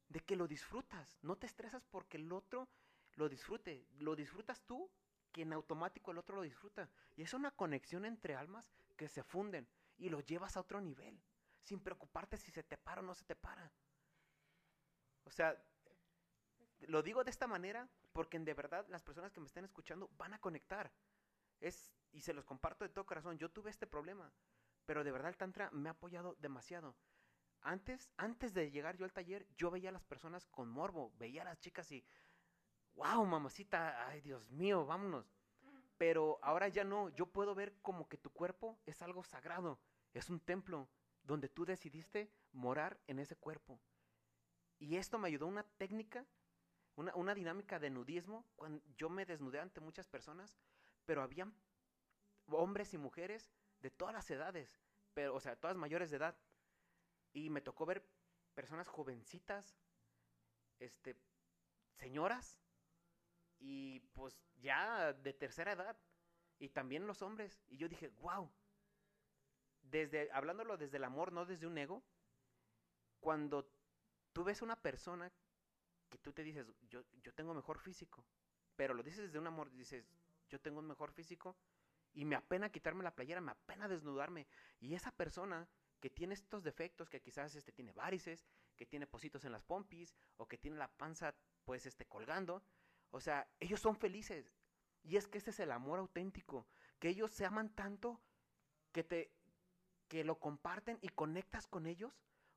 de 0.07 0.19
que 0.21 0.35
lo 0.35 0.47
disfrutas, 0.47 1.19
no 1.21 1.35
te 1.35 1.45
estresas 1.45 1.85
porque 1.85 2.17
el 2.17 2.31
otro 2.31 2.67
lo 3.17 3.29
disfrute, 3.29 3.85
lo 3.99 4.15
disfrutas 4.15 4.63
tú, 4.63 4.89
que 5.31 5.43
en 5.43 5.53
automático 5.53 6.09
el 6.09 6.17
otro 6.17 6.37
lo 6.37 6.41
disfruta. 6.41 6.89
Y 7.15 7.21
es 7.21 7.35
una 7.35 7.51
conexión 7.51 8.03
entre 8.03 8.33
almas 8.33 8.73
que 8.97 9.07
se 9.07 9.21
funden 9.21 9.67
y 9.99 10.09
lo 10.09 10.21
llevas 10.21 10.57
a 10.57 10.61
otro 10.61 10.81
nivel, 10.81 11.21
sin 11.61 11.81
preocuparte 11.81 12.35
si 12.37 12.49
se 12.49 12.63
te 12.63 12.79
para 12.79 13.01
o 13.01 13.03
no 13.03 13.13
se 13.13 13.25
te 13.25 13.35
para. 13.35 13.71
O 15.25 15.29
sea, 15.29 15.55
lo 16.87 17.01
digo 17.01 17.23
de 17.23 17.31
esta 17.31 17.47
manera 17.47 17.89
porque 18.13 18.39
de 18.39 18.53
verdad 18.53 18.85
las 18.89 19.03
personas 19.03 19.31
que 19.31 19.39
me 19.39 19.47
estén 19.47 19.65
escuchando 19.65 20.09
van 20.17 20.33
a 20.33 20.39
conectar. 20.39 20.91
Es, 21.59 21.93
y 22.11 22.21
se 22.21 22.33
los 22.33 22.45
comparto 22.45 22.85
de 22.85 22.89
todo 22.89 23.05
corazón, 23.05 23.37
yo 23.37 23.49
tuve 23.49 23.69
este 23.69 23.85
problema, 23.85 24.31
pero 24.85 25.03
de 25.03 25.11
verdad 25.11 25.29
el 25.29 25.37
Tantra 25.37 25.69
me 25.71 25.89
ha 25.89 25.93
apoyado 25.93 26.35
demasiado. 26.39 26.95
Antes, 27.61 28.09
antes 28.15 28.53
de 28.53 28.71
llegar 28.71 28.95
yo 28.95 29.03
al 29.03 29.11
taller, 29.11 29.45
yo 29.57 29.69
veía 29.69 29.89
a 29.89 29.93
las 29.93 30.05
personas 30.05 30.45
con 30.47 30.69
morbo, 30.69 31.11
veía 31.17 31.41
a 31.41 31.45
las 31.45 31.59
chicas 31.59 31.91
y, 31.91 32.05
wow, 32.95 33.25
mamacita, 33.25 34.07
ay 34.07 34.21
Dios 34.21 34.49
mío, 34.49 34.85
vámonos. 34.85 35.33
Pero 35.97 36.39
ahora 36.41 36.69
ya 36.69 36.85
no, 36.85 37.09
yo 37.09 37.25
puedo 37.25 37.53
ver 37.55 37.75
como 37.81 38.07
que 38.07 38.17
tu 38.17 38.31
cuerpo 38.31 38.79
es 38.85 39.01
algo 39.01 39.23
sagrado, 39.23 39.79
es 40.13 40.29
un 40.29 40.39
templo 40.39 40.89
donde 41.23 41.49
tú 41.49 41.65
decidiste 41.65 42.31
morar 42.53 42.97
en 43.07 43.19
ese 43.19 43.35
cuerpo. 43.35 43.81
Y 44.79 44.95
esto 44.95 45.19
me 45.19 45.27
ayudó 45.27 45.45
una 45.47 45.63
técnica, 45.63 46.25
una, 46.99 47.15
una 47.15 47.33
dinámica 47.33 47.79
de 47.79 47.89
nudismo. 47.89 48.45
Cuando 48.55 48.83
yo 48.97 49.09
me 49.09 49.25
desnudé 49.25 49.59
ante 49.59 49.79
muchas 49.79 50.07
personas, 50.07 50.57
pero 51.05 51.21
habían 51.21 51.53
hombres 52.47 52.93
y 52.93 52.97
mujeres 52.97 53.51
de 53.79 53.89
todas 53.89 54.13
las 54.13 54.29
edades, 54.29 54.79
pero, 55.13 55.35
o 55.35 55.39
sea, 55.39 55.55
todas 55.55 55.77
mayores 55.77 56.11
de 56.11 56.17
edad. 56.17 56.37
Y 57.31 57.49
me 57.49 57.61
tocó 57.61 57.85
ver 57.85 58.05
personas 58.53 58.87
jovencitas, 58.87 59.77
este, 60.79 61.15
señoras, 61.95 62.59
y 63.59 63.99
pues 64.13 64.41
ya 64.61 65.13
de 65.13 65.33
tercera 65.33 65.73
edad 65.73 65.97
y 66.59 66.69
también 66.69 67.07
los 67.07 67.21
hombres 67.21 67.61
y 67.67 67.77
yo 67.77 67.89
dije 67.89 68.09
wow 68.21 68.49
desde 69.81 70.31
hablándolo 70.31 70.77
desde 70.77 70.97
el 70.97 71.03
amor 71.03 71.33
no 71.33 71.45
desde 71.45 71.67
un 71.67 71.77
ego 71.77 72.03
cuando 73.19 73.69
tú 74.31 74.43
ves 74.43 74.61
una 74.61 74.81
persona 74.81 75.31
que 76.09 76.17
tú 76.17 76.33
te 76.33 76.43
dices 76.43 76.67
yo 76.89 77.03
yo 77.23 77.33
tengo 77.33 77.53
mejor 77.53 77.79
físico 77.79 78.25
pero 78.75 78.93
lo 78.93 79.03
dices 79.03 79.25
desde 79.25 79.39
un 79.39 79.47
amor 79.47 79.71
dices 79.71 80.05
yo 80.49 80.59
tengo 80.59 80.79
un 80.79 80.87
mejor 80.87 81.11
físico 81.11 81.55
y 82.13 82.25
me 82.25 82.35
apena 82.35 82.69
quitarme 82.69 83.03
la 83.03 83.15
playera 83.15 83.41
me 83.41 83.51
apena 83.51 83.87
desnudarme 83.87 84.47
y 84.79 84.95
esa 84.95 85.11
persona 85.11 85.67
que 85.99 86.09
tiene 86.09 86.33
estos 86.33 86.63
defectos 86.63 87.09
que 87.09 87.21
quizás 87.21 87.55
este 87.55 87.71
tiene 87.71 87.93
varices 87.93 88.47
que 88.75 88.85
tiene 88.85 89.05
positos 89.05 89.45
en 89.45 89.51
las 89.51 89.63
pompis 89.63 90.15
o 90.37 90.47
que 90.47 90.57
tiene 90.57 90.77
la 90.77 90.87
panza 90.87 91.35
pues 91.65 91.85
este 91.85 92.05
colgando 92.05 92.63
o 93.11 93.19
sea, 93.19 93.47
ellos 93.59 93.79
son 93.79 93.95
felices. 93.95 94.51
Y 95.03 95.17
es 95.17 95.27
que 95.27 95.37
ese 95.37 95.51
es 95.51 95.59
el 95.59 95.71
amor 95.71 95.99
auténtico, 95.99 96.67
que 96.99 97.09
ellos 97.09 97.31
se 97.31 97.45
aman 97.45 97.69
tanto 97.69 98.21
que 98.91 99.03
te 99.03 99.31
que 100.07 100.23
lo 100.23 100.39
comparten 100.39 100.97
y 101.01 101.09
conectas 101.09 101.67
con 101.67 101.85
ellos. 101.85 102.11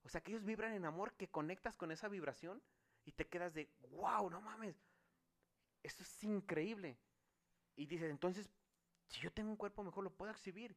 O 0.04 0.08
sea, 0.08 0.22
que 0.22 0.30
ellos 0.32 0.44
vibran 0.44 0.72
en 0.72 0.86
amor, 0.86 1.12
que 1.12 1.28
conectas 1.28 1.76
con 1.76 1.92
esa 1.92 2.08
vibración 2.08 2.62
y 3.04 3.12
te 3.12 3.28
quedas 3.28 3.54
de, 3.54 3.70
wow, 3.90 4.30
no 4.30 4.40
mames, 4.40 4.76
esto 5.82 6.02
es 6.02 6.24
increíble. 6.24 6.98
Y 7.74 7.86
dices, 7.86 8.10
entonces, 8.10 8.50
si 9.06 9.20
yo 9.20 9.32
tengo 9.32 9.50
un 9.50 9.56
cuerpo 9.56 9.82
mejor, 9.82 10.04
lo 10.04 10.14
puedo 10.14 10.30
exhibir. 10.30 10.76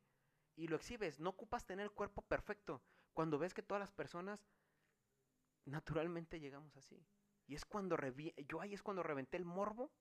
Y 0.55 0.67
lo 0.67 0.77
exhibes, 0.77 1.19
no 1.19 1.31
ocupas 1.31 1.65
tener 1.65 1.83
el 1.83 1.91
cuerpo 1.91 2.21
perfecto. 2.21 2.81
Cuando 3.13 3.37
ves 3.37 3.53
que 3.53 3.61
todas 3.61 3.81
las 3.81 3.91
personas 3.91 4.39
naturalmente 5.65 6.39
llegamos 6.39 6.75
así. 6.77 7.05
Y 7.47 7.55
es 7.55 7.65
cuando 7.65 7.97
yo 8.47 8.61
ahí 8.61 8.73
es 8.73 8.81
cuando 8.81 9.03
reventé 9.03 9.37
el 9.37 9.45
morbo 9.45 9.91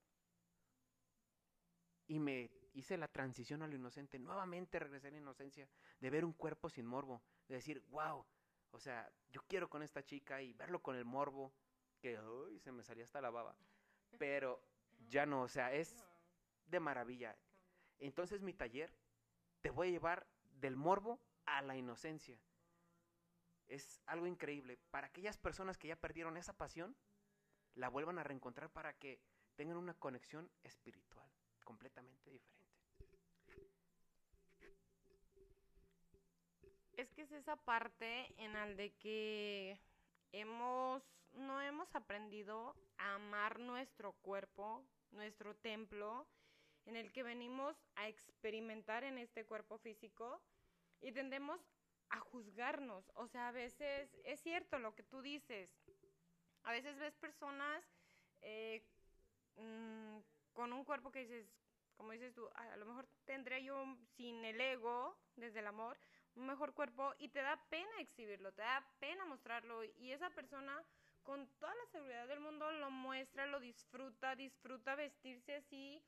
y 2.06 2.18
me 2.18 2.50
hice 2.72 2.96
la 2.96 3.08
transición 3.08 3.62
a 3.62 3.66
lo 3.66 3.74
inocente. 3.74 4.18
Nuevamente 4.18 4.78
regresé 4.78 5.08
a 5.08 5.10
la 5.12 5.18
inocencia 5.18 5.68
de 6.00 6.10
ver 6.10 6.24
un 6.24 6.32
cuerpo 6.32 6.68
sin 6.68 6.86
morbo, 6.86 7.22
de 7.48 7.56
decir, 7.56 7.80
wow, 7.88 8.24
o 8.70 8.78
sea, 8.78 9.10
yo 9.30 9.42
quiero 9.46 9.68
con 9.68 9.82
esta 9.82 10.04
chica 10.04 10.42
y 10.42 10.52
verlo 10.52 10.80
con 10.80 10.96
el 10.96 11.04
morbo, 11.04 11.52
que 12.04 12.20
uy, 12.20 12.58
se 12.58 12.70
me 12.70 12.82
salía 12.82 13.04
hasta 13.04 13.22
la 13.22 13.30
baba. 13.30 13.56
Pero 14.18 14.60
ya 15.08 15.24
no, 15.24 15.40
o 15.40 15.48
sea, 15.48 15.72
es 15.72 16.04
de 16.66 16.78
maravilla. 16.78 17.34
Entonces 17.98 18.42
mi 18.42 18.52
taller 18.52 18.94
te 19.62 19.70
voy 19.70 19.88
a 19.88 19.92
llevar 19.92 20.26
del 20.60 20.76
morbo 20.76 21.18
a 21.46 21.62
la 21.62 21.78
inocencia. 21.78 22.38
Es 23.68 24.02
algo 24.04 24.26
increíble. 24.26 24.76
Para 24.90 25.06
aquellas 25.06 25.38
personas 25.38 25.78
que 25.78 25.88
ya 25.88 25.96
perdieron 25.96 26.36
esa 26.36 26.52
pasión, 26.52 26.94
la 27.74 27.88
vuelvan 27.88 28.18
a 28.18 28.22
reencontrar 28.22 28.68
para 28.68 28.92
que 28.92 29.22
tengan 29.56 29.78
una 29.78 29.94
conexión 29.94 30.50
espiritual 30.62 31.26
completamente 31.64 32.30
diferente. 32.30 32.70
Es 36.98 37.10
que 37.12 37.22
es 37.22 37.32
esa 37.32 37.56
parte 37.56 38.30
en 38.36 38.52
la 38.52 38.66
de 38.66 38.92
que 38.92 39.80
hemos 40.32 41.02
no 41.34 41.60
hemos 41.60 41.94
aprendido 41.94 42.74
a 42.98 43.14
amar 43.14 43.58
nuestro 43.58 44.12
cuerpo, 44.12 44.84
nuestro 45.10 45.54
templo, 45.56 46.26
en 46.86 46.96
el 46.96 47.12
que 47.12 47.22
venimos 47.22 47.76
a 47.96 48.08
experimentar 48.08 49.04
en 49.04 49.18
este 49.18 49.44
cuerpo 49.44 49.78
físico 49.78 50.40
y 51.00 51.12
tendemos 51.12 51.60
a 52.10 52.20
juzgarnos. 52.20 53.10
O 53.14 53.26
sea, 53.26 53.48
a 53.48 53.52
veces 53.52 54.14
es 54.24 54.40
cierto 54.40 54.78
lo 54.78 54.94
que 54.94 55.02
tú 55.02 55.22
dices. 55.22 55.70
A 56.62 56.72
veces 56.72 56.98
ves 56.98 57.14
personas 57.16 57.84
eh, 58.42 58.82
mm, 59.56 60.18
con 60.52 60.72
un 60.72 60.84
cuerpo 60.84 61.10
que 61.10 61.20
dices, 61.20 61.46
como 61.96 62.12
dices 62.12 62.34
tú, 62.34 62.48
a 62.54 62.76
lo 62.76 62.86
mejor 62.86 63.08
tendría 63.24 63.58
yo 63.58 63.96
sin 64.16 64.44
el 64.44 64.60
ego, 64.60 65.16
desde 65.36 65.60
el 65.60 65.66
amor, 65.66 65.98
un 66.36 66.46
mejor 66.46 66.74
cuerpo 66.74 67.14
y 67.18 67.28
te 67.28 67.40
da 67.40 67.62
pena 67.68 68.00
exhibirlo, 68.00 68.52
te 68.52 68.62
da 68.62 68.86
pena 68.98 69.24
mostrarlo 69.24 69.84
y 69.84 70.12
esa 70.12 70.30
persona 70.30 70.82
con 71.24 71.48
toda 71.58 71.74
la 71.74 71.86
seguridad 71.90 72.28
del 72.28 72.40
mundo 72.40 72.70
lo 72.70 72.90
muestra, 72.90 73.46
lo 73.46 73.58
disfruta, 73.58 74.36
disfruta 74.36 74.94
vestirse 74.94 75.56
así 75.56 76.02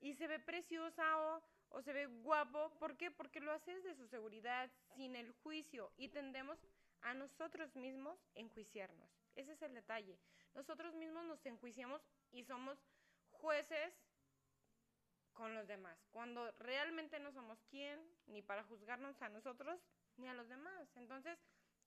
y 0.00 0.14
se 0.14 0.26
ve 0.26 0.38
preciosa 0.38 1.40
o, 1.70 1.82
se 1.82 1.92
ve 1.92 2.06
guapo. 2.06 2.70
¿Por 2.78 2.96
qué? 2.96 3.10
Porque 3.10 3.40
lo 3.40 3.52
hace 3.52 3.74
desde 3.74 3.94
su 3.94 4.08
seguridad, 4.08 4.70
sin 4.94 5.14
el 5.16 5.30
juicio 5.42 5.92
y 5.96 6.08
tendemos 6.08 6.58
a 7.02 7.14
nosotros 7.14 7.74
mismos 7.76 8.18
enjuiciarnos. 8.34 9.10
Ese 9.34 9.52
es 9.52 9.62
el 9.62 9.74
detalle. 9.74 10.18
Nosotros 10.54 10.94
mismos 10.94 11.24
nos 11.24 11.44
enjuiciamos 11.46 12.02
y 12.30 12.44
somos 12.44 12.78
jueces 13.30 13.94
con 15.32 15.54
los 15.54 15.66
demás, 15.66 15.98
cuando 16.10 16.50
realmente 16.58 17.18
no 17.18 17.32
somos 17.32 17.58
quien 17.70 17.98
ni 18.26 18.42
para 18.42 18.64
juzgarnos 18.64 19.20
a 19.22 19.30
nosotros 19.30 19.80
ni 20.16 20.28
a 20.28 20.34
los 20.34 20.46
demás. 20.48 20.88
Entonces, 20.94 21.38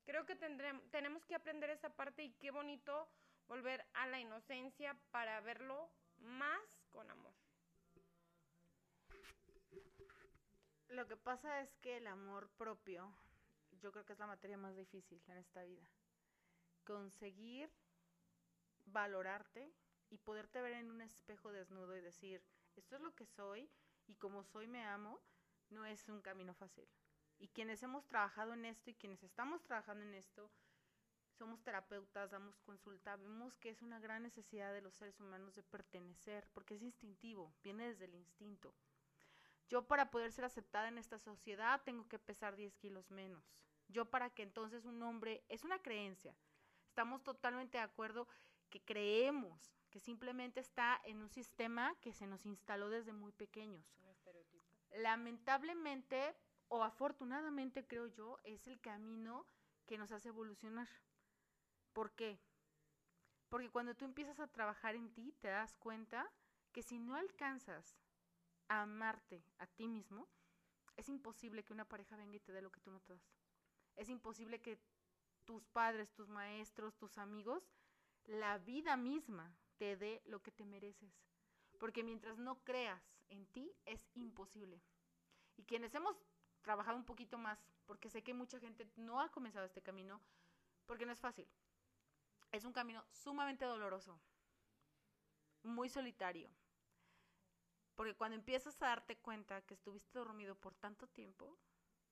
creo 0.06 0.26
que 0.26 0.36
tendremos, 0.36 0.84
tenemos 0.92 1.26
que 1.26 1.36
aprender 1.36 1.70
esa 1.70 1.90
parte 1.90 2.24
y 2.24 2.32
qué 2.34 2.52
bonito 2.52 3.10
volver 3.48 3.86
a 3.94 4.08
la 4.08 4.20
inocencia 4.20 4.98
para 5.12 5.42
verlo 5.42 5.90
más 6.20 6.80
con 6.92 7.10
amor. 7.10 7.34
Lo 10.90 11.08
que 11.08 11.18
pasa 11.18 11.62
es 11.62 11.76
que 11.78 11.98
el 11.98 12.08
amor 12.08 12.50
propio, 12.58 13.14
yo 13.82 13.92
creo 13.92 14.06
que 14.06 14.14
es 14.14 14.20
la 14.20 14.28
materia 14.28 14.58
más 14.58 14.76
difícil 14.76 15.22
en 15.28 15.38
esta 15.38 15.64
vida. 15.64 15.90
Conseguir 16.86 17.70
valorarte 18.86 19.74
y 20.10 20.18
poderte 20.20 20.62
ver 20.62 20.74
en 20.74 20.92
un 20.92 21.02
espejo 21.02 21.52
desnudo 21.52 21.98
y 21.98 22.02
decir, 22.02 22.42
esto 22.76 22.96
es 22.96 23.02
lo 23.02 23.14
que 23.16 23.26
soy 23.26 23.70
y 24.08 24.16
como 24.16 24.44
soy 24.44 24.68
me 24.68 24.86
amo, 24.86 25.20
no 25.70 25.86
es 25.86 26.08
un 26.08 26.22
camino 26.22 26.54
fácil. 26.54 26.88
Y 27.38 27.50
quienes 27.50 27.84
hemos 27.84 28.06
trabajado 28.06 28.54
en 28.54 28.66
esto 28.66 28.90
y 28.90 28.96
quienes 28.96 29.24
estamos 29.24 29.64
trabajando 29.64 30.04
en 30.04 30.14
esto, 30.14 30.50
somos 31.38 31.62
terapeutas, 31.62 32.32
damos 32.32 32.58
consulta, 32.62 33.18
vemos 33.18 33.58
que 33.58 33.70
es 33.70 33.82
una 33.82 34.00
gran 34.00 34.24
necesidad 34.24 34.74
de 34.74 34.82
los 34.82 34.94
seres 34.96 35.20
humanos 35.20 35.56
de 35.56 35.64
pertenecer, 35.64 36.48
porque 36.54 36.76
es 36.76 36.82
instintivo, 36.82 37.54
viene 37.62 37.88
desde 37.88 38.06
el 38.06 38.16
instinto. 38.16 38.74
Yo 39.68 39.86
para 39.88 40.12
poder 40.12 40.32
ser 40.32 40.46
aceptada 40.46 40.88
en 40.88 40.98
esta 40.98 41.20
sociedad 41.20 41.82
tengo 41.84 42.08
que 42.08 42.20
pesar 42.20 42.56
10 42.56 42.76
kilos 42.78 43.12
menos. 43.12 43.44
Yo 43.88 44.06
para 44.10 44.30
que 44.30 44.44
entonces 44.44 44.86
un 44.86 45.02
hombre, 45.04 45.44
es 45.50 45.64
una 45.64 45.82
creencia, 45.82 46.36
estamos 46.88 47.24
totalmente 47.24 47.78
de 47.78 47.84
acuerdo 47.84 48.28
que 48.70 48.82
creemos 48.82 49.76
que 49.90 50.00
simplemente 50.00 50.60
está 50.60 51.02
en 51.06 51.22
un 51.22 51.30
sistema 51.30 51.96
que 52.02 52.14
se 52.14 52.28
nos 52.28 52.46
instaló 52.46 52.90
desde 52.90 53.14
muy 53.14 53.32
pequeños. 53.32 53.86
Lamentablemente 54.92 56.36
o 56.68 56.84
afortunadamente 56.84 57.86
creo 57.86 58.08
yo 58.08 58.40
es 58.44 58.68
el 58.68 58.80
camino 58.80 59.46
que 59.86 59.98
nos 59.98 60.12
hace 60.12 60.30
evolucionar. 60.30 60.88
¿Por 61.94 62.12
qué? 62.16 62.40
Porque 63.50 63.70
cuando 63.70 63.96
tú 63.96 64.06
empiezas 64.06 64.40
a 64.40 64.48
trabajar 64.48 64.96
en 64.96 65.14
ti 65.14 65.34
te 65.40 65.48
das 65.48 65.78
cuenta 65.78 66.30
que 66.72 66.84
si 66.84 67.00
no 67.00 67.16
alcanzas 67.16 67.98
a 68.68 68.82
amarte 68.82 69.46
a 69.60 69.68
ti 69.68 69.88
mismo, 69.88 70.28
es 70.98 71.10
imposible 71.10 71.64
que 71.64 71.74
una 71.74 71.88
pareja 71.88 72.18
venga 72.18 72.36
y 72.36 72.40
te 72.40 72.52
dé 72.52 72.62
lo 72.62 72.72
que 72.72 72.82
tú 72.82 72.92
no 72.92 73.00
te 73.02 73.14
das. 73.14 73.36
Es 73.96 74.10
imposible 74.10 74.62
que 74.62 74.80
tus 75.46 75.66
padres, 75.68 76.14
tus 76.14 76.28
maestros, 76.28 76.98
tus 76.98 77.18
amigos, 77.18 77.72
la 78.26 78.58
vida 78.58 78.98
misma 78.98 79.56
te 79.78 79.96
dé 79.96 80.22
lo 80.26 80.42
que 80.42 80.52
te 80.52 80.66
mereces. 80.66 81.14
Porque 81.80 82.04
mientras 82.04 82.38
no 82.38 82.64
creas 82.64 83.04
en 83.30 83.46
ti, 83.48 83.72
es 83.86 84.02
imposible. 84.16 84.82
Y 85.58 85.64
quienes 85.64 85.94
hemos 85.96 86.18
trabajado 86.66 86.98
un 86.98 87.06
poquito 87.06 87.38
más, 87.38 87.64
porque 87.86 88.10
sé 88.10 88.24
que 88.24 88.34
mucha 88.34 88.60
gente 88.60 88.90
no 88.96 89.22
ha 89.22 89.30
comenzado 89.30 89.66
este 89.66 89.84
camino, 89.84 90.20
porque 90.88 91.06
no 91.06 91.12
es 91.12 91.20
fácil. 91.20 91.48
Es 92.52 92.66
un 92.66 92.74
camino 92.74 93.06
sumamente 93.12 93.66
doloroso, 93.66 94.20
muy 95.62 95.90
solitario. 95.90 96.50
Porque 97.94 98.16
cuando 98.16 98.36
empiezas 98.36 98.82
a 98.82 98.88
darte 98.88 99.16
cuenta 99.18 99.62
que 99.62 99.76
estuviste 99.76 100.18
dormido 100.18 100.56
por 100.56 100.74
tanto 100.74 101.08
tiempo, 101.08 101.56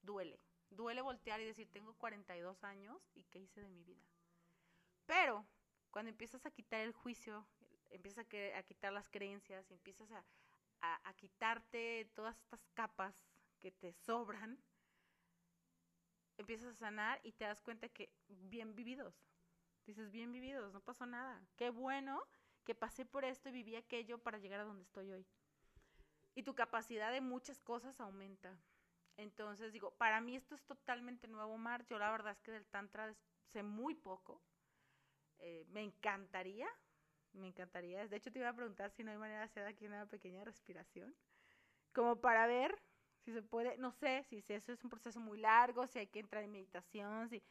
duele. 0.02 0.40
Duele 0.70 1.02
voltear 1.02 1.42
y 1.42 1.46
decir, 1.46 1.70
tengo 1.72 1.96
42 1.96 2.64
años 2.64 3.02
y 3.16 3.24
qué 3.24 3.40
hice 3.40 3.60
de 3.60 3.70
mi 3.70 3.84
vida. 3.84 4.06
Pero 5.08 5.46
cuando 5.90 6.10
empiezas 6.10 6.46
a 6.46 6.52
quitar 6.52 6.82
el 6.82 6.94
juicio, 6.94 7.46
empiezas 7.90 8.26
a, 8.26 8.64
quitar 8.64 8.94
las 8.94 9.10
creencias, 9.10 9.70
empiezas 9.72 10.10
a, 10.12 10.24
a 10.82 11.14
quitarte 11.16 12.10
todas 12.14 12.38
estas 12.38 12.64
capas 12.76 13.16
que 13.64 13.72
te 13.72 13.94
sobran, 13.94 14.62
empiezas 16.38 16.74
a 16.74 16.78
sanar 16.78 17.22
y 17.24 17.32
te 17.32 17.46
das 17.46 17.62
cuenta 17.62 17.88
que 17.88 18.12
bien 18.28 18.76
vividos. 18.76 19.16
Dices, 19.86 20.12
bien 20.12 20.34
vividos, 20.34 20.74
no 20.74 20.82
pasó 20.82 21.06
nada. 21.06 21.42
Qué 21.56 21.70
bueno 21.70 22.22
que 22.66 22.76
pasé 22.76 23.06
por 23.06 23.24
esto 23.24 23.48
y 23.48 23.54
viví 23.54 23.78
aquello 23.78 24.18
para 24.18 24.38
llegar 24.38 24.60
a 24.60 24.66
donde 24.66 24.84
estoy 24.84 25.14
hoy. 25.14 25.26
Y 26.36 26.44
tu 26.44 26.56
capacidad 26.56 27.10
de 27.14 27.22
muchas 27.22 27.62
cosas 27.62 28.02
aumenta. 28.02 28.60
Entonces 29.16 29.72
digo, 29.72 29.92
para 29.92 30.20
mí 30.20 30.36
esto 30.36 30.56
es 30.56 30.66
totalmente 30.66 31.30
nuevo, 31.30 31.58
Mar. 31.58 31.86
Yo 31.86 31.98
la 31.98 32.12
verdad 32.12 32.34
es 32.34 32.42
que 32.42 32.52
del 32.52 32.66
Tantra 32.66 33.16
sé 33.46 33.64
muy 33.64 33.96
poco. 33.96 34.42
Eh, 35.40 35.66
me 35.70 35.84
encantaría, 35.84 36.68
me 37.32 37.48
encantaría. 37.48 38.06
De 38.10 38.18
hecho, 38.18 38.30
te 38.30 38.40
iba 38.40 38.50
a 38.50 38.56
preguntar 38.56 38.92
si 38.92 39.06
no 39.06 39.12
hay 39.12 39.18
manera 39.18 39.40
de 39.40 39.46
hacer 39.46 39.66
aquí 39.68 39.86
una 39.86 40.06
pequeña 40.06 40.44
respiración, 40.44 41.16
como 41.94 42.20
para 42.20 42.46
ver 42.46 42.78
si 43.24 43.34
se 43.34 43.42
puede, 43.42 43.78
no 43.78 43.92
sé, 43.92 44.24
si, 44.24 44.44
eso 44.48 44.72
es 44.72 44.84
un 44.84 44.90
proceso 44.90 45.20
muy 45.20 45.40
largo, 45.40 45.88
si 45.88 46.00
hay 46.00 46.08
que 46.08 46.20
entrar 46.20 46.44
en 46.44 46.52
meditación, 46.52 47.30
si, 47.30 47.42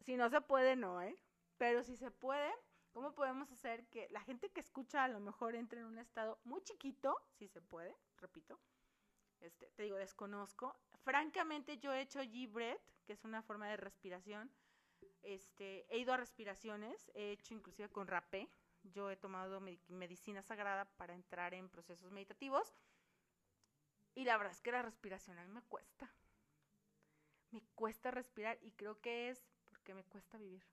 si 0.00 0.16
no 0.16 0.28
se 0.30 0.40
puede, 0.40 0.76
no, 0.76 1.00
¿eh? 1.02 1.16
Pero 1.58 1.82
si 1.82 1.96
se 1.96 2.10
puede, 2.10 2.50
¿cómo 2.92 3.14
podemos 3.14 3.50
hacer 3.52 3.86
que 3.88 4.08
la 4.10 4.22
gente 4.22 4.50
que 4.50 4.60
escucha 4.60 5.04
a 5.04 5.08
lo 5.08 5.20
mejor 5.20 5.54
entre 5.54 5.80
en 5.80 5.86
un 5.86 5.98
estado 5.98 6.40
muy 6.44 6.62
chiquito, 6.62 7.16
si 7.38 7.48
se 7.48 7.60
puede, 7.60 7.94
repito, 8.16 8.58
este, 9.40 9.66
te 9.70 9.84
digo, 9.84 9.96
desconozco. 9.96 10.76
Francamente, 11.02 11.78
yo 11.78 11.92
he 11.92 12.02
hecho 12.02 12.20
G-Breath, 12.20 12.80
que 13.06 13.14
es 13.14 13.24
una 13.24 13.42
forma 13.42 13.68
de 13.68 13.76
respiración, 13.76 14.50
este, 15.22 15.86
he 15.88 15.98
ido 15.98 16.12
a 16.12 16.16
respiraciones, 16.16 17.10
he 17.14 17.32
hecho 17.32 17.54
inclusive 17.54 17.88
con 17.88 18.06
rapé. 18.06 18.48
Yo 18.82 19.10
he 19.10 19.16
tomado 19.16 19.60
medicina 19.88 20.42
sagrada 20.42 20.86
para 20.96 21.14
entrar 21.14 21.52
en 21.52 21.68
procesos 21.68 22.10
meditativos. 22.10 22.72
Y 24.14 24.24
la 24.24 24.36
verdad 24.36 24.52
es 24.52 24.60
que 24.60 24.72
la 24.72 24.82
respiración 24.82 25.38
a 25.38 25.44
mí 25.44 25.52
me 25.52 25.62
cuesta. 25.62 26.12
Me 27.50 27.62
cuesta 27.74 28.10
respirar 28.10 28.58
y 28.60 28.72
creo 28.72 29.00
que 29.00 29.30
es 29.30 29.42
porque 29.64 29.94
me 29.94 30.04
cuesta 30.04 30.38
vivir. 30.38 30.64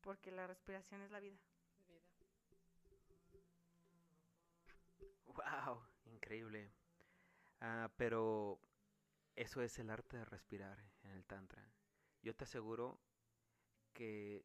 Porque 0.00 0.30
la 0.30 0.46
respiración 0.46 1.02
es 1.02 1.10
la 1.10 1.20
vida. 1.20 1.38
Wow, 5.26 5.82
increíble. 6.06 6.72
Ah, 7.60 7.90
pero 7.96 8.60
eso 9.36 9.62
es 9.62 9.78
el 9.78 9.90
arte 9.90 10.16
de 10.16 10.24
respirar 10.24 10.78
en 11.02 11.10
el 11.10 11.24
Tantra. 11.24 11.62
Yo 12.22 12.34
te 12.34 12.44
aseguro 12.44 13.00
que, 13.92 14.44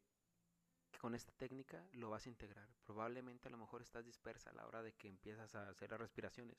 con 1.00 1.14
esta 1.14 1.32
técnica 1.32 1.86
lo 1.92 2.10
vas 2.10 2.26
a 2.26 2.28
integrar. 2.28 2.68
Probablemente 2.84 3.48
a 3.48 3.50
lo 3.50 3.56
mejor 3.56 3.82
estás 3.82 4.04
dispersa 4.04 4.50
a 4.50 4.54
la 4.54 4.66
hora 4.66 4.82
de 4.82 4.92
que 4.92 5.08
empiezas 5.08 5.54
a 5.54 5.68
hacer 5.68 5.90
las 5.90 6.00
respiraciones. 6.00 6.56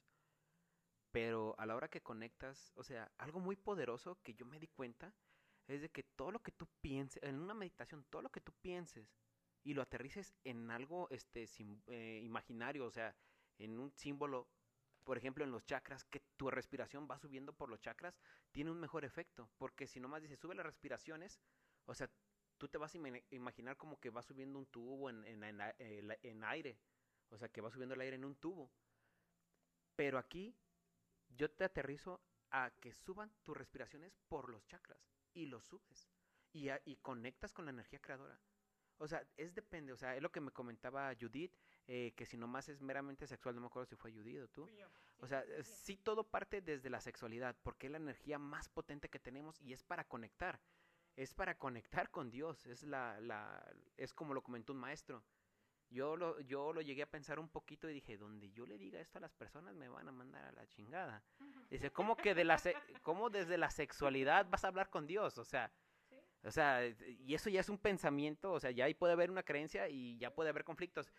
Pero 1.12 1.56
a 1.58 1.66
la 1.66 1.76
hora 1.76 1.90
que 1.90 2.02
conectas, 2.02 2.72
o 2.76 2.84
sea, 2.84 3.12
algo 3.18 3.40
muy 3.40 3.56
poderoso 3.56 4.18
que 4.24 4.34
yo 4.34 4.46
me 4.46 4.60
di 4.60 4.68
cuenta 4.68 5.14
es 5.68 5.82
de 5.82 5.90
que 5.90 6.04
todo 6.04 6.32
lo 6.32 6.42
que 6.42 6.52
tú 6.52 6.68
pienses, 6.82 7.22
en 7.24 7.40
una 7.40 7.54
meditación, 7.54 8.06
todo 8.10 8.22
lo 8.22 8.32
que 8.32 8.42
tú 8.42 8.54
pienses 8.62 9.14
y 9.64 9.74
lo 9.74 9.82
aterrices 9.82 10.34
en 10.44 10.72
algo 10.72 11.08
este, 11.12 11.48
eh, 11.88 12.22
imaginario, 12.24 12.86
o 12.86 12.92
sea, 12.92 13.16
en 13.58 13.80
un 13.80 13.92
símbolo, 13.92 14.48
por 15.04 15.18
ejemplo, 15.18 15.44
en 15.44 15.52
los 15.52 15.66
chakras, 15.66 16.04
que 16.06 16.22
tu 16.38 16.50
respiración 16.50 17.08
va 17.10 17.20
subiendo 17.20 17.54
por 17.54 17.70
los 17.70 17.80
chakras, 17.80 18.20
tiene 18.52 18.72
un 18.72 18.80
mejor 18.80 19.06
efecto. 19.06 19.50
Porque 19.58 19.88
si 19.88 20.00
nomás 20.00 20.22
dices, 20.22 20.40
sube 20.40 20.56
las 20.56 20.66
respiraciones, 20.66 21.40
o 21.86 21.94
sea, 21.94 22.10
tú 22.58 22.68
te 22.68 22.78
vas 22.78 22.94
a 22.96 23.00
imaginar 23.32 23.78
como 23.78 24.00
que 24.00 24.10
va 24.10 24.22
subiendo 24.22 24.60
un 24.60 24.66
tubo 24.68 25.10
en, 25.10 25.26
en, 25.26 26.44
aire. 26.44 26.78
O 27.30 27.38
sea, 27.38 27.50
que 27.50 27.62
va 27.62 27.72
subiendo 27.72 27.96
el 27.96 28.02
aire 28.02 28.16
en 28.16 28.26
un 28.26 28.36
tubo. 28.36 28.72
Pero 29.96 30.18
aquí 30.18 30.56
yo 31.36 31.50
te 31.52 31.64
aterrizo 31.64 32.22
a 32.50 32.72
que 32.80 32.94
suban 32.94 33.32
tus 33.44 33.56
respiraciones 33.56 34.16
por 34.28 34.50
los 34.50 34.66
chakras 34.66 35.00
y 35.34 35.46
los 35.46 35.66
subes 35.66 36.10
y, 36.54 36.70
y 36.86 36.98
conectas 36.98 37.54
con 37.54 37.66
la 37.66 37.72
energía 37.72 38.00
creadora. 38.00 38.40
O 39.02 39.08
sea, 39.08 39.26
es 39.36 39.56
depende, 39.56 39.94
o 39.94 39.98
sea, 39.98 40.16
es 40.16 40.22
lo 40.22 40.32
que 40.32 40.42
me 40.42 40.52
comentaba 40.52 41.12
Judith, 41.20 41.52
eh, 41.88 42.14
que 42.16 42.28
si 42.28 42.38
nomás 42.38 42.70
es 42.70 42.82
meramente 42.82 43.26
sexual, 43.26 43.56
no 43.56 43.62
me 43.62 43.68
acuerdo 43.68 43.88
si 43.88 43.96
fue 43.96 44.14
Judith 44.14 44.42
o 44.42 44.48
tú. 44.48 44.70
O 45.18 45.28
sea, 45.28 45.44
sí 45.64 45.98
todo 45.98 46.24
parte 46.24 46.62
desde 46.62 46.92
la 46.92 47.02
sexualidad, 47.02 47.58
porque 47.64 47.88
es 47.88 47.92
la 47.92 47.98
energía 47.98 48.38
más 48.38 48.70
potente 48.70 49.10
que 49.10 49.20
tenemos 49.20 49.60
y 49.60 49.74
es 49.74 49.84
para 49.84 50.04
conectar. 50.04 50.62
Es 51.16 51.34
para 51.34 51.58
conectar 51.58 52.12
con 52.12 52.30
Dios, 52.30 52.68
es 52.68 52.84
la, 52.84 53.20
la, 53.22 53.74
es 53.98 54.14
como 54.14 54.36
lo 54.36 54.44
comentó 54.44 54.72
un 54.72 54.80
maestro. 54.80 55.24
Yo 55.92 56.16
lo, 56.16 56.40
yo 56.40 56.72
lo 56.72 56.82
llegué 56.82 57.04
a 57.04 57.10
pensar 57.10 57.38
un 57.38 57.50
poquito 57.50 57.90
y 57.90 57.94
dije, 57.94 58.18
donde 58.18 58.50
yo 58.52 58.66
le 58.66 58.78
diga 58.78 59.00
esto 59.02 59.18
a 59.18 59.22
las 59.22 59.34
personas 59.34 59.76
me 59.76 59.90
van 59.90 60.08
a 60.08 60.12
mandar 60.14 60.46
a 60.46 60.52
la 60.54 60.66
chingada. 60.66 61.22
Dice, 61.70 61.92
¿cómo 61.92 62.16
que 62.16 62.34
de 62.34 62.46
la 62.46 62.58
cómo 63.02 63.30
desde 63.30 63.58
la 63.58 63.70
sexualidad 63.70 64.48
vas 64.50 64.64
a 64.64 64.70
hablar 64.70 64.90
con 64.90 65.06
Dios? 65.06 65.38
O 65.38 65.44
sea, 65.44 65.70
o 66.44 66.52
sea, 66.52 66.88
y 66.88 67.36
eso 67.36 67.50
ya 67.50 67.60
es 67.60 67.68
un 67.68 67.78
pensamiento, 67.78 68.54
o 68.54 68.60
sea, 68.60 68.72
ya 68.72 68.86
ahí 68.86 68.94
puede 68.94 69.14
haber 69.14 69.30
una 69.30 69.44
creencia 69.44 69.90
y 69.90 70.18
ya 70.18 70.34
puede 70.34 70.50
haber 70.50 70.64
conflictos. 70.64 71.12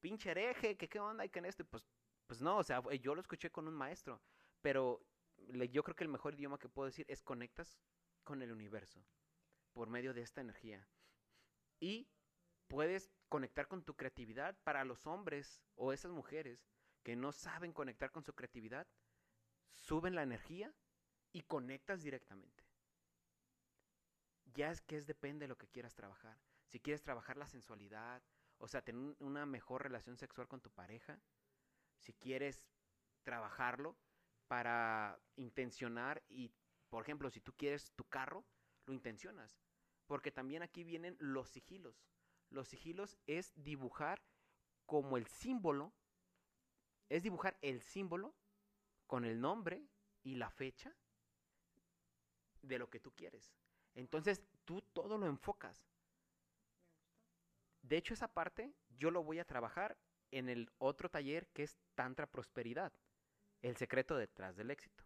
Pinche 0.00 0.30
hereje, 0.30 0.76
¿qué, 0.76 0.88
qué 0.88 1.00
onda 1.00 1.22
hay 1.22 1.30
con 1.30 1.46
esto? 1.46 1.64
Pues, 1.64 1.88
pues 2.26 2.42
no, 2.42 2.58
o 2.58 2.62
sea, 2.62 2.82
yo 3.00 3.14
lo 3.14 3.22
escuché 3.22 3.50
con 3.50 3.66
un 3.66 3.74
maestro, 3.74 4.20
pero 4.60 5.02
yo 5.70 5.82
creo 5.82 5.96
que 5.96 6.04
el 6.04 6.10
mejor 6.10 6.34
idioma 6.34 6.58
que 6.58 6.68
puedo 6.68 6.86
decir 6.86 7.06
es 7.08 7.22
conectas 7.22 7.80
con 8.24 8.42
el 8.42 8.52
universo 8.52 9.02
por 9.72 9.88
medio 9.88 10.12
de 10.12 10.20
esta 10.20 10.42
energía. 10.42 10.86
Y 11.80 12.08
puedes 12.68 13.10
conectar 13.28 13.68
con 13.68 13.82
tu 13.82 13.96
creatividad 13.96 14.56
para 14.64 14.84
los 14.84 15.06
hombres 15.06 15.62
o 15.74 15.92
esas 15.92 16.12
mujeres 16.12 16.66
que 17.02 17.16
no 17.16 17.32
saben 17.32 17.72
conectar 17.72 18.10
con 18.10 18.24
su 18.24 18.34
creatividad, 18.34 18.86
suben 19.72 20.14
la 20.14 20.22
energía 20.22 20.74
y 21.32 21.42
conectas 21.42 22.02
directamente 22.02 22.68
ya 24.54 24.70
es 24.70 24.80
que 24.80 24.96
es 24.96 25.06
depende 25.06 25.44
de 25.44 25.48
lo 25.48 25.56
que 25.56 25.68
quieras 25.68 25.94
trabajar. 25.94 26.38
Si 26.66 26.80
quieres 26.80 27.02
trabajar 27.02 27.36
la 27.36 27.46
sensualidad, 27.46 28.22
o 28.58 28.68
sea, 28.68 28.82
tener 28.82 29.16
una 29.20 29.46
mejor 29.46 29.82
relación 29.82 30.16
sexual 30.16 30.48
con 30.48 30.60
tu 30.60 30.70
pareja, 30.70 31.20
si 31.98 32.12
quieres 32.12 32.66
trabajarlo 33.22 33.96
para 34.46 35.20
intencionar 35.36 36.22
y, 36.28 36.52
por 36.88 37.02
ejemplo, 37.02 37.30
si 37.30 37.40
tú 37.40 37.52
quieres 37.56 37.92
tu 37.92 38.04
carro, 38.04 38.44
lo 38.86 38.92
intencionas. 38.92 39.60
Porque 40.06 40.30
también 40.30 40.62
aquí 40.62 40.84
vienen 40.84 41.16
los 41.20 41.48
sigilos. 41.48 42.04
Los 42.50 42.68
sigilos 42.68 43.16
es 43.26 43.52
dibujar 43.56 44.22
como 44.86 45.16
el 45.16 45.26
símbolo, 45.26 45.92
es 47.08 47.22
dibujar 47.22 47.58
el 47.62 47.82
símbolo 47.82 48.34
con 49.06 49.24
el 49.24 49.40
nombre 49.40 49.86
y 50.22 50.36
la 50.36 50.50
fecha 50.50 50.94
de 52.62 52.78
lo 52.78 52.88
que 52.88 53.00
tú 53.00 53.12
quieres. 53.12 53.52
Entonces 53.94 54.42
tú 54.64 54.82
todo 54.92 55.18
lo 55.18 55.26
enfocas. 55.26 55.88
De 57.82 57.96
hecho, 57.96 58.14
esa 58.14 58.28
parte 58.28 58.72
yo 58.90 59.10
lo 59.10 59.22
voy 59.22 59.38
a 59.38 59.46
trabajar 59.46 59.96
en 60.30 60.48
el 60.48 60.70
otro 60.78 61.10
taller 61.10 61.48
que 61.48 61.62
es 61.62 61.78
Tantra 61.94 62.26
Prosperidad, 62.30 62.92
el 63.62 63.76
secreto 63.76 64.16
detrás 64.16 64.56
del 64.56 64.70
éxito. 64.70 65.04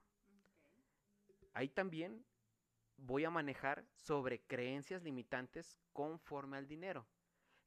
Ahí 1.53 1.69
también 1.69 2.25
voy 2.97 3.25
a 3.25 3.31
manejar 3.31 3.87
sobre 3.95 4.41
creencias 4.43 5.03
limitantes 5.03 5.79
conforme 5.93 6.57
al 6.57 6.67
dinero. 6.67 7.07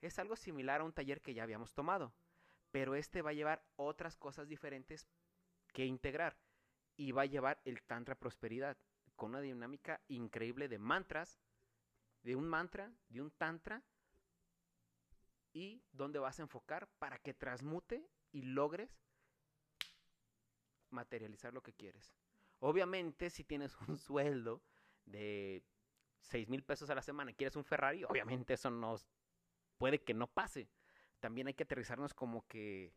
Es 0.01 0.19
algo 0.19 0.35
similar 0.35 0.81
a 0.81 0.83
un 0.83 0.93
taller 0.93 1.21
que 1.21 1.33
ya 1.33 1.43
habíamos 1.43 1.73
tomado, 1.73 2.13
pero 2.71 2.95
este 2.95 3.21
va 3.21 3.31
a 3.31 3.33
llevar 3.33 3.63
otras 3.75 4.17
cosas 4.17 4.47
diferentes 4.47 5.07
que 5.73 5.85
integrar 5.85 6.37
y 6.97 7.11
va 7.11 7.23
a 7.23 7.27
llevar 7.27 7.61
el 7.65 7.81
Tantra 7.83 8.15
Prosperidad 8.15 8.77
con 9.15 9.31
una 9.31 9.41
dinámica 9.41 10.01
increíble 10.07 10.67
de 10.67 10.77
mantras, 10.77 11.39
de 12.23 12.35
un 12.35 12.47
mantra, 12.47 12.91
de 13.09 13.21
un 13.21 13.31
tantra, 13.31 13.83
y 15.55 15.81
dónde 15.93 16.19
vas 16.19 16.37
a 16.39 16.41
enfocar 16.43 16.87
para 16.99 17.17
que 17.17 17.33
transmute 17.33 18.05
y 18.33 18.41
logres 18.41 18.99
materializar 20.89 21.53
lo 21.53 21.63
que 21.63 21.73
quieres. 21.73 22.13
Obviamente, 22.59 23.29
si 23.29 23.45
tienes 23.45 23.73
un 23.87 23.97
sueldo 23.97 24.61
de 25.05 25.63
6 26.19 26.49
mil 26.49 26.63
pesos 26.63 26.89
a 26.89 26.95
la 26.95 27.01
semana 27.01 27.31
y 27.31 27.35
quieres 27.35 27.55
un 27.55 27.63
Ferrari, 27.63 28.03
obviamente 28.03 28.55
eso 28.55 28.69
no 28.69 28.97
puede 29.77 30.01
que 30.03 30.13
no 30.13 30.27
pase. 30.27 30.67
También 31.19 31.47
hay 31.47 31.53
que 31.53 31.63
aterrizarnos 31.63 32.13
como 32.13 32.47
que... 32.47 32.93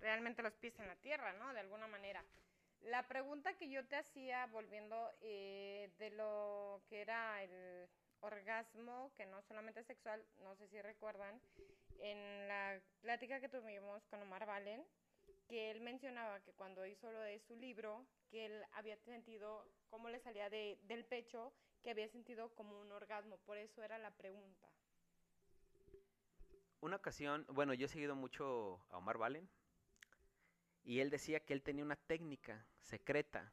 Realmente 0.00 0.42
los 0.42 0.54
pies 0.54 0.78
en 0.78 0.88
la, 0.88 0.96
tierra, 0.96 1.34
¿no? 1.34 1.52
De 1.52 1.60
alguna 1.60 1.86
manera. 1.86 2.24
La 2.80 3.06
pregunta 3.06 3.56
que 3.58 3.68
yo 3.68 3.86
te 3.86 3.96
hacía, 3.96 4.46
volviendo 4.46 5.10
eh, 5.20 5.90
de 5.98 6.10
lo 6.10 6.82
que 6.88 7.02
era 7.02 7.42
el 7.42 7.86
orgasmo, 8.20 9.12
que 9.16 9.26
no 9.26 9.42
solamente 9.42 9.82
sexual, 9.84 10.24
no 10.42 10.54
sé 10.56 10.68
si 10.68 10.80
recuerdan, 10.80 11.40
en 11.98 12.48
la 12.48 12.80
plática 13.02 13.40
que 13.40 13.48
tuvimos 13.48 14.06
con 14.06 14.22
Omar 14.22 14.46
Valen, 14.46 14.82
que 15.50 15.72
él 15.72 15.80
mencionaba 15.80 16.38
que 16.44 16.52
cuando 16.52 16.86
hizo 16.86 17.10
lo 17.10 17.18
de 17.18 17.40
su 17.40 17.56
libro, 17.56 18.06
que 18.30 18.46
él 18.46 18.64
había 18.70 18.96
sentido 18.98 19.66
cómo 19.88 20.08
le 20.08 20.20
salía 20.20 20.48
de, 20.48 20.78
del 20.84 21.04
pecho, 21.04 21.52
que 21.82 21.90
había 21.90 22.08
sentido 22.08 22.54
como 22.54 22.80
un 22.80 22.92
orgasmo, 22.92 23.36
por 23.38 23.58
eso 23.58 23.82
era 23.82 23.98
la 23.98 24.12
pregunta. 24.12 24.68
Una 26.80 26.94
ocasión, 26.94 27.44
bueno, 27.48 27.74
yo 27.74 27.86
he 27.86 27.88
seguido 27.88 28.14
mucho 28.14 28.80
a 28.90 28.98
Omar 28.98 29.18
Valen, 29.18 29.50
y 30.84 31.00
él 31.00 31.10
decía 31.10 31.40
que 31.40 31.52
él 31.52 31.62
tenía 31.62 31.84
una 31.84 31.96
técnica 31.96 32.64
secreta 32.78 33.52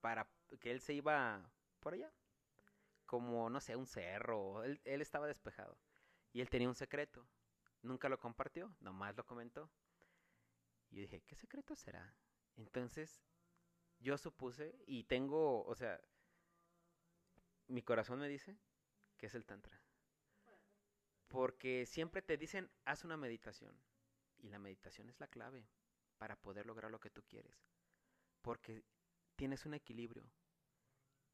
para 0.00 0.26
que 0.58 0.70
él 0.70 0.80
se 0.80 0.94
iba 0.94 1.52
por 1.80 1.92
allá, 1.92 2.10
como, 3.04 3.50
no 3.50 3.60
sé, 3.60 3.76
un 3.76 3.86
cerro, 3.86 4.64
él, 4.64 4.80
él 4.86 5.02
estaba 5.02 5.26
despejado. 5.26 5.76
Y 6.32 6.40
él 6.40 6.48
tenía 6.48 6.68
un 6.68 6.74
secreto. 6.74 7.28
Nunca 7.82 8.08
lo 8.08 8.18
compartió, 8.18 8.74
nomás 8.80 9.14
lo 9.14 9.26
comentó. 9.26 9.70
Y 10.90 11.00
dije, 11.00 11.22
¿qué 11.22 11.34
secreto 11.34 11.74
será? 11.74 12.16
Entonces, 12.56 13.22
yo 13.98 14.16
supuse 14.18 14.78
y 14.86 15.04
tengo, 15.04 15.64
o 15.64 15.74
sea, 15.74 16.00
mi 17.68 17.82
corazón 17.82 18.18
me 18.18 18.28
dice 18.28 18.56
que 19.16 19.26
es 19.26 19.34
el 19.34 19.46
Tantra. 19.46 19.80
Porque 21.28 21.86
siempre 21.86 22.22
te 22.22 22.36
dicen, 22.36 22.70
haz 22.84 23.04
una 23.04 23.16
meditación. 23.16 23.76
Y 24.38 24.48
la 24.48 24.58
meditación 24.58 25.08
es 25.08 25.18
la 25.18 25.28
clave 25.28 25.66
para 26.18 26.36
poder 26.36 26.66
lograr 26.66 26.90
lo 26.90 27.00
que 27.00 27.10
tú 27.10 27.22
quieres. 27.24 27.66
Porque 28.42 28.84
tienes 29.34 29.66
un 29.66 29.74
equilibrio. 29.74 30.30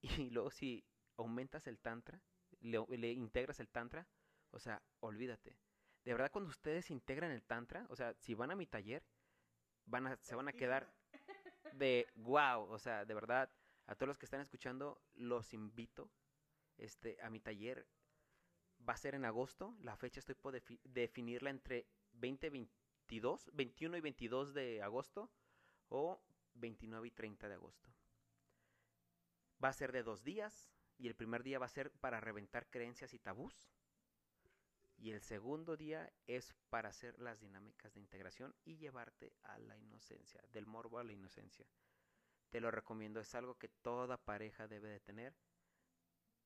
Y 0.19 0.31
luego 0.31 0.51
si 0.51 0.85
aumentas 1.17 1.69
el 1.69 1.79
tantra, 1.79 2.21
le, 2.61 3.13
integras 3.13 3.61
el 3.61 3.69
tantra, 3.69 4.09
o 4.51 4.59
sea, 4.59 4.83
olvídate. 4.99 5.57
De 6.05 6.13
verdad 6.13 6.33
cuando 6.33 6.51
ustedes 6.51 6.91
integran 6.91 7.31
el 7.31 7.45
tantra, 7.45 7.87
o 7.89 7.95
sea, 7.95 8.13
si 8.15 8.35
van 8.35 8.51
a 8.51 8.57
mi 8.57 8.67
taller, 8.67 9.05
van 9.87 10.07
a, 10.07 10.17
se 10.17 10.35
van 10.35 10.49
a 10.49 10.53
quedar 10.53 10.93
de 11.75 12.07
wow, 12.17 12.63
o 12.71 12.79
sea, 12.79 13.05
de 13.05 13.15
verdad, 13.15 13.51
a 13.87 13.95
todos 13.95 14.09
los 14.09 14.19
que 14.19 14.27
están 14.27 14.41
escuchando, 14.41 15.01
los 15.15 15.53
invito 15.53 16.11
este, 16.77 17.19
a 17.23 17.31
mi 17.31 17.41
taller. 17.41 17.87
Va 18.89 18.95
a 18.95 18.97
ser 18.97 19.15
en 19.15 19.25
agosto, 19.25 19.77
la 19.81 19.97
fecha 19.97 20.19
estoy 20.19 20.35
por 20.35 20.61
definirla 20.85 21.51
entre 21.51 21.87
20 22.13 22.51
22, 22.51 23.51
21 23.53 23.97
y 23.97 24.01
22 24.01 24.55
de 24.55 24.83
agosto 24.83 25.31
o 25.89 26.23
29 26.55 27.09
y 27.09 27.11
30 27.11 27.49
de 27.49 27.55
agosto. 27.55 27.91
Va 29.63 29.69
a 29.69 29.73
ser 29.73 29.93
de 29.93 30.03
dos 30.03 30.25
días 30.25 30.73
y 30.97 31.09
el 31.09 31.15
primer 31.15 31.43
día 31.43 31.59
va 31.59 31.67
a 31.67 31.69
ser 31.69 31.91
para 31.93 32.21
reventar 32.21 32.69
creencias 32.71 33.13
y 33.15 33.19
tabús. 33.19 33.71
Y 35.03 35.11
el 35.11 35.21
segundo 35.21 35.77
día 35.77 36.13
es 36.29 36.55
para 36.71 36.91
hacer 36.91 37.19
las 37.19 37.41
dinámicas 37.41 37.93
de 37.93 37.99
integración 37.99 38.55
y 38.65 38.77
llevarte 38.77 39.35
a 39.43 39.59
la 39.59 39.77
inocencia, 39.77 40.41
del 40.53 40.65
morbo 40.65 41.01
a 41.01 41.05
la 41.05 41.13
inocencia. 41.13 41.67
Te 42.51 42.61
lo 42.61 42.71
recomiendo, 42.71 43.19
es 43.19 43.35
algo 43.35 43.59
que 43.59 43.69
toda 43.69 44.17
pareja 44.17 44.69
debe 44.69 44.89
de 44.89 45.01
tener 45.01 45.35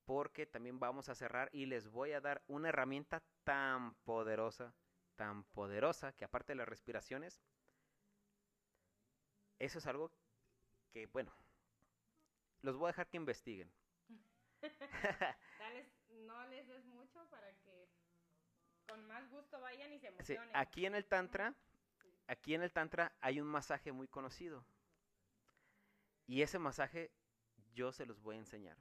porque 0.06 0.46
también 0.46 0.80
vamos 0.80 1.10
a 1.10 1.14
cerrar 1.14 1.50
y 1.52 1.66
les 1.66 1.88
voy 1.88 2.12
a 2.12 2.22
dar 2.22 2.42
una 2.46 2.70
herramienta 2.70 3.22
tan 3.44 3.94
poderosa 4.04 4.74
tan 5.16 5.44
poderosa 5.44 6.12
que 6.12 6.24
aparte 6.24 6.52
de 6.52 6.56
las 6.56 6.68
respiraciones, 6.68 7.42
eso 9.58 9.78
es 9.78 9.86
algo 9.86 10.12
que, 10.92 11.06
bueno, 11.06 11.34
los 12.62 12.76
voy 12.76 12.86
a 12.86 12.92
dejar 12.92 13.08
que 13.08 13.16
investiguen. 13.18 13.70
Dales, 15.58 15.86
no 16.26 16.46
les 16.48 16.66
des 16.68 16.84
mucho 16.86 17.28
para 17.30 17.52
que 17.58 17.65
con 18.86 19.06
más 19.06 19.28
gusto 19.30 19.60
vayan 19.60 19.92
y 19.92 19.98
se 19.98 20.08
Sí, 20.22 20.34
emocionen. 20.34 20.56
aquí 20.56 20.86
en 20.86 20.94
el 20.94 21.04
Tantra, 21.06 21.54
aquí 22.26 22.54
en 22.54 22.62
el 22.62 22.72
Tantra 22.72 23.12
hay 23.20 23.40
un 23.40 23.46
masaje 23.48 23.92
muy 23.92 24.08
conocido. 24.08 24.64
Y 26.26 26.42
ese 26.42 26.58
masaje 26.58 27.10
yo 27.74 27.92
se 27.92 28.06
los 28.06 28.20
voy 28.20 28.36
a 28.36 28.40
enseñar. 28.40 28.76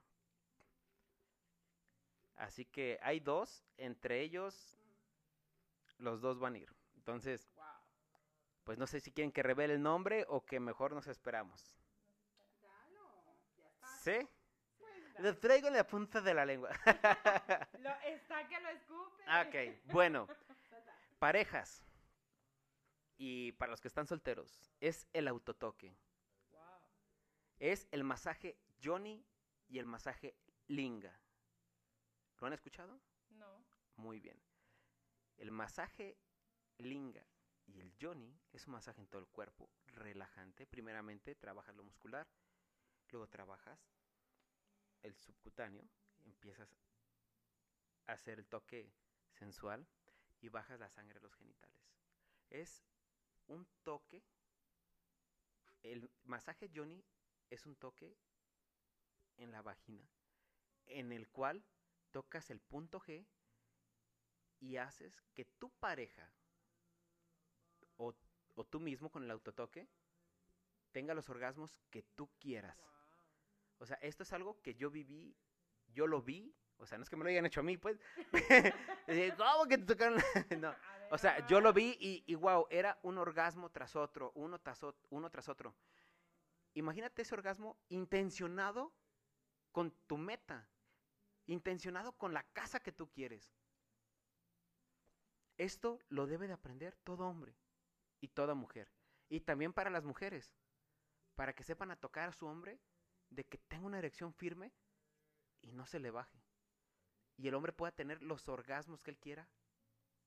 Así 2.35 2.65
que 2.65 2.99
hay 3.01 3.19
dos, 3.19 3.63
entre 3.77 4.21
ellos 4.21 4.77
los 5.97 6.21
dos 6.21 6.39
van 6.39 6.55
a 6.55 6.57
ir. 6.59 6.69
Entonces, 6.95 7.49
Wow. 7.55 7.65
pues 8.63 8.77
no 8.77 8.87
sé 8.87 8.99
si 8.99 9.11
quieren 9.11 9.31
que 9.31 9.43
revele 9.43 9.75
el 9.75 9.81
nombre 9.81 10.25
o 10.27 10.45
que 10.45 10.59
mejor 10.59 10.93
nos 10.93 11.07
esperamos. 11.07 11.77
Dalo, 12.61 13.23
ya 13.57 13.67
está. 13.67 13.87
¿Sí? 13.99 14.27
Lo 15.19 15.37
traigo 15.37 15.67
en 15.67 15.75
la 15.75 15.87
punta 15.87 16.21
de 16.21 16.33
la 16.33 16.45
lengua. 16.45 16.69
Lo, 17.79 17.89
está 18.05 18.47
que 18.47 18.59
lo 18.59 18.69
escupe. 18.69 19.23
ok, 19.23 19.93
bueno. 19.93 20.27
Parejas. 21.19 21.83
Y 23.17 23.53
para 23.53 23.71
los 23.71 23.79
que 23.79 23.87
están 23.87 24.07
solteros, 24.07 24.73
es 24.81 25.07
el 25.13 25.27
autotoque. 25.29 25.95
Wow. 26.51 26.61
Es 27.59 27.87
el 27.91 28.03
masaje 28.03 28.57
Johnny 28.83 29.25
y 29.69 29.79
el 29.79 29.85
masaje 29.85 30.35
Linga. 30.67 31.17
¿Lo 32.39 32.47
han 32.47 32.53
escuchado? 32.53 32.99
No. 33.29 33.65
Muy 33.95 34.19
bien. 34.19 34.37
El 35.37 35.51
masaje 35.51 36.17
Linga 36.77 37.25
y 37.67 37.79
el 37.79 37.93
Johnny 37.99 38.37
es 38.51 38.67
un 38.67 38.73
masaje 38.73 38.99
en 38.99 39.07
todo 39.07 39.21
el 39.21 39.27
cuerpo, 39.27 39.69
relajante. 39.87 40.67
Primeramente 40.67 41.35
trabajas 41.35 41.75
lo 41.75 41.83
muscular, 41.83 42.27
luego 43.09 43.27
trabajas 43.27 43.79
el 45.05 45.15
subcutáneo, 45.15 45.87
empiezas 46.25 46.69
a 48.07 48.13
hacer 48.13 48.39
el 48.39 48.47
toque 48.47 48.91
sensual 49.31 49.87
y 50.41 50.49
bajas 50.49 50.79
la 50.79 50.89
sangre 50.89 51.19
a 51.19 51.21
los 51.21 51.35
genitales. 51.35 51.81
Es 52.49 52.83
un 53.47 53.67
toque, 53.83 54.23
el 55.83 56.09
masaje 56.23 56.71
Johnny 56.73 57.03
es 57.49 57.65
un 57.65 57.75
toque 57.75 58.17
en 59.37 59.51
la 59.51 59.61
vagina, 59.61 60.09
en 60.87 61.11
el 61.11 61.29
cual 61.29 61.63
tocas 62.11 62.49
el 62.49 62.59
punto 62.59 62.99
G 62.99 63.27
y 64.59 64.77
haces 64.77 65.21
que 65.33 65.45
tu 65.45 65.69
pareja 65.69 66.31
o, 67.97 68.15
o 68.55 68.65
tú 68.65 68.79
mismo 68.79 69.11
con 69.11 69.23
el 69.23 69.31
autotoque 69.31 69.87
tenga 70.91 71.13
los 71.13 71.29
orgasmos 71.29 71.77
que 71.91 72.03
tú 72.15 72.29
quieras. 72.39 72.94
O 73.79 73.85
sea, 73.85 73.97
esto 73.97 74.23
es 74.23 74.33
algo 74.33 74.61
que 74.61 74.75
yo 74.75 74.89
viví, 74.89 75.35
yo 75.87 76.07
lo 76.07 76.21
vi, 76.21 76.55
o 76.77 76.85
sea, 76.85 76.97
no 76.97 77.03
es 77.03 77.09
que 77.09 77.15
me 77.15 77.23
lo 77.23 77.29
hayan 77.29 77.45
hecho 77.45 77.61
a 77.61 77.63
mí, 77.63 77.77
pues. 77.77 77.99
Eh, 79.07 79.31
¿Cómo 79.37 79.67
que 79.67 79.77
te 79.77 79.85
tocaron? 79.85 80.17
no. 80.59 80.73
O 81.11 81.17
sea, 81.17 81.45
yo 81.47 81.61
lo 81.61 81.71
vi 81.73 81.95
y, 81.99 82.23
y 82.25 82.35
wow, 82.35 82.65
era 82.71 82.97
un 83.03 83.19
orgasmo 83.19 83.69
tras 83.69 83.95
otro, 83.95 84.31
uno 84.33 84.59
tras, 84.59 84.81
uno 85.09 85.29
tras 85.29 85.47
otro. 85.47 85.75
Imagínate 86.73 87.21
ese 87.21 87.35
orgasmo 87.35 87.77
intencionado 87.89 88.91
con 89.71 89.91
tu 90.07 90.17
meta, 90.17 90.67
intencionado 91.45 92.13
con 92.13 92.33
la 92.33 92.43
casa 92.51 92.79
que 92.79 92.91
tú 92.91 93.11
quieres. 93.11 93.53
Esto 95.57 95.99
lo 96.09 96.25
debe 96.25 96.47
de 96.47 96.53
aprender 96.53 96.95
todo 97.03 97.27
hombre 97.27 97.55
y 98.19 98.29
toda 98.29 98.55
mujer. 98.55 98.91
Y 99.29 99.41
también 99.41 99.71
para 99.71 99.89
las 99.89 100.03
mujeres, 100.03 100.51
para 101.35 101.53
que 101.53 101.63
sepan 101.63 101.91
a 101.91 101.95
tocar 101.95 102.29
a 102.29 102.33
su 102.33 102.47
hombre 102.47 102.79
de 103.29 103.43
que 103.45 103.57
tenga 103.57 103.85
una 103.85 103.99
erección 103.99 104.33
firme 104.33 104.71
y 105.61 105.71
no 105.71 105.85
se 105.85 105.99
le 105.99 106.11
baje. 106.11 106.41
Y 107.37 107.47
el 107.47 107.55
hombre 107.55 107.73
pueda 107.73 107.91
tener 107.91 108.21
los 108.23 108.47
orgasmos 108.47 109.03
que 109.03 109.11
él 109.11 109.17
quiera 109.17 109.47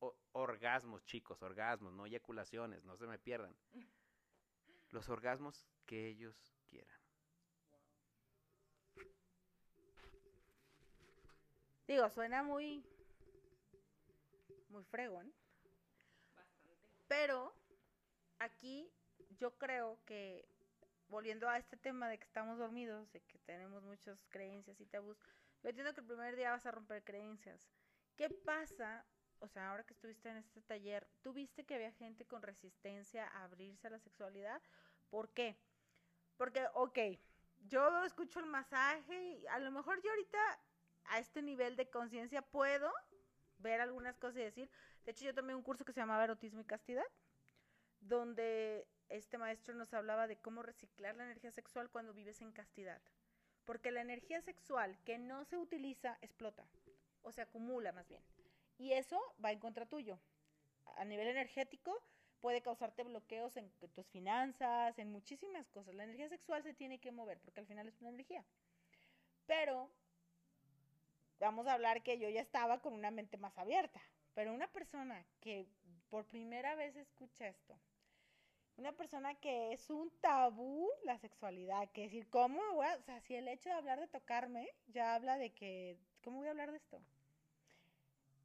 o- 0.00 0.16
orgasmos, 0.32 1.04
chicos, 1.04 1.42
orgasmos, 1.42 1.92
no 1.92 2.06
eyaculaciones, 2.06 2.84
no 2.84 2.96
se 2.96 3.06
me 3.06 3.18
pierdan. 3.18 3.56
Los 4.90 5.08
orgasmos 5.11 5.66
que 5.84 6.08
ellos 6.08 6.54
quieran. 6.66 6.98
Digo, 11.87 12.08
suena 12.11 12.42
muy. 12.42 12.84
muy 14.68 14.84
fregón. 14.84 15.32
Pero 17.06 17.54
aquí 18.38 18.90
yo 19.38 19.56
creo 19.56 19.98
que, 20.04 20.46
volviendo 21.08 21.48
a 21.48 21.58
este 21.58 21.76
tema 21.76 22.08
de 22.08 22.18
que 22.18 22.24
estamos 22.24 22.58
dormidos, 22.58 23.10
de 23.12 23.20
que 23.20 23.38
tenemos 23.40 23.82
muchas 23.82 24.18
creencias 24.28 24.80
y 24.80 24.86
tabús, 24.86 25.18
yo 25.62 25.70
entiendo 25.70 25.92
que 25.94 26.00
el 26.00 26.06
primer 26.06 26.36
día 26.36 26.50
vas 26.50 26.66
a 26.66 26.70
romper 26.70 27.02
creencias. 27.02 27.68
¿Qué 28.16 28.30
pasa? 28.30 29.04
O 29.40 29.48
sea, 29.48 29.70
ahora 29.70 29.84
que 29.84 29.94
estuviste 29.94 30.28
en 30.28 30.36
este 30.36 30.60
taller, 30.62 31.08
¿tú 31.22 31.32
viste 31.32 31.64
que 31.64 31.74
había 31.74 31.92
gente 31.92 32.26
con 32.26 32.42
resistencia 32.42 33.26
a 33.28 33.44
abrirse 33.44 33.86
a 33.86 33.90
la 33.90 33.98
sexualidad? 33.98 34.60
¿Por 35.10 35.30
qué? 35.30 35.56
Porque, 36.36 36.66
ok, 36.74 36.98
yo 37.66 38.04
escucho 38.04 38.40
el 38.40 38.46
masaje 38.46 39.20
y 39.20 39.46
a 39.46 39.58
lo 39.58 39.70
mejor 39.70 40.00
yo 40.02 40.10
ahorita 40.10 40.38
a 41.04 41.18
este 41.18 41.42
nivel 41.42 41.76
de 41.76 41.88
conciencia 41.88 42.42
puedo 42.42 42.92
ver 43.58 43.80
algunas 43.80 44.16
cosas 44.18 44.38
y 44.38 44.44
decir, 44.44 44.70
de 45.04 45.12
hecho 45.12 45.24
yo 45.24 45.34
tomé 45.34 45.54
un 45.54 45.62
curso 45.62 45.84
que 45.84 45.92
se 45.92 46.00
llamaba 46.00 46.24
Erotismo 46.24 46.60
y 46.60 46.64
Castidad, 46.64 47.04
donde 48.00 48.87
este 49.08 49.38
maestro 49.38 49.74
nos 49.74 49.92
hablaba 49.94 50.26
de 50.26 50.37
cómo 50.37 50.62
reciclar 50.62 51.16
la 51.16 51.24
energía 51.24 51.50
sexual 51.50 51.90
cuando 51.90 52.12
vives 52.12 52.40
en 52.40 52.52
castidad. 52.52 53.00
Porque 53.64 53.90
la 53.90 54.00
energía 54.00 54.40
sexual 54.40 54.98
que 55.04 55.18
no 55.18 55.44
se 55.44 55.56
utiliza 55.56 56.18
explota, 56.22 56.66
o 57.22 57.32
se 57.32 57.42
acumula 57.42 57.92
más 57.92 58.08
bien. 58.08 58.22
Y 58.78 58.92
eso 58.92 59.20
va 59.44 59.52
en 59.52 59.58
contra 59.58 59.87
tuyo. 59.87 60.18
A 60.96 61.04
nivel 61.04 61.28
energético 61.28 62.02
puede 62.40 62.62
causarte 62.62 63.02
bloqueos 63.02 63.56
en 63.56 63.70
tus 63.94 64.06
finanzas, 64.08 64.98
en 64.98 65.11
muchísimas 65.11 65.68
cosas. 65.70 65.94
La 65.94 66.04
energía 66.04 66.28
sexual 66.28 66.62
se 66.62 66.74
tiene 66.74 66.98
que 66.98 67.12
mover 67.12 67.40
porque 67.40 67.61
al 67.61 67.66
final 67.66 67.88
es 67.88 68.00
una 68.00 68.11
energía. 68.11 68.44
Pero 69.46 69.90
vamos 71.38 71.66
a 71.66 71.74
hablar 71.74 72.02
que 72.02 72.18
yo 72.18 72.28
ya 72.28 72.40
estaba 72.40 72.80
con 72.80 72.92
una 72.92 73.11
mente 73.11 73.37
más 73.37 73.56
abierta. 73.58 74.00
Pero 74.34 74.54
una 74.54 74.68
persona 74.68 75.24
que 75.40 75.66
por 76.11 76.24
primera 76.26 76.74
vez 76.76 76.96
escucha 76.96 77.48
esto, 77.48 77.78
una 78.78 78.92
persona 78.92 79.34
que 79.34 79.72
es 79.72 79.90
un 79.90 80.10
tabú 80.20 80.88
la 81.04 81.18
sexualidad, 81.18 81.90
que 81.90 82.02
decir, 82.02 82.28
¿cómo 82.30 82.60
voy 82.74 82.86
a, 82.86 82.96
o 82.96 83.02
sea, 83.02 83.20
si 83.20 83.34
el 83.34 83.48
hecho 83.48 83.68
de 83.68 83.74
hablar 83.74 83.98
de 83.98 84.06
tocarme 84.06 84.68
ya 84.86 85.16
habla 85.16 85.36
de 85.36 85.50
que, 85.50 85.98
¿cómo 86.22 86.38
voy 86.38 86.46
a 86.46 86.52
hablar 86.52 86.70
de 86.70 86.78
esto? 86.78 87.02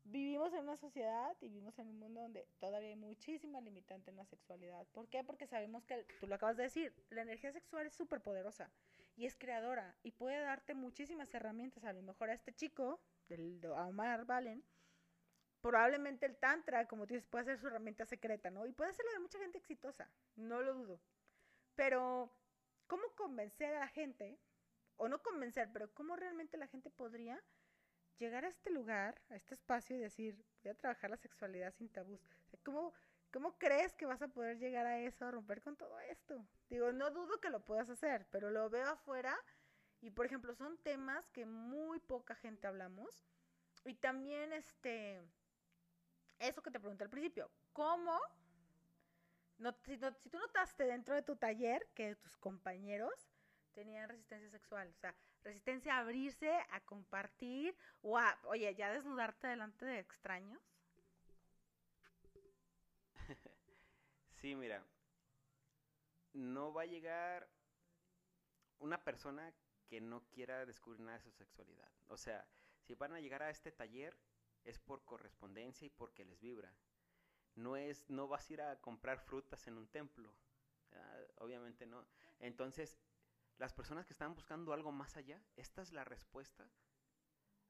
Vivimos 0.06 0.52
en 0.54 0.62
una 0.62 0.76
sociedad 0.76 1.38
y 1.40 1.48
vivimos 1.48 1.78
en 1.80 1.88
un 1.88 2.00
mundo 2.00 2.22
donde 2.22 2.46
todavía 2.60 2.90
hay 2.90 2.96
muchísima 2.96 3.62
limitante 3.62 4.10
en 4.10 4.18
la 4.18 4.26
sexualidad. 4.26 4.86
¿Por 4.88 5.08
qué? 5.08 5.24
Porque 5.24 5.48
sabemos 5.48 5.86
que, 5.86 6.06
tú 6.20 6.28
lo 6.28 6.36
acabas 6.36 6.58
de 6.58 6.64
decir, 6.64 6.94
la 7.10 7.22
energía 7.22 7.54
sexual 7.54 7.86
es 7.86 7.94
súper 7.94 8.20
poderosa 8.20 8.70
y 9.16 9.28
es 9.28 9.38
creadora 9.38 9.96
y 10.04 10.12
puede 10.12 10.42
darte 10.42 10.74
muchísimas 10.74 11.34
herramientas. 11.34 11.86
A 11.86 11.94
lo 11.94 12.02
mejor 12.02 12.32
a 12.32 12.34
este 12.34 12.54
chico, 12.54 13.00
del, 13.30 13.62
de 13.62 13.70
Omar 13.70 14.26
Valen, 14.26 14.64
probablemente 15.64 16.26
el 16.26 16.36
tantra, 16.36 16.90
como 16.90 17.08
tú 17.08 17.14
dices, 17.14 17.30
puede 17.30 17.46
ser 17.46 17.58
su 17.58 17.68
herramienta 17.68 18.06
secreta, 18.06 18.52
¿no? 18.52 18.66
Y 18.66 18.74
puede 18.74 18.92
ser 18.94 19.06
la 19.06 19.14
de 19.14 19.20
mucha 19.20 19.40
gente 19.40 19.58
exitosa, 19.58 20.10
no 20.36 20.62
lo 20.62 20.74
dudo. 20.74 21.00
Pero, 21.74 22.30
¿cómo 22.86 23.04
convencer 23.16 23.74
a 23.74 23.80
la 23.80 23.88
gente? 23.88 24.38
O 24.98 25.08
no 25.08 25.24
convencer, 25.24 25.70
pero 25.72 25.92
¿cómo 25.94 26.18
realmente 26.18 26.58
la 26.58 26.68
gente 26.68 26.90
podría 26.90 27.42
llegar 28.18 28.44
a 28.44 28.50
este 28.50 28.72
lugar, 28.72 29.22
a 29.30 29.36
este 29.38 29.54
espacio 29.54 29.96
y 29.96 30.00
decir, 30.00 30.46
voy 30.64 30.72
a 30.72 30.76
trabajar 30.76 31.10
la 31.10 31.16
sexualidad 31.16 31.74
sin 31.74 31.88
tabús? 31.88 32.20
¿cómo, 32.64 32.94
¿Cómo 33.32 33.58
crees 33.58 33.94
que 33.94 34.06
vas 34.06 34.22
a 34.22 34.28
poder 34.28 34.58
llegar 34.60 34.86
a 34.86 35.00
eso, 35.00 35.26
a 35.26 35.32
romper 35.32 35.62
con 35.62 35.78
todo 35.78 35.98
esto? 36.02 36.46
Digo, 36.70 36.92
no 36.92 37.10
dudo 37.12 37.40
que 37.40 37.50
lo 37.50 37.64
puedas 37.64 37.90
hacer, 37.90 38.28
pero 38.32 38.52
lo 38.52 38.70
veo 38.70 38.90
afuera 38.90 39.34
y, 40.02 40.12
por 40.12 40.26
ejemplo, 40.26 40.54
son 40.56 40.78
temas 40.80 41.30
que 41.30 41.46
muy 41.46 42.00
poca 42.00 42.36
gente 42.36 42.68
hablamos. 42.68 43.24
Y 43.86 43.96
también, 43.96 44.52
este, 44.52 45.22
eso 46.40 46.62
que 46.62 46.72
te 46.72 46.80
pregunté 46.80 47.04
al 47.04 47.10
principio, 47.10 47.50
¿cómo? 47.72 48.20
No, 49.58 49.74
si, 49.84 49.98
tú 49.98 50.38
notaste 50.38 50.86
dentro 50.86 51.16
de 51.16 51.22
tu 51.22 51.36
taller 51.36 51.88
que 51.94 52.16
tus 52.16 52.36
compañeros 52.38 53.14
tenían 53.74 54.10
resistencia 54.10 54.50
sexual, 54.50 54.90
o 54.90 55.00
sea, 55.00 55.16
resistencia 55.44 55.96
a 55.96 56.00
abrirse, 56.00 56.52
a 56.72 56.82
compartir 56.82 57.76
o 58.02 58.18
a, 58.18 58.38
oye, 58.44 58.74
ya 58.76 58.92
desnudarte 58.92 59.48
delante 59.48 59.86
de 59.86 60.00
extraños. 60.00 60.62
Sí, 64.44 64.56
mira, 64.56 64.84
no 66.34 66.74
va 66.74 66.82
a 66.82 66.86
llegar 66.86 67.48
una 68.80 69.02
persona 69.02 69.54
que 69.88 70.02
no 70.02 70.26
quiera 70.26 70.66
descubrir 70.66 71.00
nada 71.00 71.18
de 71.18 71.24
su 71.24 71.32
sexualidad. 71.32 71.90
O 72.08 72.18
sea, 72.18 72.46
si 72.82 72.94
van 72.96 73.14
a 73.14 73.22
llegar 73.22 73.42
a 73.42 73.50
este 73.50 73.72
taller 73.72 74.18
es 74.64 74.80
por 74.80 75.04
correspondencia 75.04 75.86
y 75.86 75.90
porque 75.90 76.26
les 76.26 76.40
vibra. 76.40 76.74
No 77.56 77.76
es, 77.76 78.10
no 78.10 78.28
vas 78.28 78.50
a 78.50 78.54
ir 78.54 78.62
a 78.62 78.80
comprar 78.82 79.20
frutas 79.20 79.68
en 79.68 79.78
un 79.78 79.88
templo. 79.88 80.34
Ah, 80.92 81.20
obviamente 81.40 81.86
no. 81.86 82.06
Entonces, 82.40 82.98
las 83.58 83.74
personas 83.74 84.06
que 84.06 84.14
están 84.14 84.34
buscando 84.34 84.74
algo 84.74 84.92
más 84.92 85.16
allá, 85.18 85.42
esta 85.56 85.82
es 85.82 85.92
la 85.92 86.04
respuesta 86.04 86.70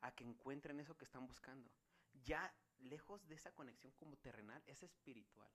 a 0.01 0.13
que 0.13 0.23
encuentren 0.23 0.79
eso 0.79 0.97
que 0.97 1.05
están 1.05 1.27
buscando. 1.27 1.71
Ya 2.13 2.53
lejos 2.79 3.27
de 3.27 3.35
esa 3.35 3.53
conexión 3.53 3.91
como 3.93 4.17
terrenal, 4.17 4.61
es 4.65 4.83
espiritual. 4.83 5.51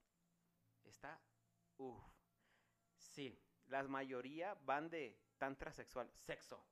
Está, 0.84 1.20
uff. 1.76 2.02
Sí, 2.96 3.38
la 3.66 3.82
mayoría 3.84 4.54
van 4.54 4.90
de 4.90 5.18
tantra 5.38 5.72
sexual, 5.72 6.10
sexo. 6.12 6.64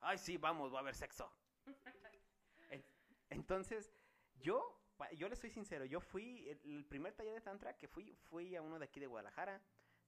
Ay, 0.00 0.18
sí, 0.18 0.36
vamos, 0.36 0.72
va 0.72 0.78
a 0.78 0.80
haber 0.80 0.94
sexo. 0.94 1.30
Entonces, 3.30 3.92
yo, 4.40 4.80
yo 5.16 5.28
le 5.28 5.36
soy 5.36 5.50
sincero, 5.50 5.84
yo 5.84 6.00
fui, 6.00 6.48
el, 6.48 6.84
primer 6.84 7.14
taller 7.14 7.34
de 7.34 7.40
tantra 7.40 7.76
que 7.76 7.88
fui, 7.88 8.14
fui 8.28 8.56
a 8.56 8.62
uno 8.62 8.78
de 8.78 8.84
aquí 8.84 9.00
de 9.00 9.06
Guadalajara. 9.06 9.60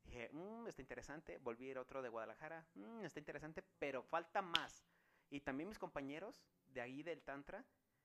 Dije, 0.04 0.30
mmm, 0.32 0.66
está 0.66 0.82
interesante. 0.82 1.38
Volví 1.38 1.68
a 1.68 1.70
ir 1.70 1.78
a 1.78 1.82
otro 1.82 2.02
de 2.02 2.08
Guadalajara. 2.08 2.66
Mmm, 2.74 3.04
está 3.04 3.20
interesante, 3.20 3.62
pero 3.78 4.02
falta 4.02 4.42
más. 4.42 4.84
Y 5.30 5.40
también 5.40 5.68
mis 5.68 5.78
compañeros 5.78 6.44
de 6.66 6.80
ahí 6.80 7.02
del 7.02 7.22
Tantra 7.22 7.64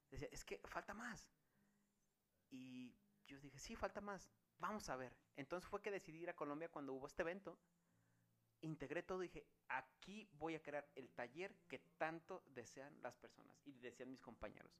decían, 0.09 0.29
es 0.31 0.45
que 0.45 0.59
falta 0.65 0.93
más. 0.93 1.29
Y 2.49 2.95
yo 3.25 3.39
dije, 3.39 3.59
sí, 3.59 3.75
falta 3.75 4.01
más. 4.01 4.29
Vamos 4.59 4.89
a 4.89 4.95
ver. 4.95 5.15
Entonces 5.35 5.69
fue 5.69 5.81
que 5.81 5.91
decidí 5.91 6.19
ir 6.19 6.29
a 6.29 6.35
Colombia 6.35 6.69
cuando 6.69 6.93
hubo 6.93 7.07
este 7.07 7.23
evento. 7.23 7.59
Integré 8.61 9.03
todo 9.03 9.23
y 9.23 9.27
dije, 9.27 9.45
aquí 9.67 10.27
voy 10.33 10.55
a 10.55 10.61
crear 10.61 10.89
el 10.95 11.11
taller 11.11 11.55
que 11.67 11.79
tanto 11.97 12.43
desean 12.47 13.01
las 13.01 13.15
personas 13.17 13.61
y 13.65 13.73
desean 13.73 14.09
mis 14.09 14.21
compañeros. 14.21 14.71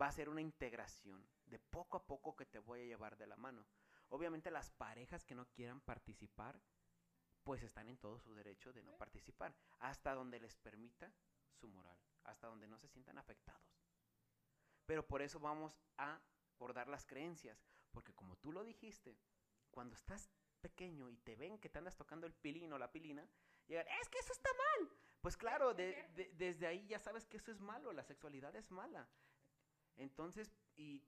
Va 0.00 0.06
a 0.06 0.12
ser 0.12 0.28
una 0.28 0.40
integración 0.40 1.26
de 1.46 1.58
poco 1.58 1.96
a 1.96 2.06
poco 2.06 2.34
que 2.34 2.46
te 2.46 2.58
voy 2.58 2.80
a 2.80 2.84
llevar 2.84 3.16
de 3.16 3.26
la 3.26 3.36
mano. 3.36 3.66
Obviamente 4.08 4.50
las 4.50 4.70
parejas 4.70 5.24
que 5.24 5.34
no 5.34 5.46
quieran 5.50 5.80
participar, 5.80 6.60
pues 7.42 7.62
están 7.62 7.88
en 7.88 7.98
todo 7.98 8.18
su 8.18 8.34
derecho 8.34 8.72
de 8.72 8.82
no 8.82 8.96
participar, 8.96 9.54
hasta 9.78 10.14
donde 10.14 10.40
les 10.40 10.56
permita 10.56 11.12
su 11.52 11.68
moral, 11.68 11.96
hasta 12.24 12.48
donde 12.48 12.66
no 12.66 12.78
se 12.78 12.88
sientan 12.88 13.18
afectados. 13.18 13.62
Pero 14.86 15.06
por 15.06 15.22
eso 15.22 15.38
vamos 15.40 15.78
a 15.96 16.20
abordar 16.56 16.88
las 16.88 17.06
creencias, 17.06 17.64
porque 17.90 18.14
como 18.14 18.36
tú 18.36 18.52
lo 18.52 18.64
dijiste, 18.64 19.18
cuando 19.70 19.94
estás 19.94 20.30
pequeño 20.60 21.10
y 21.10 21.16
te 21.18 21.36
ven 21.36 21.58
que 21.58 21.68
te 21.68 21.78
andas 21.78 21.96
tocando 21.96 22.26
el 22.26 22.34
pilín 22.34 22.72
o 22.72 22.78
la 22.78 22.90
pilina, 22.90 23.28
llegan, 23.66 23.86
es 24.00 24.08
que 24.08 24.18
eso 24.18 24.32
está 24.32 24.50
mal. 24.52 24.90
Pues 25.20 25.36
claro, 25.36 25.74
desde 25.74 26.66
ahí 26.66 26.86
ya 26.86 26.98
sabes 26.98 27.26
que 27.26 27.36
eso 27.36 27.50
es 27.50 27.60
malo, 27.60 27.92
la 27.92 28.04
sexualidad 28.04 28.54
es 28.56 28.70
mala. 28.70 29.08
Entonces, 29.96 30.54
y 30.76 31.02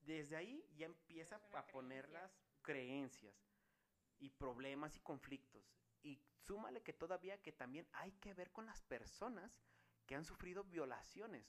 desde 0.00 0.36
ahí 0.36 0.64
ya 0.76 0.86
empieza 0.86 1.40
a 1.54 1.66
poner 1.66 2.08
las 2.10 2.32
creencias 2.62 3.34
y 4.18 4.30
problemas 4.30 4.96
y 4.96 5.00
conflictos. 5.00 5.62
Y 6.02 6.20
súmale 6.44 6.82
que 6.82 6.92
todavía 6.92 7.40
que 7.40 7.52
también 7.52 7.86
hay 7.92 8.12
que 8.12 8.34
ver 8.34 8.50
con 8.50 8.66
las 8.66 8.82
personas 8.82 9.60
que 10.06 10.14
han 10.14 10.24
sufrido 10.24 10.64
violaciones, 10.64 11.46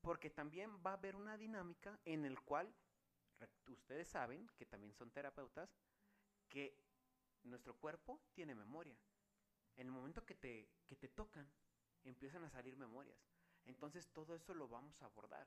porque 0.00 0.30
también 0.30 0.70
va 0.84 0.90
a 0.90 0.94
haber 0.94 1.16
una 1.16 1.36
dinámica 1.36 1.98
en 2.04 2.24
el 2.24 2.40
cual 2.40 2.72
ustedes 3.68 4.08
saben 4.08 4.48
que 4.56 4.66
también 4.66 4.92
son 4.92 5.10
terapeutas 5.10 5.70
que 6.48 6.78
nuestro 7.42 7.76
cuerpo 7.76 8.20
tiene 8.34 8.54
memoria. 8.54 8.96
En 9.76 9.86
el 9.86 9.92
momento 9.92 10.24
que 10.24 10.34
te, 10.34 10.68
que 10.86 10.96
te 10.96 11.08
tocan, 11.08 11.50
empiezan 12.04 12.44
a 12.44 12.50
salir 12.50 12.76
memorias. 12.76 13.18
Entonces 13.64 14.08
todo 14.08 14.34
eso 14.34 14.54
lo 14.54 14.68
vamos 14.68 15.00
a 15.02 15.06
abordar. 15.06 15.46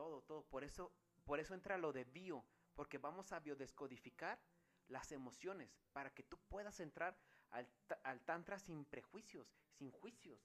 Todo, 0.00 0.22
todo. 0.22 0.44
Por 0.44 0.64
eso, 0.64 0.90
por 1.26 1.40
eso 1.40 1.52
entra 1.52 1.76
lo 1.76 1.92
de 1.92 2.04
bio, 2.04 2.42
porque 2.72 2.96
vamos 2.96 3.32
a 3.32 3.40
biodescodificar 3.40 4.40
las 4.88 5.12
emociones 5.12 5.76
para 5.92 6.08
que 6.08 6.22
tú 6.22 6.38
puedas 6.48 6.80
entrar 6.80 7.18
al, 7.50 7.68
al 8.04 8.22
tantra 8.22 8.58
sin 8.58 8.86
prejuicios, 8.86 9.46
sin 9.76 9.90
juicios 9.90 10.40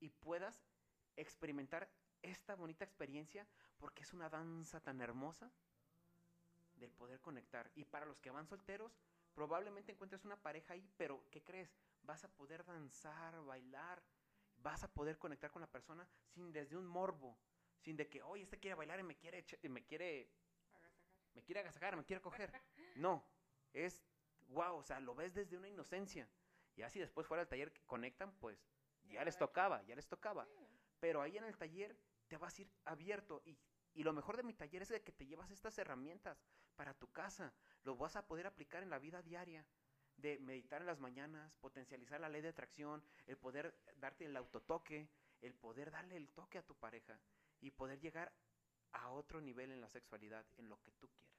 y 0.00 0.08
puedas 0.08 0.64
experimentar 1.14 1.88
esta 2.22 2.56
bonita 2.56 2.84
experiencia 2.84 3.46
porque 3.78 4.02
es 4.02 4.12
una 4.12 4.28
danza 4.28 4.80
tan 4.80 5.00
hermosa 5.00 5.52
del 6.74 6.90
poder 6.90 7.20
conectar. 7.20 7.70
Y 7.76 7.84
para 7.84 8.04
los 8.04 8.18
que 8.18 8.32
van 8.32 8.48
solteros, 8.48 8.98
probablemente 9.32 9.92
encuentres 9.92 10.24
una 10.24 10.42
pareja 10.42 10.74
ahí, 10.74 10.90
pero 10.96 11.24
¿qué 11.30 11.40
crees? 11.44 11.72
Vas 12.02 12.24
a 12.24 12.32
poder 12.32 12.64
danzar, 12.64 13.44
bailar, 13.44 14.02
vas 14.56 14.82
a 14.82 14.92
poder 14.92 15.18
conectar 15.18 15.52
con 15.52 15.62
la 15.62 15.70
persona 15.70 16.04
sin 16.34 16.50
desde 16.50 16.76
un 16.76 16.88
morbo, 16.88 17.38
sin 17.82 17.96
de 17.96 18.08
que, 18.08 18.22
oye, 18.22 18.44
este 18.44 18.58
quiere 18.58 18.76
bailar 18.76 19.00
y 19.00 19.02
me 19.02 19.16
quiere, 19.16 19.44
me 19.68 19.84
quiere, 19.84 20.30
me 21.34 21.42
quiere 21.42 21.60
agasajar, 21.60 21.96
me 21.96 22.04
quiere 22.04 22.22
coger. 22.22 22.50
No, 22.96 23.24
es, 23.72 24.02
wow, 24.48 24.76
o 24.76 24.82
sea, 24.82 25.00
lo 25.00 25.14
ves 25.14 25.32
desde 25.32 25.56
una 25.56 25.68
inocencia. 25.68 26.28
Y 26.76 26.82
así 26.82 26.98
después 27.00 27.26
fuera 27.26 27.42
del 27.42 27.48
taller 27.48 27.72
que 27.72 27.82
conectan, 27.86 28.32
pues 28.38 28.62
ya 29.04 29.24
les 29.24 29.36
tocaba, 29.36 29.82
ya 29.84 29.94
les 29.94 30.06
tocaba. 30.06 30.46
Pero 31.00 31.22
ahí 31.22 31.38
en 31.38 31.44
el 31.44 31.56
taller 31.56 31.96
te 32.28 32.36
vas 32.36 32.58
a 32.58 32.62
ir 32.62 32.70
abierto 32.84 33.42
y, 33.46 33.58
y 33.94 34.02
lo 34.02 34.12
mejor 34.12 34.36
de 34.36 34.42
mi 34.42 34.52
taller 34.52 34.82
es 34.82 34.88
de 34.88 35.02
que 35.02 35.12
te 35.12 35.26
llevas 35.26 35.50
estas 35.50 35.76
herramientas 35.78 36.44
para 36.76 36.94
tu 36.94 37.10
casa, 37.10 37.52
lo 37.82 37.96
vas 37.96 38.16
a 38.16 38.26
poder 38.26 38.46
aplicar 38.46 38.82
en 38.82 38.90
la 38.90 38.98
vida 38.98 39.22
diaria 39.22 39.66
de 40.16 40.38
meditar 40.38 40.82
en 40.82 40.86
las 40.86 41.00
mañanas, 41.00 41.54
potencializar 41.56 42.20
la 42.20 42.28
ley 42.28 42.42
de 42.42 42.48
atracción, 42.48 43.02
el 43.26 43.36
poder 43.38 43.74
darte 43.96 44.26
el 44.26 44.36
autotoque, 44.36 45.08
el 45.40 45.54
poder 45.54 45.90
darle 45.90 46.16
el 46.16 46.28
toque 46.30 46.58
a 46.58 46.62
tu 46.62 46.74
pareja 46.74 47.18
y 47.62 47.70
poder 47.70 47.98
llegar 48.00 48.30
a 48.92 49.10
otro 49.10 49.40
nivel 49.40 49.72
en 49.72 49.80
la 49.80 49.88
sexualidad, 49.88 50.44
en 50.58 50.68
lo 50.68 50.78
que 50.82 50.90
tú 50.92 51.08
quieras. 51.08 51.32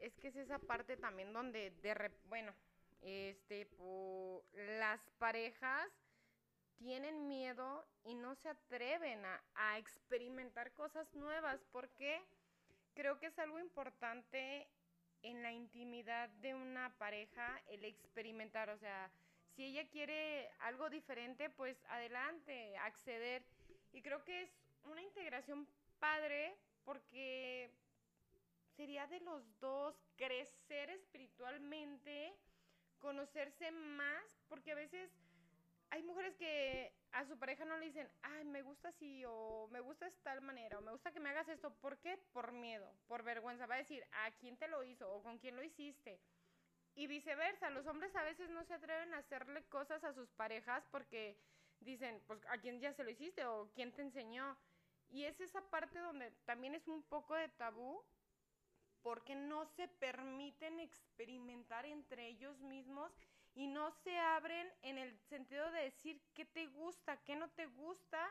Es 0.00 0.16
que 0.16 0.28
es 0.28 0.36
esa 0.36 0.58
parte 0.58 0.96
también 0.96 1.32
donde 1.32 1.70
de 1.82 2.10
bueno, 2.28 2.52
este 3.02 3.68
las 4.78 5.00
parejas 5.18 5.88
tienen 6.78 7.28
miedo 7.28 7.86
y 8.04 8.14
no 8.14 8.34
se 8.34 8.48
atreven 8.48 9.22
a, 9.24 9.78
experimentar 9.78 10.72
cosas 10.72 11.14
nuevas 11.14 11.60
porque 11.70 12.22
creo 12.94 13.18
que 13.18 13.26
es 13.26 13.38
algo 13.38 13.60
importante 13.60 14.66
en 15.22 15.42
la 15.42 15.52
intimidad 15.52 16.30
de 16.40 16.54
una 16.54 16.92
pareja 16.96 17.60
el 17.68 17.84
experimentar, 17.84 18.70
o 18.70 18.78
sea, 18.78 19.10
si 19.54 19.64
ella 19.64 19.86
quiere 19.90 20.50
algo 20.60 20.88
diferente, 20.88 21.50
pues 21.50 21.76
adelante, 21.88 22.76
acceder. 22.78 23.42
Y 23.92 24.02
creo 24.02 24.24
que 24.24 24.42
es 24.42 24.50
una 24.84 25.02
integración 25.02 25.66
padre 25.98 26.56
porque 26.84 27.70
sería 28.76 29.06
de 29.06 29.20
los 29.20 29.42
dos 29.60 29.94
crecer 30.16 30.90
espiritualmente, 30.90 32.34
conocerse 32.98 33.70
más, 33.70 34.38
porque 34.48 34.72
a 34.72 34.76
veces 34.76 35.10
hay 35.90 36.02
mujeres 36.02 36.36
que 36.36 36.92
a 37.12 37.24
su 37.24 37.36
pareja 37.38 37.64
no 37.64 37.76
le 37.76 37.86
dicen, 37.86 38.08
ay, 38.22 38.44
me 38.44 38.62
gusta 38.62 38.88
así, 38.88 39.24
o 39.26 39.68
me 39.72 39.80
gusta 39.80 40.06
de 40.06 40.12
tal 40.22 40.40
manera, 40.40 40.78
o 40.78 40.82
me 40.82 40.92
gusta 40.92 41.10
que 41.10 41.20
me 41.20 41.28
hagas 41.30 41.48
esto. 41.48 41.74
¿Por 41.80 41.98
qué? 41.98 42.16
Por 42.32 42.52
miedo, 42.52 42.94
por 43.08 43.24
vergüenza. 43.24 43.66
Va 43.66 43.74
a 43.74 43.78
decir, 43.78 44.04
¿a 44.12 44.30
quién 44.32 44.56
te 44.56 44.68
lo 44.68 44.84
hizo? 44.84 45.12
o 45.12 45.22
con 45.22 45.38
quién 45.38 45.56
lo 45.56 45.62
hiciste. 45.64 46.20
Y 46.94 47.06
viceversa, 47.06 47.70
los 47.70 47.86
hombres 47.86 48.14
a 48.14 48.22
veces 48.22 48.50
no 48.50 48.64
se 48.64 48.74
atreven 48.74 49.14
a 49.14 49.18
hacerle 49.18 49.64
cosas 49.64 50.04
a 50.04 50.12
sus 50.12 50.30
parejas 50.30 50.86
porque 50.90 51.36
dicen, 51.80 52.22
pues, 52.26 52.40
¿a 52.48 52.58
quién 52.58 52.80
ya 52.80 52.92
se 52.92 53.04
lo 53.04 53.10
hiciste? 53.10 53.44
o 53.44 53.70
quién 53.74 53.92
te 53.92 54.02
enseñó? 54.02 54.56
Y 55.08 55.24
es 55.24 55.40
esa 55.40 55.60
parte 55.70 55.98
donde 55.98 56.30
también 56.44 56.74
es 56.74 56.86
un 56.86 57.02
poco 57.02 57.34
de 57.34 57.48
tabú 57.48 58.02
porque 59.02 59.34
no 59.34 59.64
se 59.66 59.88
permiten 59.88 60.78
experimentar 60.78 61.86
entre 61.86 62.28
ellos 62.28 62.60
mismos 62.60 63.12
y 63.54 63.66
no 63.66 63.90
se 63.90 64.16
abren 64.18 64.70
en 64.82 64.98
el 64.98 65.18
sentido 65.28 65.70
de 65.72 65.84
decir 65.84 66.20
qué 66.34 66.44
te 66.44 66.66
gusta, 66.66 67.16
qué 67.24 67.34
no 67.34 67.50
te 67.50 67.66
gusta. 67.66 68.30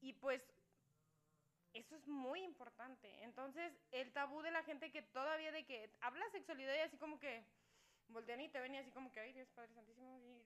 Y 0.00 0.14
pues 0.14 0.52
eso 1.72 1.94
es 1.94 2.06
muy 2.08 2.42
importante. 2.42 3.22
Entonces, 3.22 3.72
el 3.92 4.12
tabú 4.12 4.42
de 4.42 4.50
la 4.50 4.62
gente 4.64 4.90
que 4.90 5.02
todavía 5.02 5.52
de 5.52 5.64
que 5.64 5.90
habla 6.00 6.28
sexualidad 6.30 6.74
y 6.74 6.80
así 6.80 6.96
como 6.96 7.18
que 7.18 7.44
voltean 8.08 8.40
y 8.40 8.48
te 8.48 8.60
ven 8.60 8.74
y 8.74 8.78
así 8.78 8.90
como 8.90 9.12
que, 9.12 9.20
ay 9.20 9.32
Dios 9.32 9.48
Padre 9.50 9.72
Santísimo, 9.72 10.18
y 10.18 10.39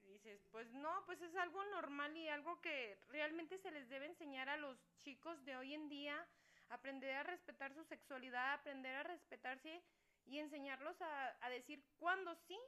pues 0.50 0.72
no, 0.72 1.04
pues 1.06 1.20
es 1.20 1.34
algo 1.36 1.62
normal 1.66 2.16
y 2.16 2.28
algo 2.28 2.60
que 2.60 2.98
realmente 3.08 3.58
se 3.58 3.70
les 3.70 3.88
debe 3.88 4.06
enseñar 4.06 4.48
a 4.48 4.56
los 4.56 4.78
chicos 5.00 5.44
de 5.44 5.56
hoy 5.56 5.74
en 5.74 5.88
día, 5.88 6.26
aprender 6.68 7.14
a 7.16 7.22
respetar 7.22 7.74
su 7.74 7.84
sexualidad, 7.84 8.54
aprender 8.54 8.96
a 8.96 9.02
respetarse 9.02 9.82
y 10.24 10.38
enseñarlos 10.38 11.00
a, 11.02 11.36
a 11.44 11.50
decir 11.50 11.84
cuándo 11.98 12.34
sí 12.34 12.58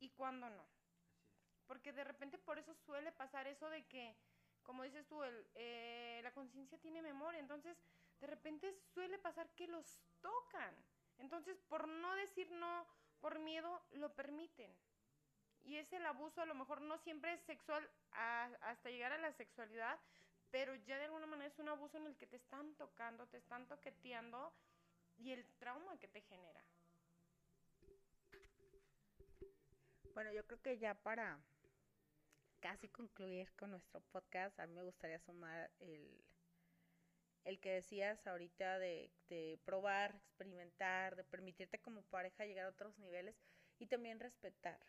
y 0.00 0.10
cuándo 0.10 0.50
no. 0.50 0.68
Porque 1.66 1.92
de 1.92 2.04
repente 2.04 2.38
por 2.38 2.58
eso 2.58 2.74
suele 2.74 3.12
pasar 3.12 3.46
eso 3.46 3.68
de 3.70 3.86
que, 3.86 4.16
como 4.62 4.82
dices 4.82 5.06
tú, 5.06 5.22
el, 5.22 5.46
eh, 5.54 6.20
la 6.22 6.32
conciencia 6.32 6.78
tiene 6.78 7.02
memoria, 7.02 7.40
entonces 7.40 7.76
de 8.20 8.26
repente 8.26 8.72
suele 8.92 9.18
pasar 9.18 9.48
que 9.54 9.66
los 9.66 9.98
tocan. 10.20 10.74
Entonces, 11.18 11.58
por 11.68 11.88
no 11.88 12.14
decir 12.16 12.50
no, 12.50 12.86
por 13.20 13.38
miedo, 13.38 13.82
lo 13.92 14.14
permiten. 14.14 14.74
Y 15.68 15.76
es 15.76 15.92
el 15.92 16.06
abuso, 16.06 16.40
a 16.40 16.46
lo 16.46 16.54
mejor 16.54 16.80
no 16.80 16.96
siempre 16.96 17.34
es 17.34 17.42
sexual 17.42 17.86
hasta 18.12 18.88
llegar 18.88 19.12
a 19.12 19.18
la 19.18 19.34
sexualidad, 19.34 20.00
pero 20.50 20.74
ya 20.74 20.96
de 20.96 21.04
alguna 21.04 21.26
manera 21.26 21.50
es 21.50 21.58
un 21.58 21.68
abuso 21.68 21.98
en 21.98 22.06
el 22.06 22.16
que 22.16 22.26
te 22.26 22.36
están 22.36 22.74
tocando, 22.76 23.26
te 23.26 23.36
están 23.36 23.68
toqueteando 23.68 24.50
y 25.18 25.32
el 25.32 25.44
trauma 25.58 25.98
que 25.98 26.08
te 26.08 26.22
genera. 26.22 26.64
Bueno, 30.14 30.32
yo 30.32 30.46
creo 30.46 30.62
que 30.62 30.78
ya 30.78 30.94
para 30.94 31.38
casi 32.60 32.88
concluir 32.88 33.52
con 33.52 33.70
nuestro 33.70 34.00
podcast, 34.00 34.58
a 34.58 34.66
mí 34.66 34.72
me 34.72 34.84
gustaría 34.84 35.18
sumar 35.18 35.70
el, 35.80 36.24
el 37.44 37.60
que 37.60 37.74
decías 37.74 38.26
ahorita 38.26 38.78
de, 38.78 39.10
de 39.28 39.60
probar, 39.66 40.14
experimentar, 40.14 41.14
de 41.14 41.24
permitirte 41.24 41.78
como 41.78 42.00
pareja 42.04 42.46
llegar 42.46 42.64
a 42.64 42.70
otros 42.70 42.98
niveles 42.98 43.36
y 43.78 43.86
también 43.86 44.18
respetar. 44.18 44.80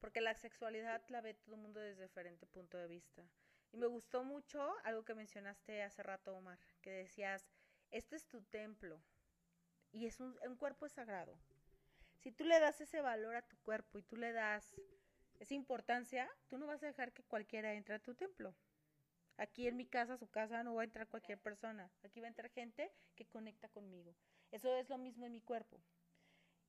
Porque 0.00 0.20
la 0.20 0.34
sexualidad 0.34 1.02
la 1.08 1.20
ve 1.20 1.34
todo 1.34 1.54
el 1.54 1.60
mundo 1.60 1.80
desde 1.80 2.02
diferente 2.02 2.46
punto 2.46 2.78
de 2.78 2.88
vista. 2.88 3.22
Y 3.72 3.76
me 3.76 3.86
gustó 3.86 4.24
mucho 4.24 4.74
algo 4.84 5.04
que 5.04 5.14
mencionaste 5.14 5.82
hace 5.82 6.02
rato, 6.02 6.34
Omar, 6.34 6.58
que 6.80 6.90
decías, 6.90 7.48
este 7.90 8.16
es 8.16 8.26
tu 8.26 8.42
templo 8.42 9.00
y 9.92 10.06
es 10.06 10.20
un, 10.20 10.36
un 10.46 10.56
cuerpo 10.56 10.88
sagrado. 10.88 11.38
Si 12.18 12.32
tú 12.32 12.44
le 12.44 12.58
das 12.60 12.80
ese 12.80 13.00
valor 13.00 13.36
a 13.36 13.42
tu 13.42 13.56
cuerpo 13.58 13.98
y 13.98 14.02
tú 14.02 14.16
le 14.16 14.32
das 14.32 14.74
esa 15.38 15.54
importancia, 15.54 16.28
tú 16.48 16.58
no 16.58 16.66
vas 16.66 16.82
a 16.82 16.86
dejar 16.86 17.12
que 17.12 17.22
cualquiera 17.22 17.72
entre 17.74 17.94
a 17.94 17.98
tu 17.98 18.14
templo. 18.14 18.54
Aquí 19.36 19.66
en 19.66 19.76
mi 19.76 19.86
casa, 19.86 20.18
su 20.18 20.28
casa, 20.28 20.62
no 20.62 20.74
va 20.74 20.82
a 20.82 20.84
entrar 20.84 21.08
cualquier 21.08 21.38
persona. 21.38 21.90
Aquí 22.02 22.20
va 22.20 22.26
a 22.26 22.28
entrar 22.28 22.50
gente 22.50 22.92
que 23.14 23.26
conecta 23.26 23.70
conmigo. 23.70 24.14
Eso 24.50 24.74
es 24.76 24.90
lo 24.90 24.98
mismo 24.98 25.24
en 25.24 25.32
mi 25.32 25.40
cuerpo. 25.40 25.80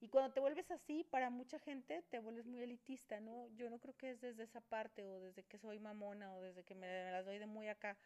Y 0.02 0.10
cuando 0.10 0.34
te 0.34 0.40
vuelves 0.40 0.72
así, 0.72 1.04
para 1.04 1.30
mucha 1.30 1.60
gente 1.60 2.04
te 2.10 2.20
vuelves 2.20 2.48
muy 2.48 2.64
elitista, 2.64 3.20
¿no? 3.20 3.48
Yo 3.50 3.70
no 3.70 3.80
creo 3.80 3.96
que 3.96 4.10
es 4.10 4.20
desde 4.20 4.44
esa 4.44 4.60
parte 4.60 5.06
o 5.06 5.20
desde 5.20 5.44
que 5.44 5.60
soy 5.60 5.80
mamona 5.80 6.34
o 6.34 6.42
desde 6.42 6.64
que 6.64 6.74
me, 6.74 6.88
me 6.88 7.12
las 7.12 7.24
doy 7.24 7.38
de 7.38 7.46
muy 7.46 7.68
acá. 7.68 7.98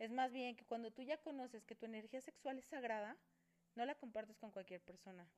Es 0.00 0.10
más 0.10 0.32
bien 0.32 0.56
que 0.56 0.66
cuando 0.66 0.90
tú 0.90 1.02
ya 1.02 1.16
conoces 1.18 1.64
que 1.64 1.76
tu 1.76 1.86
energía 1.86 2.20
sexual 2.20 2.58
es 2.58 2.64
sagrada, 2.64 3.16
no 3.76 3.86
la 3.86 3.94
compartes 3.94 4.36
con 4.36 4.50
cualquier 4.50 4.80
persona. 4.80 5.28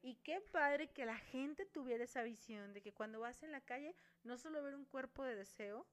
Y 0.00 0.14
qué 0.16 0.40
padre 0.40 0.90
que 0.92 1.04
la 1.04 1.18
gente 1.18 1.66
tuviera 1.66 2.04
esa 2.04 2.22
visión 2.22 2.72
de 2.72 2.80
que 2.80 2.94
cuando 2.94 3.20
vas 3.20 3.42
en 3.42 3.52
la 3.52 3.60
calle, 3.60 3.94
no 4.22 4.38
solo 4.38 4.62
ver 4.62 4.74
un 4.74 4.86
cuerpo 4.86 5.24
de 5.24 5.36
deseo, 5.36 5.86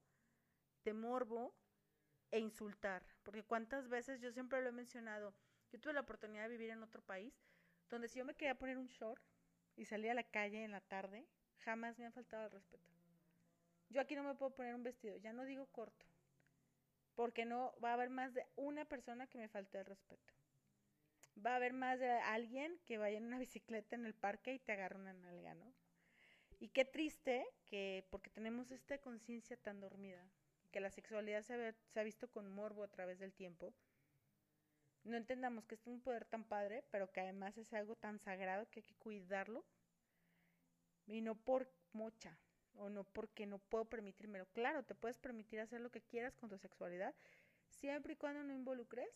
de 0.84 0.94
morbo 0.94 1.54
e 2.30 2.38
insultar. 2.38 3.04
Porque 3.22 3.42
cuántas 3.42 3.88
veces, 3.88 4.20
yo 4.20 4.32
siempre 4.32 4.62
lo 4.62 4.70
he 4.70 4.72
mencionado, 4.72 5.34
yo 5.72 5.78
tuve 5.78 5.92
la 5.92 6.00
oportunidad 6.00 6.44
de 6.44 6.56
vivir 6.56 6.70
en 6.70 6.82
otro 6.82 7.02
país, 7.02 7.34
donde 7.90 8.08
si 8.08 8.18
yo 8.18 8.24
me 8.24 8.34
quería 8.34 8.54
poner 8.54 8.78
un 8.78 8.86
short 8.86 9.22
y 9.76 9.84
salía 9.84 10.12
a 10.12 10.14
la 10.14 10.24
calle 10.24 10.64
en 10.64 10.70
la 10.70 10.80
tarde, 10.80 11.26
jamás 11.58 11.98
me 11.98 12.06
han 12.06 12.12
faltado 12.12 12.44
el 12.46 12.52
respeto. 12.52 12.92
Yo 13.90 14.00
aquí 14.00 14.14
no 14.14 14.22
me 14.22 14.34
puedo 14.34 14.54
poner 14.54 14.74
un 14.74 14.82
vestido, 14.82 15.16
ya 15.16 15.32
no 15.32 15.44
digo 15.44 15.66
corto, 15.66 16.06
porque 17.14 17.44
no 17.44 17.74
va 17.82 17.90
a 17.90 17.94
haber 17.94 18.10
más 18.10 18.34
de 18.34 18.46
una 18.56 18.84
persona 18.84 19.26
que 19.26 19.38
me 19.38 19.48
falte 19.48 19.78
el 19.78 19.86
respeto. 19.86 20.32
Va 21.44 21.52
a 21.52 21.56
haber 21.56 21.72
más 21.72 21.98
de 21.98 22.10
alguien 22.10 22.78
que 22.86 22.98
vaya 22.98 23.18
en 23.18 23.26
una 23.26 23.38
bicicleta 23.46 23.96
en 23.96 24.06
el 24.06 24.14
parque 24.14 24.54
y 24.54 24.58
te 24.58 24.72
agarre 24.72 24.96
una 24.96 25.12
nalga, 25.12 25.54
¿no? 25.54 25.72
Y 26.60 26.68
qué 26.68 26.84
triste 26.84 27.44
que, 27.66 28.06
porque 28.10 28.30
tenemos 28.30 28.70
esta 28.70 28.98
conciencia 28.98 29.56
tan 29.56 29.80
dormida, 29.80 30.24
que 30.70 30.80
la 30.80 30.90
sexualidad 30.90 31.42
se 31.42 32.00
ha 32.00 32.02
visto 32.02 32.28
con 32.28 32.50
morbo 32.50 32.82
a 32.82 32.88
través 32.88 33.18
del 33.18 33.32
tiempo, 33.32 33.74
no 35.04 35.16
entendamos 35.16 35.64
que 35.66 35.74
es 35.74 35.86
un 35.86 36.00
poder 36.00 36.24
tan 36.24 36.44
padre, 36.44 36.84
pero 36.90 37.10
que 37.12 37.20
además 37.20 37.56
es 37.58 37.72
algo 37.72 37.94
tan 37.96 38.18
sagrado 38.18 38.68
que 38.70 38.80
hay 38.80 38.84
que 38.84 38.94
cuidarlo. 38.96 39.64
Y 41.06 41.20
no 41.20 41.34
por 41.34 41.70
mocha, 41.92 42.38
o 42.76 42.88
no 42.88 43.04
porque 43.04 43.46
no 43.46 43.58
puedo 43.58 43.84
permitírmelo. 43.84 44.46
Claro, 44.46 44.82
te 44.82 44.94
puedes 44.94 45.18
permitir 45.18 45.60
hacer 45.60 45.80
lo 45.80 45.90
que 45.90 46.00
quieras 46.00 46.34
con 46.36 46.48
tu 46.48 46.58
sexualidad, 46.58 47.14
siempre 47.68 48.14
y 48.14 48.16
cuando 48.16 48.42
no 48.42 48.52
involucres. 48.52 49.10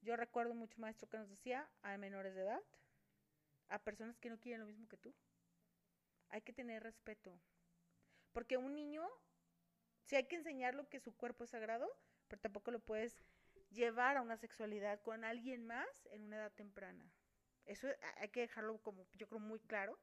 Yo 0.00 0.16
recuerdo 0.16 0.54
mucho 0.54 0.80
maestro 0.80 1.08
que 1.08 1.18
nos 1.18 1.28
decía 1.28 1.68
a 1.82 1.96
menores 1.96 2.34
de 2.34 2.42
edad, 2.42 2.62
a 3.68 3.78
personas 3.78 4.18
que 4.18 4.30
no 4.30 4.38
quieren 4.38 4.60
lo 4.60 4.66
mismo 4.66 4.88
que 4.88 4.96
tú. 4.96 5.14
Hay 6.28 6.42
que 6.42 6.52
tener 6.52 6.82
respeto. 6.82 7.38
Porque 8.32 8.56
un 8.56 8.74
niño, 8.74 9.08
sí 10.04 10.16
hay 10.16 10.26
que 10.26 10.36
enseñarlo 10.36 10.88
que 10.88 11.00
su 11.00 11.14
cuerpo 11.14 11.44
es 11.44 11.50
sagrado, 11.50 11.88
pero 12.28 12.40
tampoco 12.40 12.70
lo 12.70 12.80
puedes 12.80 13.16
llevar 13.72 14.16
a 14.16 14.22
una 14.22 14.36
sexualidad 14.36 15.00
con 15.02 15.24
alguien 15.24 15.66
más 15.66 15.88
en 16.10 16.24
una 16.24 16.36
edad 16.36 16.52
temprana. 16.52 17.10
Eso 17.64 17.88
hay 18.18 18.28
que 18.28 18.40
dejarlo 18.40 18.78
como 18.78 19.06
yo 19.14 19.28
creo 19.28 19.40
muy 19.40 19.60
claro, 19.60 19.98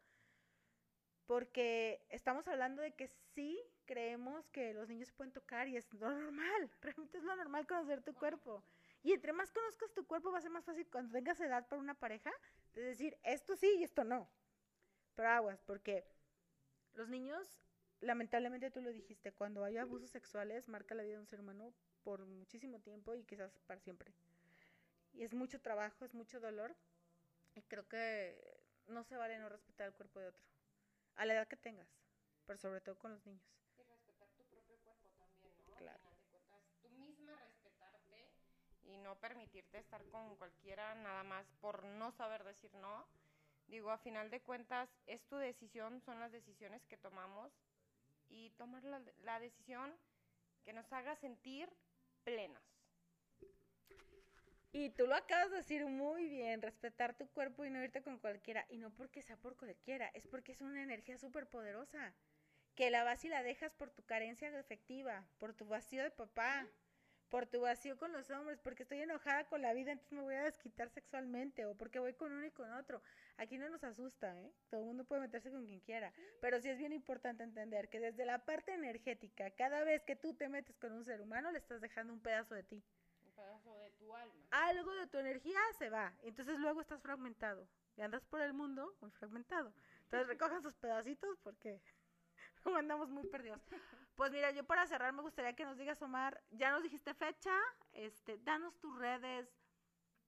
porque 1.26 2.06
estamos 2.10 2.48
hablando 2.48 2.82
de 2.82 2.94
que 2.96 3.08
sí 3.08 3.62
creemos 3.86 4.48
que 4.50 4.74
los 4.74 4.88
niños 4.88 5.10
se 5.10 5.14
pueden 5.14 5.34
tocar 5.34 5.68
y 5.68 5.78
es 5.78 5.92
lo 5.94 6.10
normal, 6.10 6.72
realmente 6.82 7.18
es 7.18 7.24
lo 7.24 7.36
normal 7.36 7.68
conocer 7.68 8.02
tu 8.02 8.14
cuerpo. 8.14 8.64
Y 9.04 9.14
entre 9.14 9.32
más 9.32 9.52
conozcas 9.52 9.94
tu 9.94 10.06
cuerpo 10.06 10.32
va 10.32 10.40
a 10.40 10.42
ser 10.42 10.52
más 10.52 10.66
fácil 10.66 10.88
cuando 10.90 11.12
tengas 11.12 11.40
edad 11.40 11.68
para 11.68 11.82
una 11.82 11.94
pareja 11.94 12.32
de 12.74 12.82
decir 12.82 13.18
esto 13.24 13.56
sí 13.56 13.76
y 13.78 13.84
esto 13.84 14.04
no. 14.04 14.30
Pero 15.16 15.30
aguas, 15.30 15.62
porque 15.62 16.06
los 16.94 17.10
niños, 17.10 17.62
lamentablemente 18.02 18.72
tú 18.72 18.82
lo 18.82 18.90
dijiste, 18.90 19.32
cuando 19.32 19.64
hay 19.64 19.78
abusos 19.78 20.10
sexuales 20.10 20.68
marca 20.68 20.96
la 20.96 21.04
vida 21.04 21.14
de 21.14 21.20
un 21.20 21.28
ser 21.28 21.40
humano 21.40 21.74
por 22.04 22.26
muchísimo 22.26 22.80
tiempo 22.80 23.14
y 23.16 23.24
quizás 23.24 23.52
para 23.68 23.80
siempre. 23.80 24.14
Y 25.14 25.24
es 25.24 25.34
mucho 25.34 25.60
trabajo, 25.62 26.06
es 26.06 26.14
mucho 26.14 26.40
dolor 26.40 26.76
y 27.56 27.62
creo 27.64 27.88
que 27.88 28.62
no 28.88 29.04
se 29.04 29.16
vale 29.16 29.38
no 29.40 29.50
respetar 29.50 29.88
el 29.88 29.94
cuerpo 29.94 30.20
de 30.20 30.28
otro, 30.28 30.44
a 31.16 31.26
la 31.26 31.34
edad 31.34 31.48
que 31.48 31.58
tengas, 31.58 31.88
pero 32.46 32.58
sobre 32.58 32.82
todo 32.82 32.98
con 32.98 33.12
los 33.12 33.26
niños. 33.26 33.44
Y 33.78 33.84
respetar 33.84 34.28
tu 34.30 34.44
propio 34.46 34.78
cuerpo 34.78 35.10
también, 35.18 35.54
¿no? 35.68 35.76
Claro. 35.76 36.00
De 36.10 36.24
cuentas, 36.30 36.64
tú 36.82 36.90
misma 36.90 37.36
respetarte 37.36 38.32
y 38.84 38.98
no 38.98 39.20
permitirte 39.20 39.78
estar 39.78 40.04
con 40.06 40.36
cualquiera 40.38 40.96
nada 40.96 41.24
más 41.24 41.46
por 41.62 41.84
no 41.84 42.12
saber 42.12 42.44
decir 42.44 42.74
no. 42.76 43.06
Digo, 43.68 43.92
a 43.92 44.00
final 44.00 44.32
de 44.32 44.42
cuentas, 44.42 44.90
es 45.06 45.24
tu 45.28 45.36
decisión, 45.36 46.02
son 46.02 46.20
las 46.20 46.32
decisiones 46.32 46.84
que 46.88 46.98
tomamos 46.98 47.52
y 48.28 48.50
tomar 48.52 48.84
la, 48.84 49.00
la 49.24 49.40
decisión 49.40 49.96
que 50.64 50.74
nos 50.74 50.92
haga 50.92 51.16
sentir 51.18 51.70
plenas. 52.24 52.62
Y 54.72 54.92
tú 54.92 55.08
lo 55.08 55.16
acabas 55.16 55.50
de 55.50 55.58
decir 55.58 55.86
muy 55.86 56.30
bien, 56.30 56.62
respetar 56.62 57.16
tu 57.18 57.28
cuerpo 57.30 57.66
y 57.66 57.72
no 57.72 57.84
irte 57.84 58.04
con 58.04 58.20
cualquiera. 58.20 58.66
Y 58.70 58.78
no 58.78 58.92
porque 58.94 59.24
sea 59.24 59.38
por 59.38 59.58
cualquiera, 59.58 60.08
es 60.14 60.28
porque 60.28 60.52
es 60.52 60.62
una 60.62 60.84
energía 60.84 61.18
súper 61.18 61.48
poderosa. 61.48 62.14
Que 62.76 62.92
la 62.92 63.04
vas 63.04 63.26
y 63.26 63.30
la 63.30 63.44
dejas 63.44 63.74
por 63.74 63.90
tu 63.90 64.04
carencia 64.04 64.48
efectiva, 64.58 65.28
por 65.40 65.54
tu 65.54 65.66
vacío 65.66 66.04
de 66.04 66.12
papá, 66.12 66.68
por 67.30 67.48
tu 67.48 67.62
vacío 67.62 67.98
con 67.98 68.12
los 68.12 68.30
hombres, 68.32 68.60
porque 68.60 68.84
estoy 68.84 69.00
enojada 69.02 69.46
con 69.46 69.62
la 69.62 69.74
vida, 69.74 69.92
entonces 69.92 70.14
me 70.14 70.22
voy 70.24 70.36
a 70.36 70.44
desquitar 70.44 70.90
sexualmente, 70.90 71.66
o 71.66 71.76
porque 71.76 72.00
voy 72.00 72.14
con 72.14 72.32
uno 72.32 72.46
y 72.46 72.52
con 72.52 72.72
otro. 72.74 73.02
Aquí 73.38 73.58
no 73.58 73.70
nos 73.70 73.84
asusta, 73.84 74.38
¿eh? 74.40 74.52
Todo 74.70 74.82
el 74.82 74.88
mundo 74.88 75.06
puede 75.06 75.22
meterse 75.22 75.52
con 75.52 75.66
quien 75.66 75.80
quiera. 75.82 76.12
Pero 76.42 76.60
sí 76.60 76.70
es 76.70 76.78
bien 76.78 76.92
importante 76.92 77.44
entender 77.44 77.90
que 77.90 78.00
desde 78.00 78.26
la 78.26 78.40
parte 78.46 78.74
energética, 78.74 79.52
cada 79.52 79.84
vez 79.84 80.04
que 80.04 80.16
tú 80.16 80.34
te 80.34 80.50
metes 80.50 80.78
con 80.78 80.92
un 80.92 81.06
ser 81.06 81.22
humano, 81.22 81.52
le 81.52 81.60
estás 81.60 81.82
dejando 81.82 82.14
un 82.14 82.20
pedazo 82.20 82.56
de 82.56 82.64
ti. 82.64 82.84
Un 83.26 83.32
pedazo 83.34 83.78
de 83.78 83.92
tu 83.92 84.16
alma. 84.16 84.46
Algo 84.52 84.94
de 84.96 85.08
tu 85.08 85.18
energía 85.18 85.60
se 85.78 85.90
va. 85.90 86.14
Entonces 86.24 86.60
luego 86.60 86.82
estás 86.82 87.02
fragmentado. 87.02 87.68
Y 87.96 88.02
andas 88.02 88.26
por 88.26 88.42
el 88.42 88.54
mundo 88.54 88.96
muy 89.02 89.12
fragmentado. 89.12 89.74
Entonces 90.04 90.28
recojan 90.28 90.62
sus 90.62 90.74
pedacitos 90.76 91.38
porque 91.44 91.80
andamos 92.78 93.10
muy 93.10 93.28
perdidos. 93.28 93.62
Pues 94.20 94.34
mira, 94.34 94.52
yo 94.52 94.66
para 94.66 94.86
cerrar 94.86 95.14
me 95.14 95.22
gustaría 95.22 95.56
que 95.56 95.64
nos 95.64 95.78
digas, 95.78 96.02
Omar, 96.02 96.44
ya 96.52 96.72
nos 96.72 96.84
dijiste 96.84 97.14
fecha, 97.14 97.58
este, 97.94 98.38
danos 98.40 98.78
tus 98.78 98.94
redes, 98.98 99.50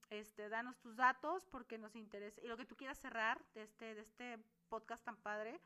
este, 0.08 0.48
danos 0.48 0.78
tus 0.78 0.96
datos 0.96 1.44
porque 1.44 1.76
nos 1.76 1.94
interesa 1.94 2.40
y 2.40 2.48
lo 2.48 2.56
que 2.56 2.64
tú 2.64 2.74
quieras 2.74 2.96
cerrar 2.96 3.38
de 3.52 3.64
este, 3.64 3.94
de 3.94 4.00
este 4.00 4.38
podcast 4.70 5.04
tan 5.04 5.18
padre, 5.18 5.60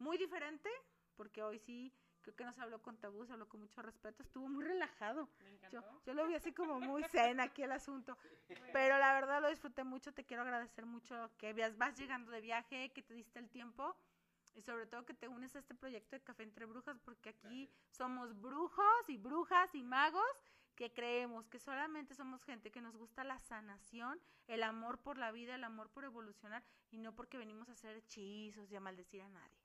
muy 0.00 0.18
diferente, 0.18 0.68
porque 1.16 1.40
hoy 1.44 1.60
sí 1.60 1.92
creo 2.22 2.34
que 2.34 2.44
no 2.44 2.52
se 2.52 2.60
habló 2.62 2.82
con 2.82 2.96
tabú, 2.96 3.24
se 3.24 3.34
habló 3.34 3.48
con 3.48 3.60
mucho 3.60 3.80
respeto, 3.80 4.24
estuvo 4.24 4.48
muy 4.48 4.64
relajado. 4.64 5.28
Me 5.44 5.50
Yo, 5.70 5.78
encantó. 5.78 6.02
yo 6.04 6.14
lo 6.14 6.26
vi 6.26 6.34
así 6.34 6.52
como 6.52 6.80
muy 6.80 7.04
zen 7.04 7.38
aquí 7.38 7.62
el 7.62 7.70
asunto, 7.70 8.18
pero 8.72 8.98
la 8.98 9.12
verdad 9.14 9.40
lo 9.40 9.50
disfruté 9.50 9.84
mucho, 9.84 10.12
te 10.12 10.24
quiero 10.24 10.42
agradecer 10.42 10.84
mucho 10.84 11.30
que 11.38 11.52
vias- 11.52 11.78
vas 11.78 11.96
llegando 11.96 12.32
de 12.32 12.40
viaje, 12.40 12.90
que 12.90 13.02
te 13.04 13.14
diste 13.14 13.38
el 13.38 13.48
tiempo 13.48 13.94
y 14.58 14.62
sobre 14.62 14.86
todo 14.86 15.04
que 15.04 15.14
te 15.14 15.28
unes 15.28 15.54
a 15.54 15.60
este 15.60 15.74
proyecto 15.74 16.16
de 16.16 16.22
Café 16.22 16.42
entre 16.42 16.66
Brujas 16.66 16.98
porque 17.04 17.30
aquí 17.30 17.70
somos 17.90 18.38
brujos 18.40 19.08
y 19.08 19.16
brujas 19.16 19.72
y 19.74 19.82
magos 19.82 20.42
que 20.74 20.92
creemos 20.92 21.48
que 21.48 21.58
solamente 21.58 22.14
somos 22.14 22.44
gente 22.44 22.70
que 22.70 22.80
nos 22.80 22.96
gusta 22.96 23.24
la 23.24 23.38
sanación, 23.38 24.20
el 24.46 24.62
amor 24.62 24.98
por 24.98 25.16
la 25.16 25.32
vida, 25.32 25.54
el 25.54 25.64
amor 25.64 25.90
por 25.90 26.04
evolucionar 26.04 26.64
y 26.90 26.98
no 26.98 27.14
porque 27.14 27.38
venimos 27.38 27.68
a 27.68 27.72
hacer 27.72 27.96
hechizos 27.96 28.70
y 28.70 28.76
a 28.76 28.80
maldecir 28.80 29.22
a 29.22 29.28
nadie. 29.28 29.58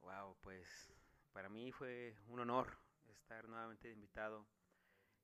Wow, 0.00 0.36
pues 0.40 0.92
para 1.32 1.48
mí 1.48 1.72
fue 1.72 2.16
un 2.28 2.40
honor 2.40 2.78
estar 3.06 3.48
nuevamente 3.48 3.90
invitado. 3.90 4.46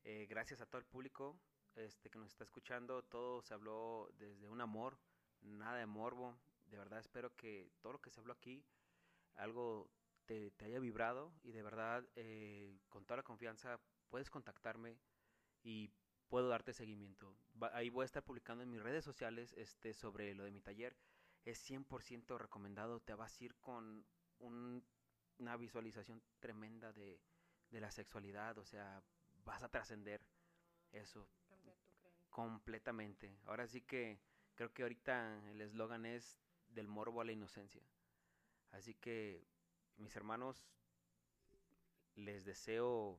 Eh, 0.05 0.27
gracias 0.29 0.61
a 0.61 0.67
todo 0.67 0.79
el 0.79 0.87
público 0.87 1.37
este, 1.75 2.11
que 2.11 2.19
nos 2.19 2.29
está 2.29 2.45
escuchando. 2.45 3.03
Todo 3.03 3.43
se 3.43 3.55
habló 3.55 4.09
desde 4.19 4.49
un 4.49 4.61
amor, 4.61 4.99
nada 5.41 5.79
de 5.79 5.87
morbo. 5.87 6.39
De 6.67 6.77
verdad 6.79 6.99
espero 7.01 7.35
que 7.37 7.71
todo 7.81 7.95
lo 7.95 8.01
que 8.01 8.11
se 8.11 8.21
habló 8.21 8.33
aquí, 8.33 8.65
algo 9.37 9.91
te, 10.27 10.51
te 10.53 10.67
haya 10.67 10.81
vibrado 10.81 11.33
y 11.43 11.53
de 11.53 11.63
verdad 11.63 12.05
eh, 12.17 12.79
con 12.89 13.05
toda 13.07 13.19
la 13.19 13.23
confianza 13.25 13.81
puedes 14.11 14.31
contactarme 14.31 14.99
y 15.63 15.91
puedo 16.29 16.49
darte 16.49 16.73
seguimiento. 16.73 17.37
Va- 17.63 17.77
ahí 17.77 17.91
voy 17.91 18.03
a 18.05 18.07
estar 18.07 18.25
publicando 18.25 18.65
en 18.65 18.71
mis 18.71 18.83
redes 18.83 19.05
sociales 19.05 19.55
este, 19.59 19.95
sobre 19.95 20.35
lo 20.35 20.45
de 20.45 20.53
mi 20.53 20.61
taller. 20.61 20.97
es 21.45 21.59
100% 21.61 22.39
recomendado. 22.39 23.01
Te 23.01 23.15
vas 23.15 23.41
a 23.41 23.45
ir 23.45 23.55
con 23.57 24.07
una 24.41 25.57
visualización 25.57 26.23
tremenda 26.41 26.93
de, 26.93 27.21
de 27.71 27.81
la 27.81 27.91
sexualidad, 27.91 28.59
o 28.59 28.65
sea, 28.65 29.03
vas 29.45 29.63
a 29.63 29.69
trascender 29.69 30.27
eso 30.93 31.29
completamente. 32.31 33.39
Ahora 33.47 33.67
sí 33.67 33.83
que 33.83 34.19
creo 34.55 34.73
que 34.73 34.83
ahorita 34.83 35.51
el 35.51 35.61
eslogan 35.61 36.05
es 36.07 36.39
del 36.77 36.87
morbo 36.87 37.21
a 37.21 37.25
la 37.25 37.33
inocencia. 37.33 37.83
Así 38.71 38.95
que, 38.95 39.45
mis 39.97 40.15
hermanos, 40.15 40.65
les 42.15 42.45
deseo 42.45 43.19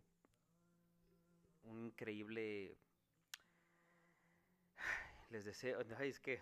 un 1.64 1.88
increíble... 1.88 2.78
Les 5.30 5.44
deseo... 5.44 5.82
es 5.82 6.20
que... 6.20 6.40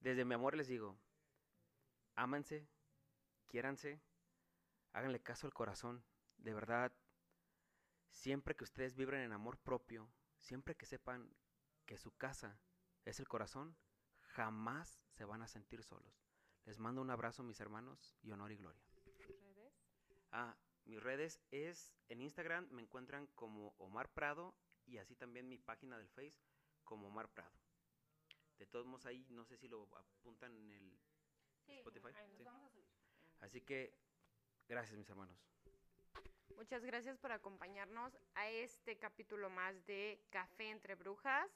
Desde 0.00 0.24
mi 0.24 0.34
amor 0.34 0.54
les 0.54 0.68
digo, 0.68 0.98
ámanse, 2.14 2.68
quiéranse, 3.46 4.00
háganle 4.92 5.20
caso 5.20 5.46
al 5.46 5.54
corazón. 5.54 6.04
De 6.36 6.52
verdad, 6.52 6.92
siempre 8.10 8.54
que 8.54 8.64
ustedes 8.64 8.94
vibren 8.94 9.22
en 9.22 9.32
amor 9.32 9.56
propio, 9.58 10.10
siempre 10.38 10.74
que 10.74 10.84
sepan 10.84 11.34
que 11.86 11.96
su 11.96 12.14
casa 12.16 12.60
es 13.06 13.18
el 13.18 13.26
corazón, 13.28 13.74
jamás 14.34 15.00
se 15.10 15.24
van 15.24 15.42
a 15.42 15.48
sentir 15.48 15.82
solos. 15.82 16.24
Les 16.64 16.78
mando 16.78 17.00
un 17.00 17.10
abrazo, 17.10 17.42
mis 17.42 17.60
hermanos, 17.60 18.16
y 18.22 18.30
honor 18.32 18.52
y 18.52 18.56
gloria. 18.56 18.82
¿Redes? 19.28 19.74
Ah, 20.32 20.56
mis 20.84 21.02
redes 21.02 21.40
es 21.50 21.94
en 22.08 22.20
Instagram 22.20 22.68
me 22.70 22.82
encuentran 22.82 23.26
como 23.28 23.74
Omar 23.78 24.12
Prado 24.12 24.54
y 24.86 24.98
así 24.98 25.14
también 25.14 25.48
mi 25.48 25.58
página 25.58 25.96
del 25.98 26.08
Face 26.08 26.42
como 26.84 27.08
Omar 27.08 27.28
Prado. 27.28 27.54
De 28.58 28.66
todos 28.66 28.86
modos 28.86 29.06
ahí 29.06 29.26
no 29.30 29.44
sé 29.44 29.56
si 29.56 29.68
lo 29.68 29.88
apuntan 29.96 30.56
en 30.56 30.72
el 30.72 31.00
Spotify. 31.68 32.08
Así 33.40 33.60
que 33.62 33.96
gracias 34.68 34.98
mis 34.98 35.08
hermanos. 35.08 35.38
Muchas 36.56 36.84
gracias 36.84 37.18
por 37.18 37.32
acompañarnos 37.32 38.16
a 38.34 38.48
este 38.48 38.96
capítulo 38.98 39.50
más 39.50 39.84
de 39.86 40.20
Café 40.30 40.70
entre 40.70 40.94
Brujas. 40.94 41.50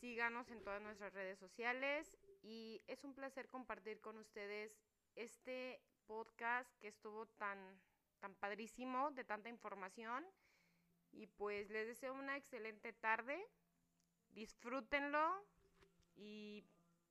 Síganos 0.00 0.50
en 0.50 0.62
todas 0.62 0.82
nuestras 0.82 1.12
redes 1.14 1.38
sociales 1.38 2.18
y 2.42 2.82
es 2.86 3.02
un 3.04 3.14
placer 3.14 3.48
compartir 3.48 4.00
con 4.00 4.18
ustedes 4.18 4.76
este 5.14 5.80
podcast 6.06 6.70
que 6.78 6.88
estuvo 6.88 7.26
tan, 7.26 7.58
tan 8.20 8.34
padrísimo, 8.34 9.10
de 9.12 9.24
tanta 9.24 9.48
información. 9.48 10.24
Y 11.12 11.26
pues 11.26 11.70
les 11.70 11.86
deseo 11.86 12.12
una 12.12 12.36
excelente 12.36 12.92
tarde. 12.92 13.42
Disfrútenlo 14.30 15.42
y 16.14 16.62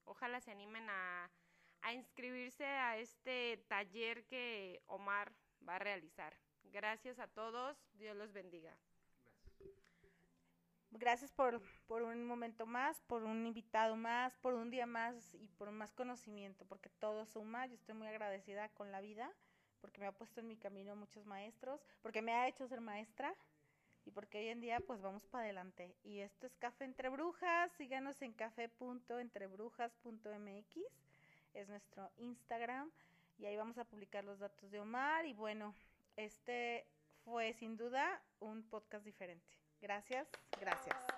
ojalá 0.03 0.39
se 0.39 0.51
animen 0.51 0.87
a, 0.89 1.31
a 1.81 1.93
inscribirse 1.93 2.65
a 2.65 2.97
este 2.97 3.65
taller 3.67 4.25
que 4.25 4.83
Omar 4.85 5.33
va 5.67 5.77
a 5.77 5.79
realizar. 5.79 6.37
Gracias 6.65 7.17
a 7.17 7.27
todos. 7.27 7.77
Dios 7.93 8.15
los 8.15 8.31
bendiga. 8.31 8.77
Gracias 10.97 11.29
por, 11.31 11.61
por 11.87 12.03
un 12.03 12.25
momento 12.25 12.65
más, 12.65 13.01
por 13.01 13.23
un 13.23 13.45
invitado 13.45 13.97
más, 13.97 14.37
por 14.37 14.53
un 14.53 14.69
día 14.69 14.85
más 14.85 15.33
y 15.33 15.49
por 15.49 15.69
más 15.71 15.91
conocimiento, 15.91 16.63
porque 16.65 16.89
todo 16.89 17.25
suma. 17.25 17.65
Yo 17.65 17.75
estoy 17.75 17.95
muy 17.95 18.07
agradecida 18.07 18.69
con 18.69 18.93
la 18.93 19.01
vida, 19.01 19.29
porque 19.81 19.99
me 19.99 20.07
ha 20.07 20.13
puesto 20.13 20.39
en 20.39 20.47
mi 20.47 20.55
camino 20.55 20.95
muchos 20.95 21.25
maestros, 21.25 21.85
porque 22.01 22.21
me 22.21 22.31
ha 22.31 22.47
hecho 22.47 22.65
ser 22.67 22.79
maestra 22.79 23.35
y 24.05 24.11
porque 24.11 24.37
hoy 24.37 24.47
en 24.47 24.61
día 24.61 24.79
pues 24.79 25.01
vamos 25.01 25.25
para 25.25 25.43
adelante. 25.43 25.97
Y 26.03 26.19
esto 26.19 26.47
es 26.47 26.55
Café 26.55 26.85
Entre 26.85 27.09
Brujas, 27.09 27.73
síganos 27.73 28.21
en 28.21 28.31
café.entrebrujas.mx, 28.31 30.77
es 31.53 31.67
nuestro 31.67 32.09
Instagram 32.17 32.89
y 33.37 33.47
ahí 33.47 33.57
vamos 33.57 33.77
a 33.77 33.83
publicar 33.83 34.23
los 34.23 34.39
datos 34.39 34.71
de 34.71 34.79
Omar 34.79 35.25
y 35.25 35.33
bueno, 35.33 35.75
este 36.15 36.87
fue 37.25 37.51
sin 37.53 37.75
duda 37.75 38.23
un 38.39 38.63
podcast 38.63 39.03
diferente. 39.03 39.64
Gracias, 39.85 40.27
gracias. 40.59 41.14